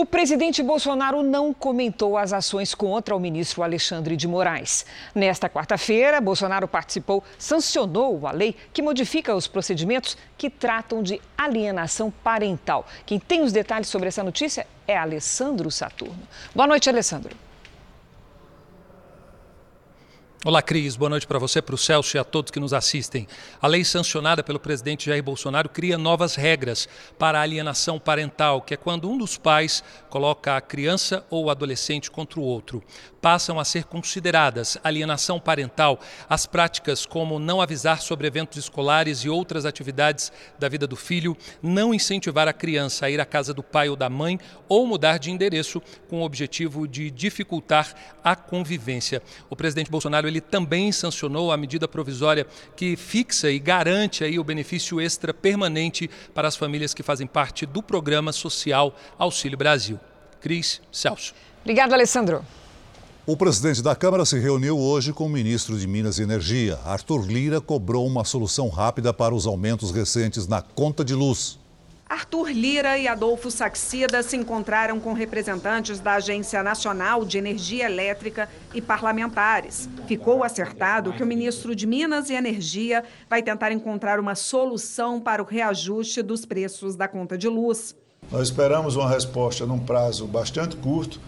O 0.00 0.06
presidente 0.06 0.62
Bolsonaro 0.62 1.24
não 1.24 1.52
comentou 1.52 2.16
as 2.16 2.32
ações 2.32 2.72
contra 2.72 3.16
o 3.16 3.18
ministro 3.18 3.64
Alexandre 3.64 4.16
de 4.16 4.28
Moraes. 4.28 4.86
Nesta 5.12 5.50
quarta-feira, 5.50 6.20
Bolsonaro 6.20 6.68
participou, 6.68 7.24
sancionou 7.36 8.24
a 8.24 8.30
lei 8.30 8.54
que 8.72 8.80
modifica 8.80 9.34
os 9.34 9.48
procedimentos 9.48 10.16
que 10.36 10.48
tratam 10.48 11.02
de 11.02 11.20
alienação 11.36 12.12
parental. 12.12 12.86
Quem 13.04 13.18
tem 13.18 13.42
os 13.42 13.50
detalhes 13.50 13.88
sobre 13.88 14.06
essa 14.06 14.22
notícia 14.22 14.68
é 14.86 14.96
Alessandro 14.96 15.68
Saturno. 15.68 16.22
Boa 16.54 16.68
noite, 16.68 16.88
Alessandro. 16.88 17.47
Olá, 20.44 20.62
Cris. 20.62 20.94
Boa 20.94 21.08
noite 21.08 21.26
para 21.26 21.40
você, 21.40 21.60
para 21.60 21.74
o 21.74 21.78
Celso 21.78 22.16
e 22.16 22.20
a 22.20 22.22
todos 22.22 22.52
que 22.52 22.60
nos 22.60 22.72
assistem. 22.72 23.26
A 23.60 23.66
lei 23.66 23.84
sancionada 23.84 24.40
pelo 24.40 24.60
presidente 24.60 25.06
Jair 25.06 25.20
Bolsonaro 25.20 25.68
cria 25.68 25.98
novas 25.98 26.36
regras 26.36 26.88
para 27.18 27.40
a 27.40 27.42
alienação 27.42 27.98
parental, 27.98 28.62
que 28.62 28.72
é 28.72 28.76
quando 28.76 29.10
um 29.10 29.18
dos 29.18 29.36
pais 29.36 29.82
coloca 30.08 30.56
a 30.56 30.60
criança 30.60 31.26
ou 31.28 31.46
o 31.46 31.50
adolescente 31.50 32.08
contra 32.08 32.38
o 32.38 32.44
outro. 32.44 32.84
Passam 33.20 33.58
a 33.58 33.64
ser 33.64 33.84
consideradas 33.84 34.78
alienação 34.84 35.40
parental 35.40 35.98
as 36.28 36.46
práticas 36.46 37.04
como 37.04 37.38
não 37.38 37.60
avisar 37.60 38.00
sobre 38.00 38.26
eventos 38.26 38.58
escolares 38.58 39.20
e 39.20 39.28
outras 39.28 39.66
atividades 39.66 40.30
da 40.58 40.68
vida 40.68 40.86
do 40.86 40.94
filho, 40.94 41.36
não 41.62 41.92
incentivar 41.92 42.46
a 42.46 42.52
criança 42.52 43.06
a 43.06 43.10
ir 43.10 43.20
à 43.20 43.24
casa 43.24 43.52
do 43.52 43.62
pai 43.62 43.88
ou 43.88 43.96
da 43.96 44.08
mãe 44.08 44.38
ou 44.68 44.86
mudar 44.86 45.18
de 45.18 45.30
endereço 45.30 45.82
com 46.08 46.20
o 46.20 46.24
objetivo 46.24 46.86
de 46.86 47.10
dificultar 47.10 47.92
a 48.22 48.36
convivência. 48.36 49.22
O 49.50 49.56
presidente 49.56 49.90
Bolsonaro 49.90 50.28
ele 50.28 50.40
também 50.40 50.92
sancionou 50.92 51.50
a 51.50 51.56
medida 51.56 51.88
provisória 51.88 52.46
que 52.76 52.96
fixa 52.96 53.50
e 53.50 53.58
garante 53.58 54.22
aí 54.22 54.38
o 54.38 54.44
benefício 54.44 55.00
extra 55.00 55.34
permanente 55.34 56.08
para 56.32 56.46
as 56.46 56.56
famílias 56.56 56.94
que 56.94 57.02
fazem 57.02 57.26
parte 57.26 57.66
do 57.66 57.82
programa 57.82 58.32
social 58.32 58.94
Auxílio 59.18 59.58
Brasil. 59.58 59.98
Cris, 60.40 60.80
Celso. 60.92 61.34
Obrigado, 61.62 61.92
Alessandro. 61.92 62.44
O 63.28 63.36
presidente 63.36 63.82
da 63.82 63.94
Câmara 63.94 64.24
se 64.24 64.38
reuniu 64.38 64.78
hoje 64.78 65.12
com 65.12 65.26
o 65.26 65.28
ministro 65.28 65.78
de 65.78 65.86
Minas 65.86 66.18
e 66.18 66.22
Energia. 66.22 66.78
Arthur 66.82 67.26
Lira 67.26 67.60
cobrou 67.60 68.06
uma 68.06 68.24
solução 68.24 68.70
rápida 68.70 69.12
para 69.12 69.34
os 69.34 69.46
aumentos 69.46 69.90
recentes 69.90 70.48
na 70.48 70.62
conta 70.62 71.04
de 71.04 71.14
luz. 71.14 71.58
Arthur 72.08 72.48
Lira 72.48 72.96
e 72.96 73.06
Adolfo 73.06 73.50
Saxida 73.50 74.22
se 74.22 74.34
encontraram 74.34 74.98
com 74.98 75.12
representantes 75.12 76.00
da 76.00 76.14
Agência 76.14 76.62
Nacional 76.62 77.22
de 77.22 77.36
Energia 77.36 77.84
Elétrica 77.84 78.48
e 78.72 78.80
parlamentares. 78.80 79.90
Ficou 80.06 80.42
acertado 80.42 81.12
que 81.12 81.22
o 81.22 81.26
ministro 81.26 81.76
de 81.76 81.86
Minas 81.86 82.30
e 82.30 82.32
Energia 82.32 83.04
vai 83.28 83.42
tentar 83.42 83.72
encontrar 83.72 84.18
uma 84.18 84.34
solução 84.34 85.20
para 85.20 85.42
o 85.42 85.44
reajuste 85.44 86.22
dos 86.22 86.46
preços 86.46 86.96
da 86.96 87.06
conta 87.06 87.36
de 87.36 87.46
luz. 87.46 87.94
Nós 88.32 88.48
esperamos 88.48 88.96
uma 88.96 89.10
resposta 89.10 89.66
num 89.66 89.78
prazo 89.78 90.26
bastante 90.26 90.76
curto 90.76 91.20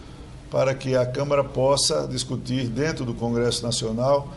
para 0.51 0.75
que 0.75 0.97
a 0.97 1.05
Câmara 1.05 1.45
possa 1.45 2.05
discutir 2.05 2.67
dentro 2.67 3.05
do 3.05 3.13
Congresso 3.13 3.63
Nacional, 3.63 4.27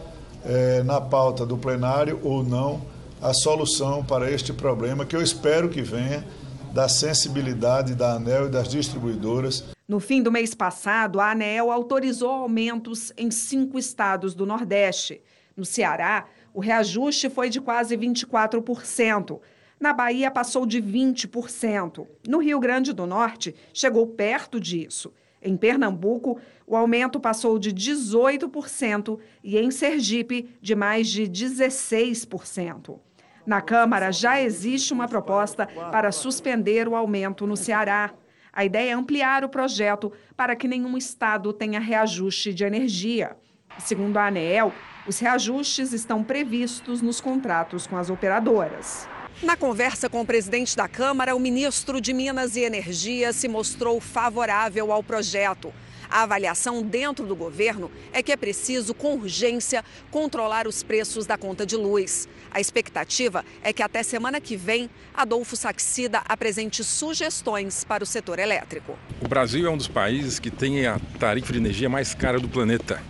eh, 0.47 0.81
na 0.85 1.01
pauta 1.01 1.45
do 1.45 1.59
plenário 1.59 2.21
ou 2.23 2.45
não, 2.45 2.81
a 3.21 3.35
solução 3.35 4.05
para 4.05 4.31
este 4.31 4.53
problema 4.53 5.05
que 5.05 5.17
eu 5.17 5.21
espero 5.21 5.69
que 5.69 5.83
venha 5.83 6.25
da 6.73 6.89
sensibilidade 6.89 7.97
da 7.97 8.13
ANEL 8.13 8.47
e 8.47 8.49
das 8.49 8.69
distribuidoras. 8.69 9.65
No 9.89 9.99
fim 9.99 10.23
do 10.23 10.31
mês 10.31 10.55
passado, 10.55 11.21
a 11.21 11.33
ANEL 11.33 11.73
autorizou 11.73 12.31
aumentos 12.31 13.13
em 13.17 13.31
cinco 13.31 13.77
estados 13.77 14.35
do 14.35 14.47
Nordeste. 14.47 15.21
No 15.57 15.65
Ceará, 15.65 16.27
o 16.53 16.61
reajuste 16.61 17.29
foi 17.29 17.51
de 17.51 17.61
quase 17.61 17.97
24%. 17.97 19.41
Na 19.81 19.93
Bahia, 19.93 20.31
passou 20.31 20.65
de 20.65 20.81
20%. 20.81 22.07
No 22.27 22.39
Rio 22.39 22.61
Grande 22.61 22.93
do 22.93 23.05
Norte, 23.05 23.55
chegou 23.73 24.07
perto 24.07 24.61
disso. 24.61 25.13
Em 25.45 25.59
Pernambuco, 25.59 26.41
o 26.67 26.75
aumento 26.75 27.21
passou 27.21 27.59
de 27.59 27.71
18% 27.71 29.19
e 29.43 29.59
em 29.59 29.71
Sergipe, 29.71 30.57
de 30.63 30.75
mais 30.75 31.09
de 31.09 31.25
16%. 31.25 32.99
Na 33.47 33.61
Câmara 33.61 34.11
já 34.11 34.41
existe 34.41 34.95
uma 34.95 35.07
proposta 35.07 35.67
para 35.93 36.11
suspender 36.11 36.89
o 36.89 36.97
aumento 36.97 37.47
no 37.47 37.59
Ceará. 37.59 38.15
A 38.51 38.65
ideia 38.65 38.93
é 38.93 38.95
ampliar 38.95 39.45
o 39.45 39.49
projeto 39.51 40.11
para 40.35 40.57
que 40.57 40.67
nenhum 40.67 40.97
estado 40.97 41.53
tenha 41.53 41.79
reajuste 41.79 42.55
de 42.55 42.65
energia. 42.65 43.37
Segundo 43.79 44.17
a 44.17 44.29
ANEEL, 44.29 44.73
os 45.07 45.19
reajustes 45.19 45.93
estão 45.93 46.25
previstos 46.25 47.03
nos 47.03 47.21
contratos 47.21 47.87
com 47.87 47.99
as 47.99 48.09
operadoras. 48.09 49.07
Na 49.43 49.57
conversa 49.57 50.09
com 50.09 50.21
o 50.21 50.27
presidente 50.27 50.77
da 50.77 50.89
Câmara, 50.89 51.35
o 51.35 51.41
ministro 51.41 52.01
de 52.01 52.13
Minas 52.13 52.55
e 52.57 52.61
Energia 52.61 53.33
se 53.33 53.49
mostrou 53.49 54.01
favorável 54.01 54.93
ao 54.93 55.03
projeto. 55.03 55.73
A 56.09 56.23
avaliação 56.23 56.83
dentro 56.83 57.27
do 57.27 57.35
governo 57.35 57.91
é 58.13 58.23
que 58.23 58.31
é 58.31 58.37
preciso, 58.37 58.95
com 58.95 59.15
urgência, 59.15 59.85
controlar 60.11 60.69
os 60.69 60.83
preços 60.85 61.27
da 61.27 61.37
conta 61.37 61.67
de 61.67 61.77
luz. 61.77 62.29
A 62.53 62.61
expectativa 62.61 63.45
é 63.63 63.73
que 63.73 63.83
até 63.83 64.03
semana 64.05 64.41
que 64.41 64.57
vem, 64.57 64.89
Adolfo 65.13 65.57
Saxida 65.57 66.23
apresente 66.27 66.85
sugestões 66.85 67.83
para 67.83 68.05
o 68.05 68.07
setor 68.07 68.39
elétrico. 68.39 68.97
O 69.21 69.27
Brasil 69.27 69.67
é 69.67 69.71
um 69.71 69.77
dos 69.77 69.89
países 69.89 70.39
que 70.39 70.51
tem 70.51 70.87
a 70.87 71.01
tarifa 71.19 71.53
de 71.53 71.59
energia 71.59 71.89
mais 71.89 72.15
cara 72.15 72.39
do 72.39 72.49
planeta. 72.49 73.03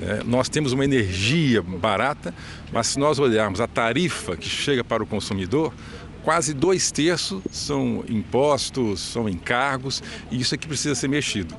É, 0.00 0.22
nós 0.24 0.48
temos 0.48 0.72
uma 0.72 0.84
energia 0.84 1.62
barata, 1.62 2.34
mas 2.72 2.88
se 2.88 2.98
nós 2.98 3.18
olharmos 3.18 3.60
a 3.60 3.66
tarifa 3.66 4.36
que 4.36 4.48
chega 4.48 4.84
para 4.84 5.02
o 5.02 5.06
consumidor, 5.06 5.72
quase 6.22 6.52
dois 6.52 6.90
terços 6.90 7.42
são 7.50 8.04
impostos, 8.08 9.00
são 9.00 9.28
encargos, 9.28 10.02
e 10.30 10.40
isso 10.40 10.54
é 10.54 10.58
que 10.58 10.66
precisa 10.66 10.94
ser 10.94 11.08
mexido. 11.08 11.56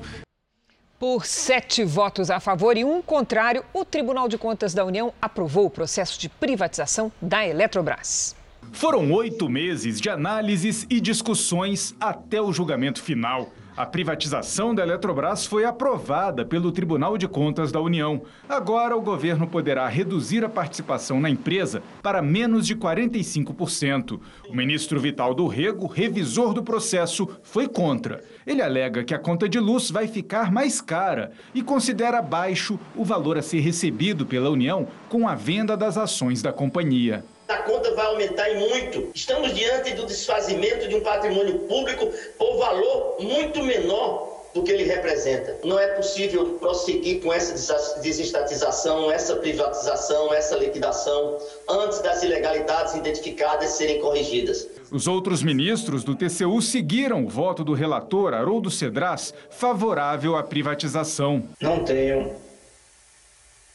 Por 0.98 1.24
sete 1.24 1.84
votos 1.84 2.28
a 2.28 2.40
favor 2.40 2.76
e 2.76 2.84
um 2.84 3.00
contrário, 3.00 3.64
o 3.72 3.84
Tribunal 3.84 4.28
de 4.28 4.36
Contas 4.36 4.74
da 4.74 4.84
União 4.84 5.12
aprovou 5.22 5.66
o 5.66 5.70
processo 5.70 6.18
de 6.20 6.28
privatização 6.28 7.12
da 7.22 7.46
Eletrobras. 7.46 8.34
Foram 8.72 9.10
oito 9.12 9.48
meses 9.48 10.00
de 10.00 10.10
análises 10.10 10.86
e 10.90 11.00
discussões 11.00 11.94
até 12.00 12.42
o 12.42 12.52
julgamento 12.52 13.02
final. 13.02 13.52
A 13.78 13.86
privatização 13.86 14.74
da 14.74 14.82
Eletrobras 14.82 15.46
foi 15.46 15.64
aprovada 15.64 16.44
pelo 16.44 16.72
Tribunal 16.72 17.16
de 17.16 17.28
Contas 17.28 17.70
da 17.70 17.80
União. 17.80 18.22
Agora, 18.48 18.96
o 18.96 19.00
governo 19.00 19.46
poderá 19.46 19.86
reduzir 19.86 20.44
a 20.44 20.48
participação 20.48 21.20
na 21.20 21.30
empresa 21.30 21.80
para 22.02 22.20
menos 22.20 22.66
de 22.66 22.74
45%. 22.74 24.18
O 24.48 24.52
ministro 24.52 24.98
Vital 24.98 25.32
do 25.32 25.46
Rego, 25.46 25.86
revisor 25.86 26.52
do 26.52 26.64
processo, 26.64 27.28
foi 27.44 27.68
contra. 27.68 28.20
Ele 28.44 28.62
alega 28.62 29.04
que 29.04 29.14
a 29.14 29.18
conta 29.18 29.48
de 29.48 29.60
luz 29.60 29.92
vai 29.92 30.08
ficar 30.08 30.50
mais 30.50 30.80
cara 30.80 31.30
e 31.54 31.62
considera 31.62 32.20
baixo 32.20 32.80
o 32.96 33.04
valor 33.04 33.38
a 33.38 33.42
ser 33.42 33.60
recebido 33.60 34.26
pela 34.26 34.50
União 34.50 34.88
com 35.08 35.28
a 35.28 35.36
venda 35.36 35.76
das 35.76 35.96
ações 35.96 36.42
da 36.42 36.52
companhia 36.52 37.24
a 37.48 37.56
conta 37.62 37.94
vai 37.94 38.06
aumentar 38.06 38.50
e 38.50 38.56
muito. 38.58 39.10
Estamos 39.14 39.54
diante 39.54 39.94
do 39.94 40.04
desfazimento 40.04 40.86
de 40.86 40.94
um 40.94 41.00
patrimônio 41.00 41.60
público 41.60 42.12
por 42.36 42.58
valor 42.58 43.16
muito 43.20 43.62
menor 43.62 44.36
do 44.52 44.62
que 44.62 44.70
ele 44.70 44.84
representa. 44.84 45.56
Não 45.64 45.78
é 45.78 45.88
possível 45.88 46.58
prosseguir 46.58 47.22
com 47.22 47.32
essa 47.32 48.00
desestatização, 48.00 49.10
essa 49.10 49.36
privatização, 49.36 50.32
essa 50.32 50.56
liquidação, 50.56 51.38
antes 51.68 52.00
das 52.00 52.22
ilegalidades 52.22 52.94
identificadas 52.94 53.70
serem 53.70 54.00
corrigidas. 54.00 54.68
Os 54.90 55.06
outros 55.06 55.42
ministros 55.42 56.04
do 56.04 56.14
TCU 56.14 56.60
seguiram 56.60 57.24
o 57.24 57.28
voto 57.28 57.64
do 57.64 57.72
relator 57.72 58.34
Haroldo 58.34 58.70
Cedras 58.70 59.32
favorável 59.50 60.36
à 60.36 60.42
privatização. 60.42 61.44
Não 61.60 61.84
tenho 61.84 62.34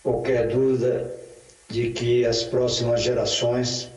qualquer 0.04 0.48
dúvida 0.48 1.23
de 1.74 1.90
que 1.90 2.24
as 2.24 2.44
próximas 2.44 3.02
gerações 3.02 3.90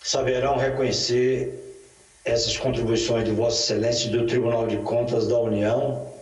saberão 0.00 0.56
reconhecer 0.56 1.52
essas 2.24 2.56
contribuições 2.56 3.24
de 3.24 3.32
Vossa 3.32 3.60
Excelência 3.60 4.06
e 4.06 4.12
do 4.12 4.24
Tribunal 4.24 4.68
de 4.68 4.76
Contas 4.76 5.26
da 5.26 5.36
União 5.36 6.14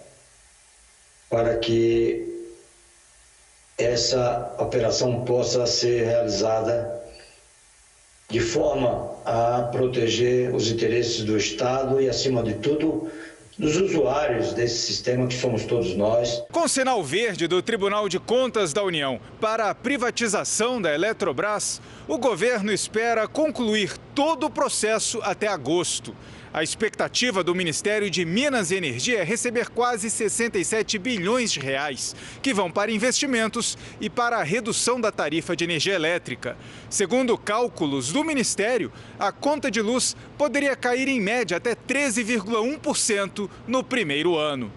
para 1.29 1.59
que 1.59 2.49
essa 3.77 4.57
operação 4.59 5.23
possa 5.27 5.67
ser 5.67 6.03
realizada 6.07 7.03
de 8.31 8.41
forma 8.41 9.19
a 9.27 9.69
proteger 9.71 10.55
os 10.55 10.71
interesses 10.71 11.25
do 11.25 11.37
Estado 11.37 12.01
e, 12.01 12.09
acima 12.09 12.43
de 12.43 12.55
tudo, 12.55 13.11
dos 13.61 13.77
usuários 13.77 14.55
desse 14.55 14.79
sistema 14.87 15.27
que 15.27 15.35
somos 15.35 15.67
todos 15.67 15.95
nós. 15.95 16.43
Com 16.51 16.67
sinal 16.67 17.05
verde 17.05 17.47
do 17.47 17.61
Tribunal 17.61 18.09
de 18.09 18.19
Contas 18.19 18.73
da 18.73 18.83
União 18.83 19.21
para 19.39 19.69
a 19.69 19.75
privatização 19.75 20.81
da 20.81 20.95
Eletrobras, 20.95 21.79
o 22.09 22.17
governo 22.17 22.73
espera 22.73 23.29
concluir 23.29 23.99
todo 24.15 24.47
o 24.47 24.51
processo 24.51 25.21
até 25.23 25.47
agosto. 25.47 26.17
A 26.53 26.65
expectativa 26.65 27.45
do 27.45 27.55
Ministério 27.55 28.11
de 28.11 28.25
Minas 28.25 28.73
e 28.73 28.75
Energia 28.75 29.21
é 29.21 29.23
receber 29.23 29.69
quase 29.69 30.11
67 30.11 30.99
bilhões 30.99 31.53
de 31.53 31.61
reais, 31.61 32.17
que 32.43 32.53
vão 32.53 32.69
para 32.69 32.91
investimentos 32.91 33.79
e 34.01 34.11
para 34.11 34.39
a 34.39 34.43
redução 34.43 35.01
da 35.01 35.13
tarifa 35.13 35.55
de 35.55 35.63
energia 35.63 35.95
elétrica. 35.95 36.57
Segundo 36.89 37.39
cálculos 37.39 38.13
do 38.13 38.25
Ministério, 38.25 38.91
a 39.17 39.31
conta 39.31 39.71
de 39.71 39.81
luz 39.81 40.17
poderia 40.37 40.75
cair 40.75 41.07
em 41.07 41.21
média 41.21 41.57
até 41.57 41.77
13,1% 41.77 43.49
no 43.69 43.85
primeiro 43.85 44.37
ano. 44.37 44.73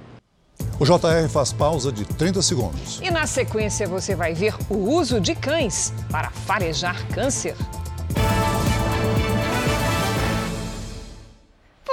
O 0.79 0.85
JR 0.85 1.27
faz 1.27 1.51
pausa 1.51 1.91
de 1.91 2.05
30 2.05 2.41
segundos. 2.43 2.99
E 3.01 3.09
na 3.09 3.25
sequência 3.25 3.87
você 3.87 4.15
vai 4.15 4.35
ver 4.35 4.53
o 4.69 4.75
uso 4.75 5.19
de 5.19 5.33
cães 5.33 5.91
para 6.11 6.29
farejar 6.29 7.07
câncer. 7.07 7.55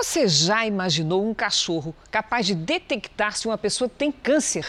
Você 0.03 0.27
já 0.27 0.67
imaginou 0.67 1.29
um 1.29 1.35
cachorro 1.35 1.95
capaz 2.11 2.47
de 2.47 2.55
detectar 2.55 3.37
se 3.37 3.47
uma 3.47 3.59
pessoa 3.59 3.87
tem 3.87 4.11
câncer? 4.11 4.65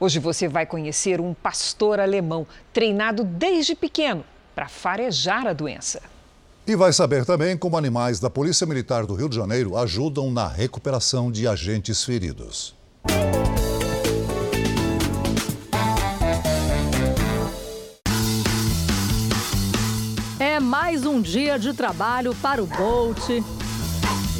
Hoje 0.00 0.18
você 0.18 0.48
vai 0.48 0.64
conhecer 0.64 1.20
um 1.20 1.34
pastor 1.34 2.00
alemão 2.00 2.46
treinado 2.72 3.22
desde 3.22 3.74
pequeno 3.74 4.24
para 4.54 4.68
farejar 4.68 5.46
a 5.46 5.52
doença. 5.52 6.00
E 6.66 6.74
vai 6.74 6.94
saber 6.94 7.26
também 7.26 7.58
como 7.58 7.76
animais 7.76 8.20
da 8.20 8.30
Polícia 8.30 8.66
Militar 8.66 9.04
do 9.04 9.14
Rio 9.14 9.28
de 9.28 9.36
Janeiro 9.36 9.76
ajudam 9.76 10.30
na 10.30 10.48
recuperação 10.48 11.30
de 11.30 11.46
agentes 11.46 12.02
feridos. 12.02 12.74
É 20.38 20.58
mais 20.58 21.04
um 21.04 21.20
dia 21.20 21.58
de 21.58 21.74
trabalho 21.74 22.34
para 22.36 22.62
o 22.62 22.66
Bolt 22.66 23.28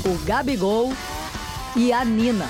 o 0.04 0.16
Gabigol 0.24 0.92
e 1.76 1.92
a 1.92 2.04
Nina. 2.04 2.46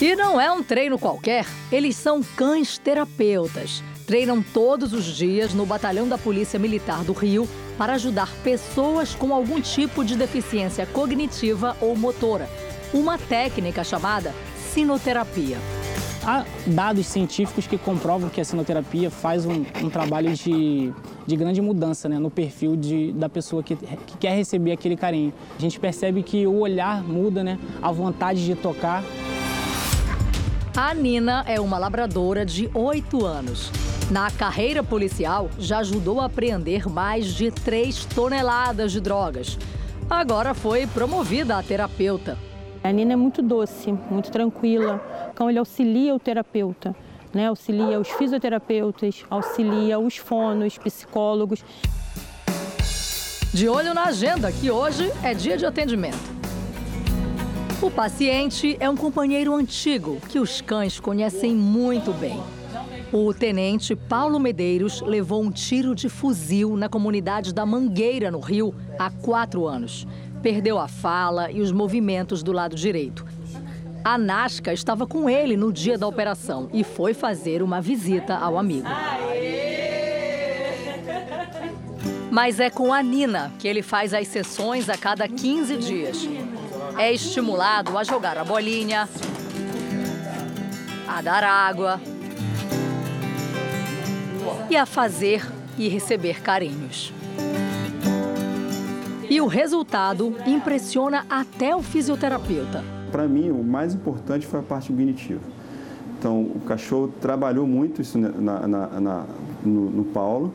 E 0.00 0.16
não 0.16 0.40
é 0.40 0.50
um 0.50 0.62
treino 0.62 0.98
qualquer, 0.98 1.46
eles 1.70 1.94
são 1.96 2.22
cães 2.22 2.78
terapeutas. 2.78 3.82
Treinam 4.06 4.42
todos 4.42 4.92
os 4.92 5.04
dias 5.04 5.54
no 5.54 5.64
Batalhão 5.64 6.08
da 6.08 6.18
Polícia 6.18 6.58
Militar 6.58 7.04
do 7.04 7.12
Rio 7.12 7.48
para 7.78 7.92
ajudar 7.92 8.28
pessoas 8.42 9.14
com 9.14 9.32
algum 9.32 9.60
tipo 9.60 10.04
de 10.04 10.16
deficiência 10.16 10.84
cognitiva 10.86 11.76
ou 11.80 11.94
motora. 11.94 12.48
uma 12.92 13.16
técnica 13.16 13.84
chamada 13.84 14.34
sinoterapia. 14.72 15.58
Há 16.22 16.44
dados 16.66 17.06
científicos 17.06 17.66
que 17.66 17.78
comprovam 17.78 18.28
que 18.28 18.40
a 18.40 18.44
sinoterapia 18.44 19.10
faz 19.10 19.46
um, 19.46 19.64
um 19.82 19.88
trabalho 19.88 20.34
de, 20.34 20.92
de 21.26 21.36
grande 21.36 21.62
mudança 21.62 22.08
né, 22.10 22.18
no 22.18 22.30
perfil 22.30 22.76
de, 22.76 23.12
da 23.12 23.28
pessoa 23.28 23.62
que, 23.62 23.74
que 23.74 24.18
quer 24.18 24.36
receber 24.36 24.72
aquele 24.72 24.96
carinho. 24.96 25.32
A 25.56 25.60
gente 25.60 25.80
percebe 25.80 26.22
que 26.22 26.46
o 26.46 26.58
olhar 26.58 27.02
muda, 27.02 27.42
né, 27.42 27.58
a 27.80 27.90
vontade 27.90 28.44
de 28.44 28.54
tocar. 28.54 29.02
A 30.76 30.94
Nina 30.94 31.42
é 31.48 31.58
uma 31.58 31.78
labradora 31.78 32.44
de 32.44 32.70
8 32.74 33.24
anos. 33.24 33.72
Na 34.10 34.30
carreira 34.30 34.82
policial, 34.82 35.48
já 35.58 35.78
ajudou 35.78 36.20
a 36.20 36.26
apreender 36.26 36.86
mais 36.86 37.28
de 37.28 37.50
3 37.50 38.04
toneladas 38.06 38.92
de 38.92 39.00
drogas. 39.00 39.58
Agora 40.08 40.52
foi 40.52 40.86
promovida 40.86 41.56
a 41.56 41.62
terapeuta. 41.62 42.49
A 42.82 42.90
Nina 42.90 43.12
é 43.12 43.16
muito 43.16 43.42
doce, 43.42 43.92
muito 44.10 44.30
tranquila. 44.30 45.00
Então 45.32 45.50
ele 45.50 45.58
auxilia 45.58 46.14
o 46.14 46.18
terapeuta, 46.18 46.96
né? 47.32 47.48
auxilia 47.48 48.00
os 48.00 48.08
fisioterapeutas, 48.08 49.24
auxilia 49.28 49.98
os 49.98 50.16
fonos, 50.16 50.78
psicólogos. 50.78 51.62
De 53.52 53.68
olho 53.68 53.92
na 53.92 54.04
agenda, 54.04 54.50
que 54.50 54.70
hoje 54.70 55.12
é 55.22 55.34
dia 55.34 55.56
de 55.56 55.66
atendimento. 55.66 56.40
O 57.82 57.90
paciente 57.90 58.76
é 58.80 58.88
um 58.88 58.96
companheiro 58.96 59.54
antigo 59.54 60.18
que 60.28 60.38
os 60.38 60.60
cães 60.60 61.00
conhecem 61.00 61.54
muito 61.54 62.12
bem. 62.12 62.40
O 63.12 63.34
tenente 63.34 63.96
Paulo 63.96 64.38
Medeiros 64.38 65.00
levou 65.00 65.42
um 65.42 65.50
tiro 65.50 65.94
de 65.94 66.08
fuzil 66.08 66.76
na 66.76 66.88
comunidade 66.88 67.52
da 67.52 67.66
Mangueira, 67.66 68.30
no 68.30 68.38
Rio, 68.38 68.74
há 68.98 69.10
quatro 69.10 69.66
anos. 69.66 70.06
Perdeu 70.42 70.78
a 70.78 70.88
fala 70.88 71.50
e 71.50 71.60
os 71.60 71.70
movimentos 71.70 72.42
do 72.42 72.52
lado 72.52 72.74
direito. 72.74 73.26
A 74.02 74.16
Nasca 74.16 74.72
estava 74.72 75.06
com 75.06 75.28
ele 75.28 75.56
no 75.56 75.70
dia 75.70 75.98
da 75.98 76.06
operação 76.06 76.70
e 76.72 76.82
foi 76.82 77.12
fazer 77.12 77.62
uma 77.62 77.80
visita 77.80 78.34
ao 78.34 78.58
amigo. 78.58 78.88
Mas 82.30 82.58
é 82.60 82.70
com 82.70 82.92
a 82.92 83.02
Nina 83.02 83.52
que 83.58 83.68
ele 83.68 83.82
faz 83.82 84.14
as 84.14 84.28
sessões 84.28 84.88
a 84.88 84.96
cada 84.96 85.28
15 85.28 85.76
dias. 85.76 86.28
É 86.96 87.12
estimulado 87.12 87.98
a 87.98 88.04
jogar 88.04 88.38
a 88.38 88.44
bolinha, 88.44 89.08
a 91.06 91.20
dar 91.20 91.44
água 91.44 92.00
e 94.70 94.76
a 94.76 94.86
fazer 94.86 95.46
e 95.76 95.88
receber 95.88 96.40
carinhos. 96.40 97.12
E 99.30 99.40
o 99.40 99.46
resultado 99.46 100.34
impressiona 100.44 101.24
até 101.30 101.74
o 101.76 101.80
fisioterapeuta. 101.80 102.82
Para 103.12 103.28
mim, 103.28 103.48
o 103.50 103.62
mais 103.62 103.94
importante 103.94 104.44
foi 104.44 104.58
a 104.58 104.62
parte 104.62 104.88
cognitiva. 104.88 105.40
Então, 106.18 106.42
o 106.42 106.60
cachorro 106.66 107.14
trabalhou 107.20 107.64
muito 107.64 108.02
isso 108.02 108.18
na, 108.18 108.66
na, 108.66 108.86
na, 109.00 109.24
no, 109.64 109.88
no 109.88 110.04
Paulo 110.04 110.52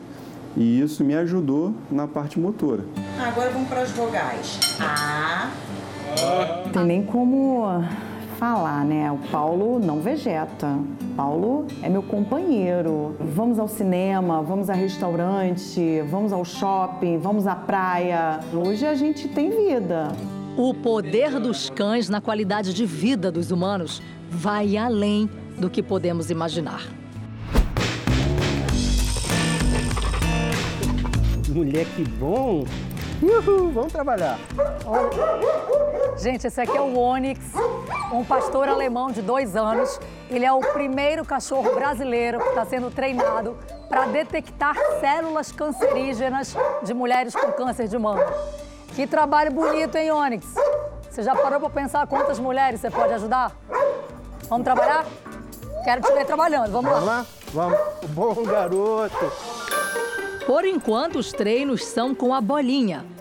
e 0.58 0.82
isso 0.82 1.06
me 1.06 1.16
ajudou 1.16 1.74
na 1.90 2.06
parte 2.06 2.38
motora. 2.38 2.84
Agora 3.18 3.50
vamos 3.50 3.70
para 3.70 3.82
as 3.82 3.92
vogais. 3.92 4.60
A. 4.82 5.52
Não 6.66 6.72
tem 6.74 6.86
nem 6.86 7.04
como 7.04 7.66
falar, 8.36 8.86
né? 8.86 9.12
O 9.12 9.18
Paulo 9.32 9.80
não 9.80 10.00
vegeta. 10.00 10.78
Paulo 11.16 11.66
é 11.82 11.90
meu 11.90 12.04
companheiro. 12.04 13.16
Vamos 13.20 13.58
ao 13.60 13.68
cinema, 13.68 14.42
vamos 14.42 14.70
a 14.70 14.74
restaurante, 14.74 16.02
vamos 16.10 16.32
ao 16.32 16.44
shopping, 16.44 17.18
vamos 17.18 17.48
à 17.48 17.56
praia. 17.56 18.40
Hoje 18.54 18.86
a 18.86 18.94
gente 18.94 19.28
tem 19.28 19.50
vida. 19.50 20.10
O 20.58 20.74
poder 20.74 21.40
dos 21.40 21.70
cães 21.70 22.10
na 22.10 22.22
qualidade 22.22 22.74
de 22.74 22.86
vida 22.86 23.32
dos 23.32 23.52
humanos 23.52 24.02
vai 24.30 24.78
além 24.78 25.30
do 25.58 25.70
que 25.70 25.82
podemos 25.82 26.30
imaginar. 26.30 26.82
Mulher, 31.50 31.86
que 31.96 32.04
bom! 32.04 32.66
Uhul, 33.22 33.72
vamos 33.72 33.94
trabalhar. 33.94 34.38
Gente, 36.18 36.48
esse 36.48 36.62
aqui 36.62 36.76
é 36.76 36.82
o 36.82 36.98
Onyx, 36.98 37.40
um 38.12 38.24
pastor 38.24 38.70
alemão 38.70 39.12
de 39.12 39.22
dois 39.22 39.56
anos. 39.56 40.00
Ele 40.30 40.46
é 40.46 40.52
o 40.52 40.60
primeiro 40.60 41.26
cachorro 41.26 41.76
brasileiro 41.76 42.40
que 42.40 42.50
está 42.50 42.66
sendo 42.66 42.90
treinado 42.90 43.58
para 43.90 44.06
detectar 44.06 44.76
células 45.00 45.52
cancerígenas 45.52 46.56
de 46.84 46.94
mulheres 46.94 47.36
com 47.36 47.52
câncer 47.52 47.88
de 47.88 47.98
mama. 47.98 48.26
Que 48.96 49.06
trabalho 49.06 49.52
bonito, 49.52 49.96
hein, 49.98 50.12
Onyx? 50.12 50.48
Você 51.10 51.22
já 51.22 51.36
parou 51.36 51.60
para 51.60 51.70
pensar 51.70 52.08
quantas 52.08 52.40
mulheres 52.40 52.80
você 52.80 52.90
pode 52.90 53.14
ajudar? 53.14 53.52
Vamos 54.50 54.64
trabalhar? 54.64 55.06
Quero 55.84 56.02
te 56.02 56.14
ver 56.14 56.26
trabalhando. 56.26 56.72
Vamos 56.72 56.92
lá. 56.92 57.00
Vamos 57.00 57.08
lá? 57.08 57.26
Vamos. 57.54 57.80
Bom 58.12 58.44
garoto. 58.44 59.32
Por 60.46 60.66
enquanto, 60.66 61.20
os 61.20 61.32
treinos 61.32 61.86
são 61.86 62.16
com 62.16 62.34
a 62.34 62.40
bolinha. 62.40 63.15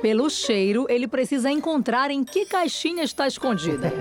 Pelo 0.00 0.30
cheiro, 0.30 0.86
ele 0.88 1.08
precisa 1.08 1.50
encontrar 1.50 2.10
em 2.10 2.22
que 2.22 2.46
caixinha 2.46 3.02
está 3.02 3.26
escondida. 3.26 3.92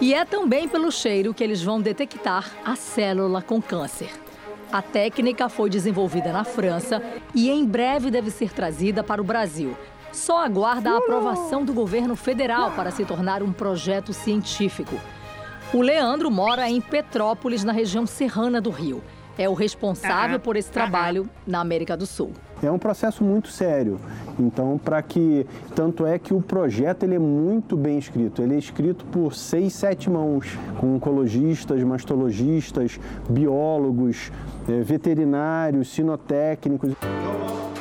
e 0.00 0.14
é 0.14 0.24
também 0.24 0.66
pelo 0.66 0.90
cheiro 0.90 1.34
que 1.34 1.44
eles 1.44 1.62
vão 1.62 1.80
detectar 1.80 2.50
a 2.64 2.74
célula 2.74 3.42
com 3.42 3.60
câncer. 3.60 4.10
A 4.72 4.80
técnica 4.80 5.48
foi 5.48 5.68
desenvolvida 5.68 6.32
na 6.32 6.44
França 6.44 7.02
e 7.34 7.50
em 7.50 7.64
breve 7.64 8.10
deve 8.10 8.30
ser 8.30 8.52
trazida 8.52 9.04
para 9.04 9.20
o 9.20 9.24
Brasil. 9.24 9.76
Só 10.12 10.42
aguarda 10.42 10.92
a 10.92 10.96
aprovação 10.96 11.62
do 11.62 11.74
governo 11.74 12.16
federal 12.16 12.72
para 12.72 12.90
se 12.90 13.04
tornar 13.04 13.42
um 13.42 13.52
projeto 13.52 14.14
científico. 14.14 14.98
O 15.74 15.82
Leandro 15.82 16.30
mora 16.30 16.70
em 16.70 16.80
Petrópolis, 16.80 17.64
na 17.64 17.72
região 17.72 18.06
serrana 18.06 18.60
do 18.60 18.70
Rio 18.70 19.02
é 19.38 19.48
o 19.48 19.54
responsável 19.54 20.40
por 20.40 20.56
esse 20.56 20.70
trabalho 20.70 21.28
na 21.46 21.60
América 21.60 21.96
do 21.96 22.06
Sul. 22.06 22.32
É 22.62 22.70
um 22.70 22.78
processo 22.78 23.22
muito 23.22 23.48
sério. 23.48 24.00
Então, 24.38 24.80
para 24.82 25.02
que 25.02 25.46
tanto 25.74 26.06
é 26.06 26.18
que 26.18 26.32
o 26.32 26.40
projeto 26.40 27.02
ele 27.02 27.16
é 27.16 27.18
muito 27.18 27.76
bem 27.76 27.98
escrito. 27.98 28.40
Ele 28.40 28.54
é 28.54 28.58
escrito 28.58 29.04
por 29.06 29.34
seis, 29.34 29.74
sete 29.74 30.08
mãos, 30.08 30.46
com 30.80 30.96
oncologistas, 30.96 31.82
mastologistas, 31.82 32.98
biólogos, 33.28 34.32
eh, 34.68 34.80
veterinários, 34.80 35.88
sinotécnicos. 35.88 36.94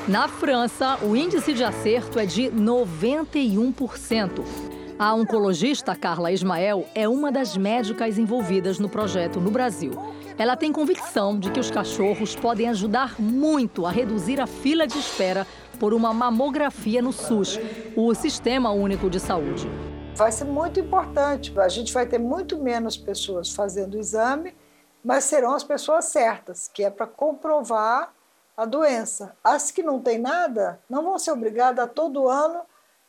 Na 0.08 0.28
França, 0.28 1.00
o 1.02 1.16
índice 1.16 1.54
de 1.54 1.64
acerto 1.64 2.20
é 2.20 2.26
de 2.26 2.52
91%. 2.52 4.75
A 4.98 5.14
oncologista 5.14 5.94
Carla 5.94 6.32
Ismael 6.32 6.88
é 6.96 7.06
uma 7.06 7.30
das 7.30 7.58
médicas 7.58 8.18
envolvidas 8.18 8.80
no 8.80 8.88
projeto 8.88 9.42
no 9.42 9.52
Brasil. 9.52 9.92
Ela 10.38 10.56
tem 10.56 10.72
convicção 10.72 11.38
de 11.38 11.52
que 11.52 11.60
os 11.60 11.70
cachorros 11.70 12.34
podem 12.34 12.70
ajudar 12.70 13.20
muito 13.20 13.86
a 13.86 13.92
reduzir 13.92 14.40
a 14.40 14.48
fila 14.48 14.88
de 14.88 14.98
espera 14.98 15.46
por 15.82 15.94
uma 15.94 16.14
mamografia 16.14 17.02
no 17.02 17.12
SUS, 17.12 17.60
o 17.94 18.16
Sistema 18.16 18.72
Único 18.72 19.10
de 19.10 19.20
Saúde. 19.20 19.70
Vai 20.16 20.32
ser 20.32 20.46
muito 20.46 20.80
importante. 20.80 21.54
A 21.60 21.68
gente 21.68 21.94
vai 21.94 22.06
ter 22.06 22.18
muito 22.18 22.58
menos 22.58 22.96
pessoas 22.96 23.52
fazendo 23.52 23.96
o 23.96 24.00
exame, 24.00 24.56
mas 25.04 25.26
serão 25.26 25.54
as 25.54 25.64
pessoas 25.64 26.06
certas, 26.06 26.70
que 26.74 26.86
é 26.86 26.90
para 26.90 27.06
comprovar 27.06 28.14
a 28.56 28.64
doença. 28.64 29.36
As 29.44 29.72
que 29.72 29.84
não 29.84 30.00
têm 30.00 30.20
nada 30.20 30.80
não 30.90 31.04
vão 31.04 31.20
ser 31.20 31.32
obrigadas 31.32 31.84
a 31.84 31.88
todo 31.88 32.30
ano 32.30 32.62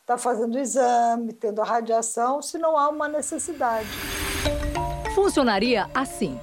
estar 0.07 0.15
tá 0.15 0.17
fazendo 0.17 0.57
exame, 0.57 1.33
tendo 1.33 1.61
a 1.61 1.65
radiação, 1.65 2.41
se 2.41 2.57
não 2.57 2.77
há 2.77 2.87
uma 2.87 3.09
necessidade. 3.09 3.89
Funcionaria 5.13 5.89
assim. 5.93 6.39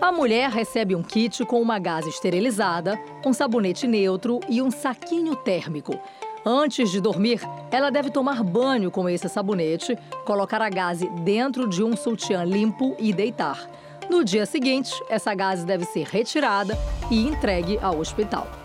A 0.00 0.10
mulher 0.10 0.50
recebe 0.50 0.96
um 0.96 1.02
kit 1.02 1.44
com 1.44 1.62
uma 1.62 1.78
gase 1.78 2.08
esterilizada, 2.08 2.98
um 3.24 3.32
sabonete 3.32 3.86
neutro 3.86 4.40
e 4.48 4.60
um 4.60 4.68
saquinho 4.68 5.36
térmico. 5.36 5.96
Antes 6.44 6.90
de 6.90 7.00
dormir, 7.00 7.40
ela 7.70 7.88
deve 7.88 8.10
tomar 8.10 8.42
banho 8.42 8.90
com 8.90 9.08
esse 9.08 9.28
sabonete, 9.28 9.96
colocar 10.26 10.60
a 10.60 10.68
gase 10.68 11.08
dentro 11.20 11.68
de 11.68 11.84
um 11.84 11.96
sutiã 11.96 12.42
limpo 12.42 12.96
e 12.98 13.12
deitar. 13.12 13.70
No 14.10 14.24
dia 14.24 14.44
seguinte, 14.44 14.92
essa 15.08 15.32
gase 15.34 15.64
deve 15.64 15.84
ser 15.84 16.04
retirada 16.08 16.76
e 17.08 17.28
entregue 17.28 17.78
ao 17.80 17.98
hospital. 18.00 18.63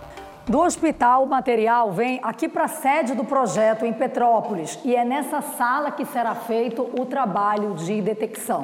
Do 0.49 0.61
hospital, 0.61 1.25
o 1.25 1.27
material 1.27 1.91
vem 1.91 2.19
aqui 2.23 2.49
para 2.49 2.63
a 2.63 2.67
sede 2.67 3.13
do 3.13 3.23
projeto 3.23 3.85
em 3.85 3.93
Petrópolis 3.93 4.79
e 4.83 4.95
é 4.95 5.05
nessa 5.05 5.41
sala 5.41 5.91
que 5.91 6.03
será 6.03 6.33
feito 6.33 6.89
o 6.99 7.05
trabalho 7.05 7.75
de 7.75 8.01
detecção. 8.01 8.61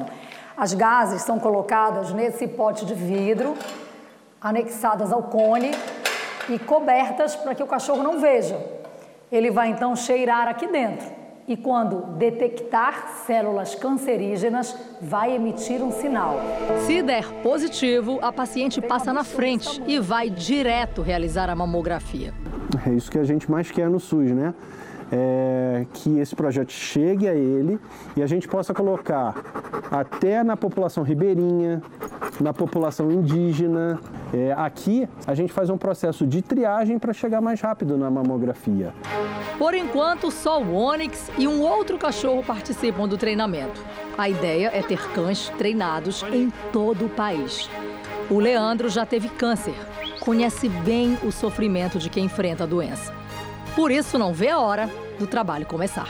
As 0.58 0.74
gases 0.74 1.22
são 1.22 1.38
colocadas 1.38 2.12
nesse 2.12 2.48
pote 2.48 2.88
de 2.88 2.96
vidro, 2.96 3.54
anexadas 4.42 5.14
ao 5.14 5.22
cone 5.22 5.70
e 6.50 6.58
cobertas 6.58 7.36
para 7.36 7.54
que 7.54 7.62
o 7.62 7.68
cachorro 7.68 8.02
não 8.02 8.20
veja. 8.20 8.60
Ele 9.32 9.52
vai 9.52 9.70
então 9.70 9.96
cheirar 9.96 10.48
aqui 10.48 10.66
dentro 10.66 11.25
e, 11.48 11.56
quando 11.56 12.18
detectar 12.18 13.24
células 13.26 13.76
cancerígenas, 13.76 14.76
vai 15.02 15.36
emitir 15.36 15.82
um 15.82 15.92
sinal. 15.92 16.40
Se 16.86 17.02
der 17.02 17.26
positivo, 17.44 18.20
a 18.22 18.32
paciente 18.32 18.82
passa 18.82 19.14
na 19.14 19.24
frente 19.24 19.82
e 19.86 20.00
vai 20.00 20.30
direto 20.30 21.02
realizar 21.02 21.50
a 21.50 21.56
mamografia. 21.56 22.34
É 22.86 22.92
isso 22.92 23.12
que 23.12 23.20
a 23.20 23.24
gente 23.24 23.50
mais 23.50 23.72
quer 23.72 23.90
no 23.90 24.00
SUS, 24.00 24.32
né? 24.32 24.54
É, 25.12 25.86
que 25.94 26.20
esse 26.20 26.36
projeto 26.36 26.72
chegue 26.72 27.28
a 27.28 27.34
ele 27.34 27.80
e 28.16 28.24
a 28.24 28.28
gente 28.28 28.48
possa 28.48 28.74
colocar 28.74 29.36
até 29.92 30.44
na 30.44 30.58
população 30.58 31.04
ribeirinha, 31.04 31.82
na 32.40 32.54
população 32.54 33.12
indígena. 33.12 34.00
É, 34.34 34.54
aqui 34.54 35.08
a 35.26 35.34
gente 35.34 35.54
faz 35.54 35.70
um 35.70 35.78
processo 35.78 36.26
de 36.26 36.42
triagem 36.42 36.98
para 37.00 37.14
chegar 37.14 37.42
mais 37.42 37.62
rápido 37.62 37.98
na 37.98 38.10
mamografia. 38.10 38.94
Por 39.58 39.74
enquanto, 39.74 40.30
só 40.32 40.62
o 40.62 40.76
Onyx 40.76 41.32
e 41.38 41.48
um 41.48 41.62
outro 41.62 41.98
cachorro 41.98 42.44
participam 42.44 43.08
do 43.08 43.18
treinamento. 43.18 43.82
A 44.18 44.30
ideia 44.30 44.70
é 44.74 44.82
ter 44.82 45.00
cães 45.12 45.50
treinados 45.58 46.24
em 46.24 46.52
todo 46.72 47.06
o 47.06 47.10
país. 47.10 47.70
O 48.30 48.40
Leandro 48.40 48.90
já 48.90 49.06
teve 49.06 49.30
câncer, 49.30 49.76
conhece 50.20 50.68
bem 50.68 51.18
o 51.24 51.32
sofrimento 51.32 52.00
de 52.00 52.10
quem 52.10 52.26
enfrenta 52.26 52.64
a 52.64 52.68
doença. 52.68 53.25
Por 53.76 53.92
isso, 53.92 54.18
não 54.18 54.34
vê 54.34 54.50
a 54.50 54.60
hora 54.60 54.90
do 55.20 55.28
trabalho 55.28 55.66
começar. 55.66 56.08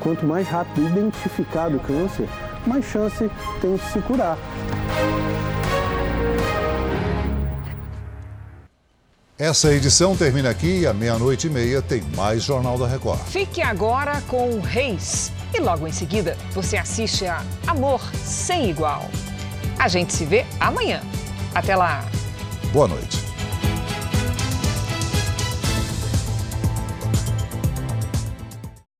Quanto 0.00 0.24
mais 0.24 0.46
rápido 0.46 0.86
identificado 0.86 1.76
o 1.76 1.80
câncer, 1.80 2.28
mais 2.66 2.84
chance 2.84 3.30
tem 3.60 3.74
de 3.74 3.82
se 3.82 4.00
curar. 4.00 4.38
Essa 9.38 9.72
edição 9.72 10.16
termina 10.16 10.50
aqui 10.50 10.80
e 10.80 10.86
à 10.86 10.92
meia-noite 10.92 11.46
e 11.46 11.50
meia 11.50 11.80
tem 11.80 12.02
mais 12.16 12.42
Jornal 12.42 12.76
da 12.76 12.88
Record. 12.88 13.20
Fique 13.20 13.62
agora 13.62 14.20
com 14.22 14.50
o 14.50 14.60
Reis 14.60 15.30
e 15.54 15.60
logo 15.60 15.86
em 15.86 15.92
seguida 15.92 16.36
você 16.52 16.76
assiste 16.76 17.24
a 17.24 17.42
Amor 17.64 18.00
Sem 18.16 18.70
Igual. 18.70 19.08
A 19.78 19.86
gente 19.86 20.12
se 20.12 20.24
vê 20.24 20.44
amanhã. 20.58 21.00
Até 21.54 21.76
lá. 21.76 22.04
Boa 22.72 22.88
noite. 22.88 23.27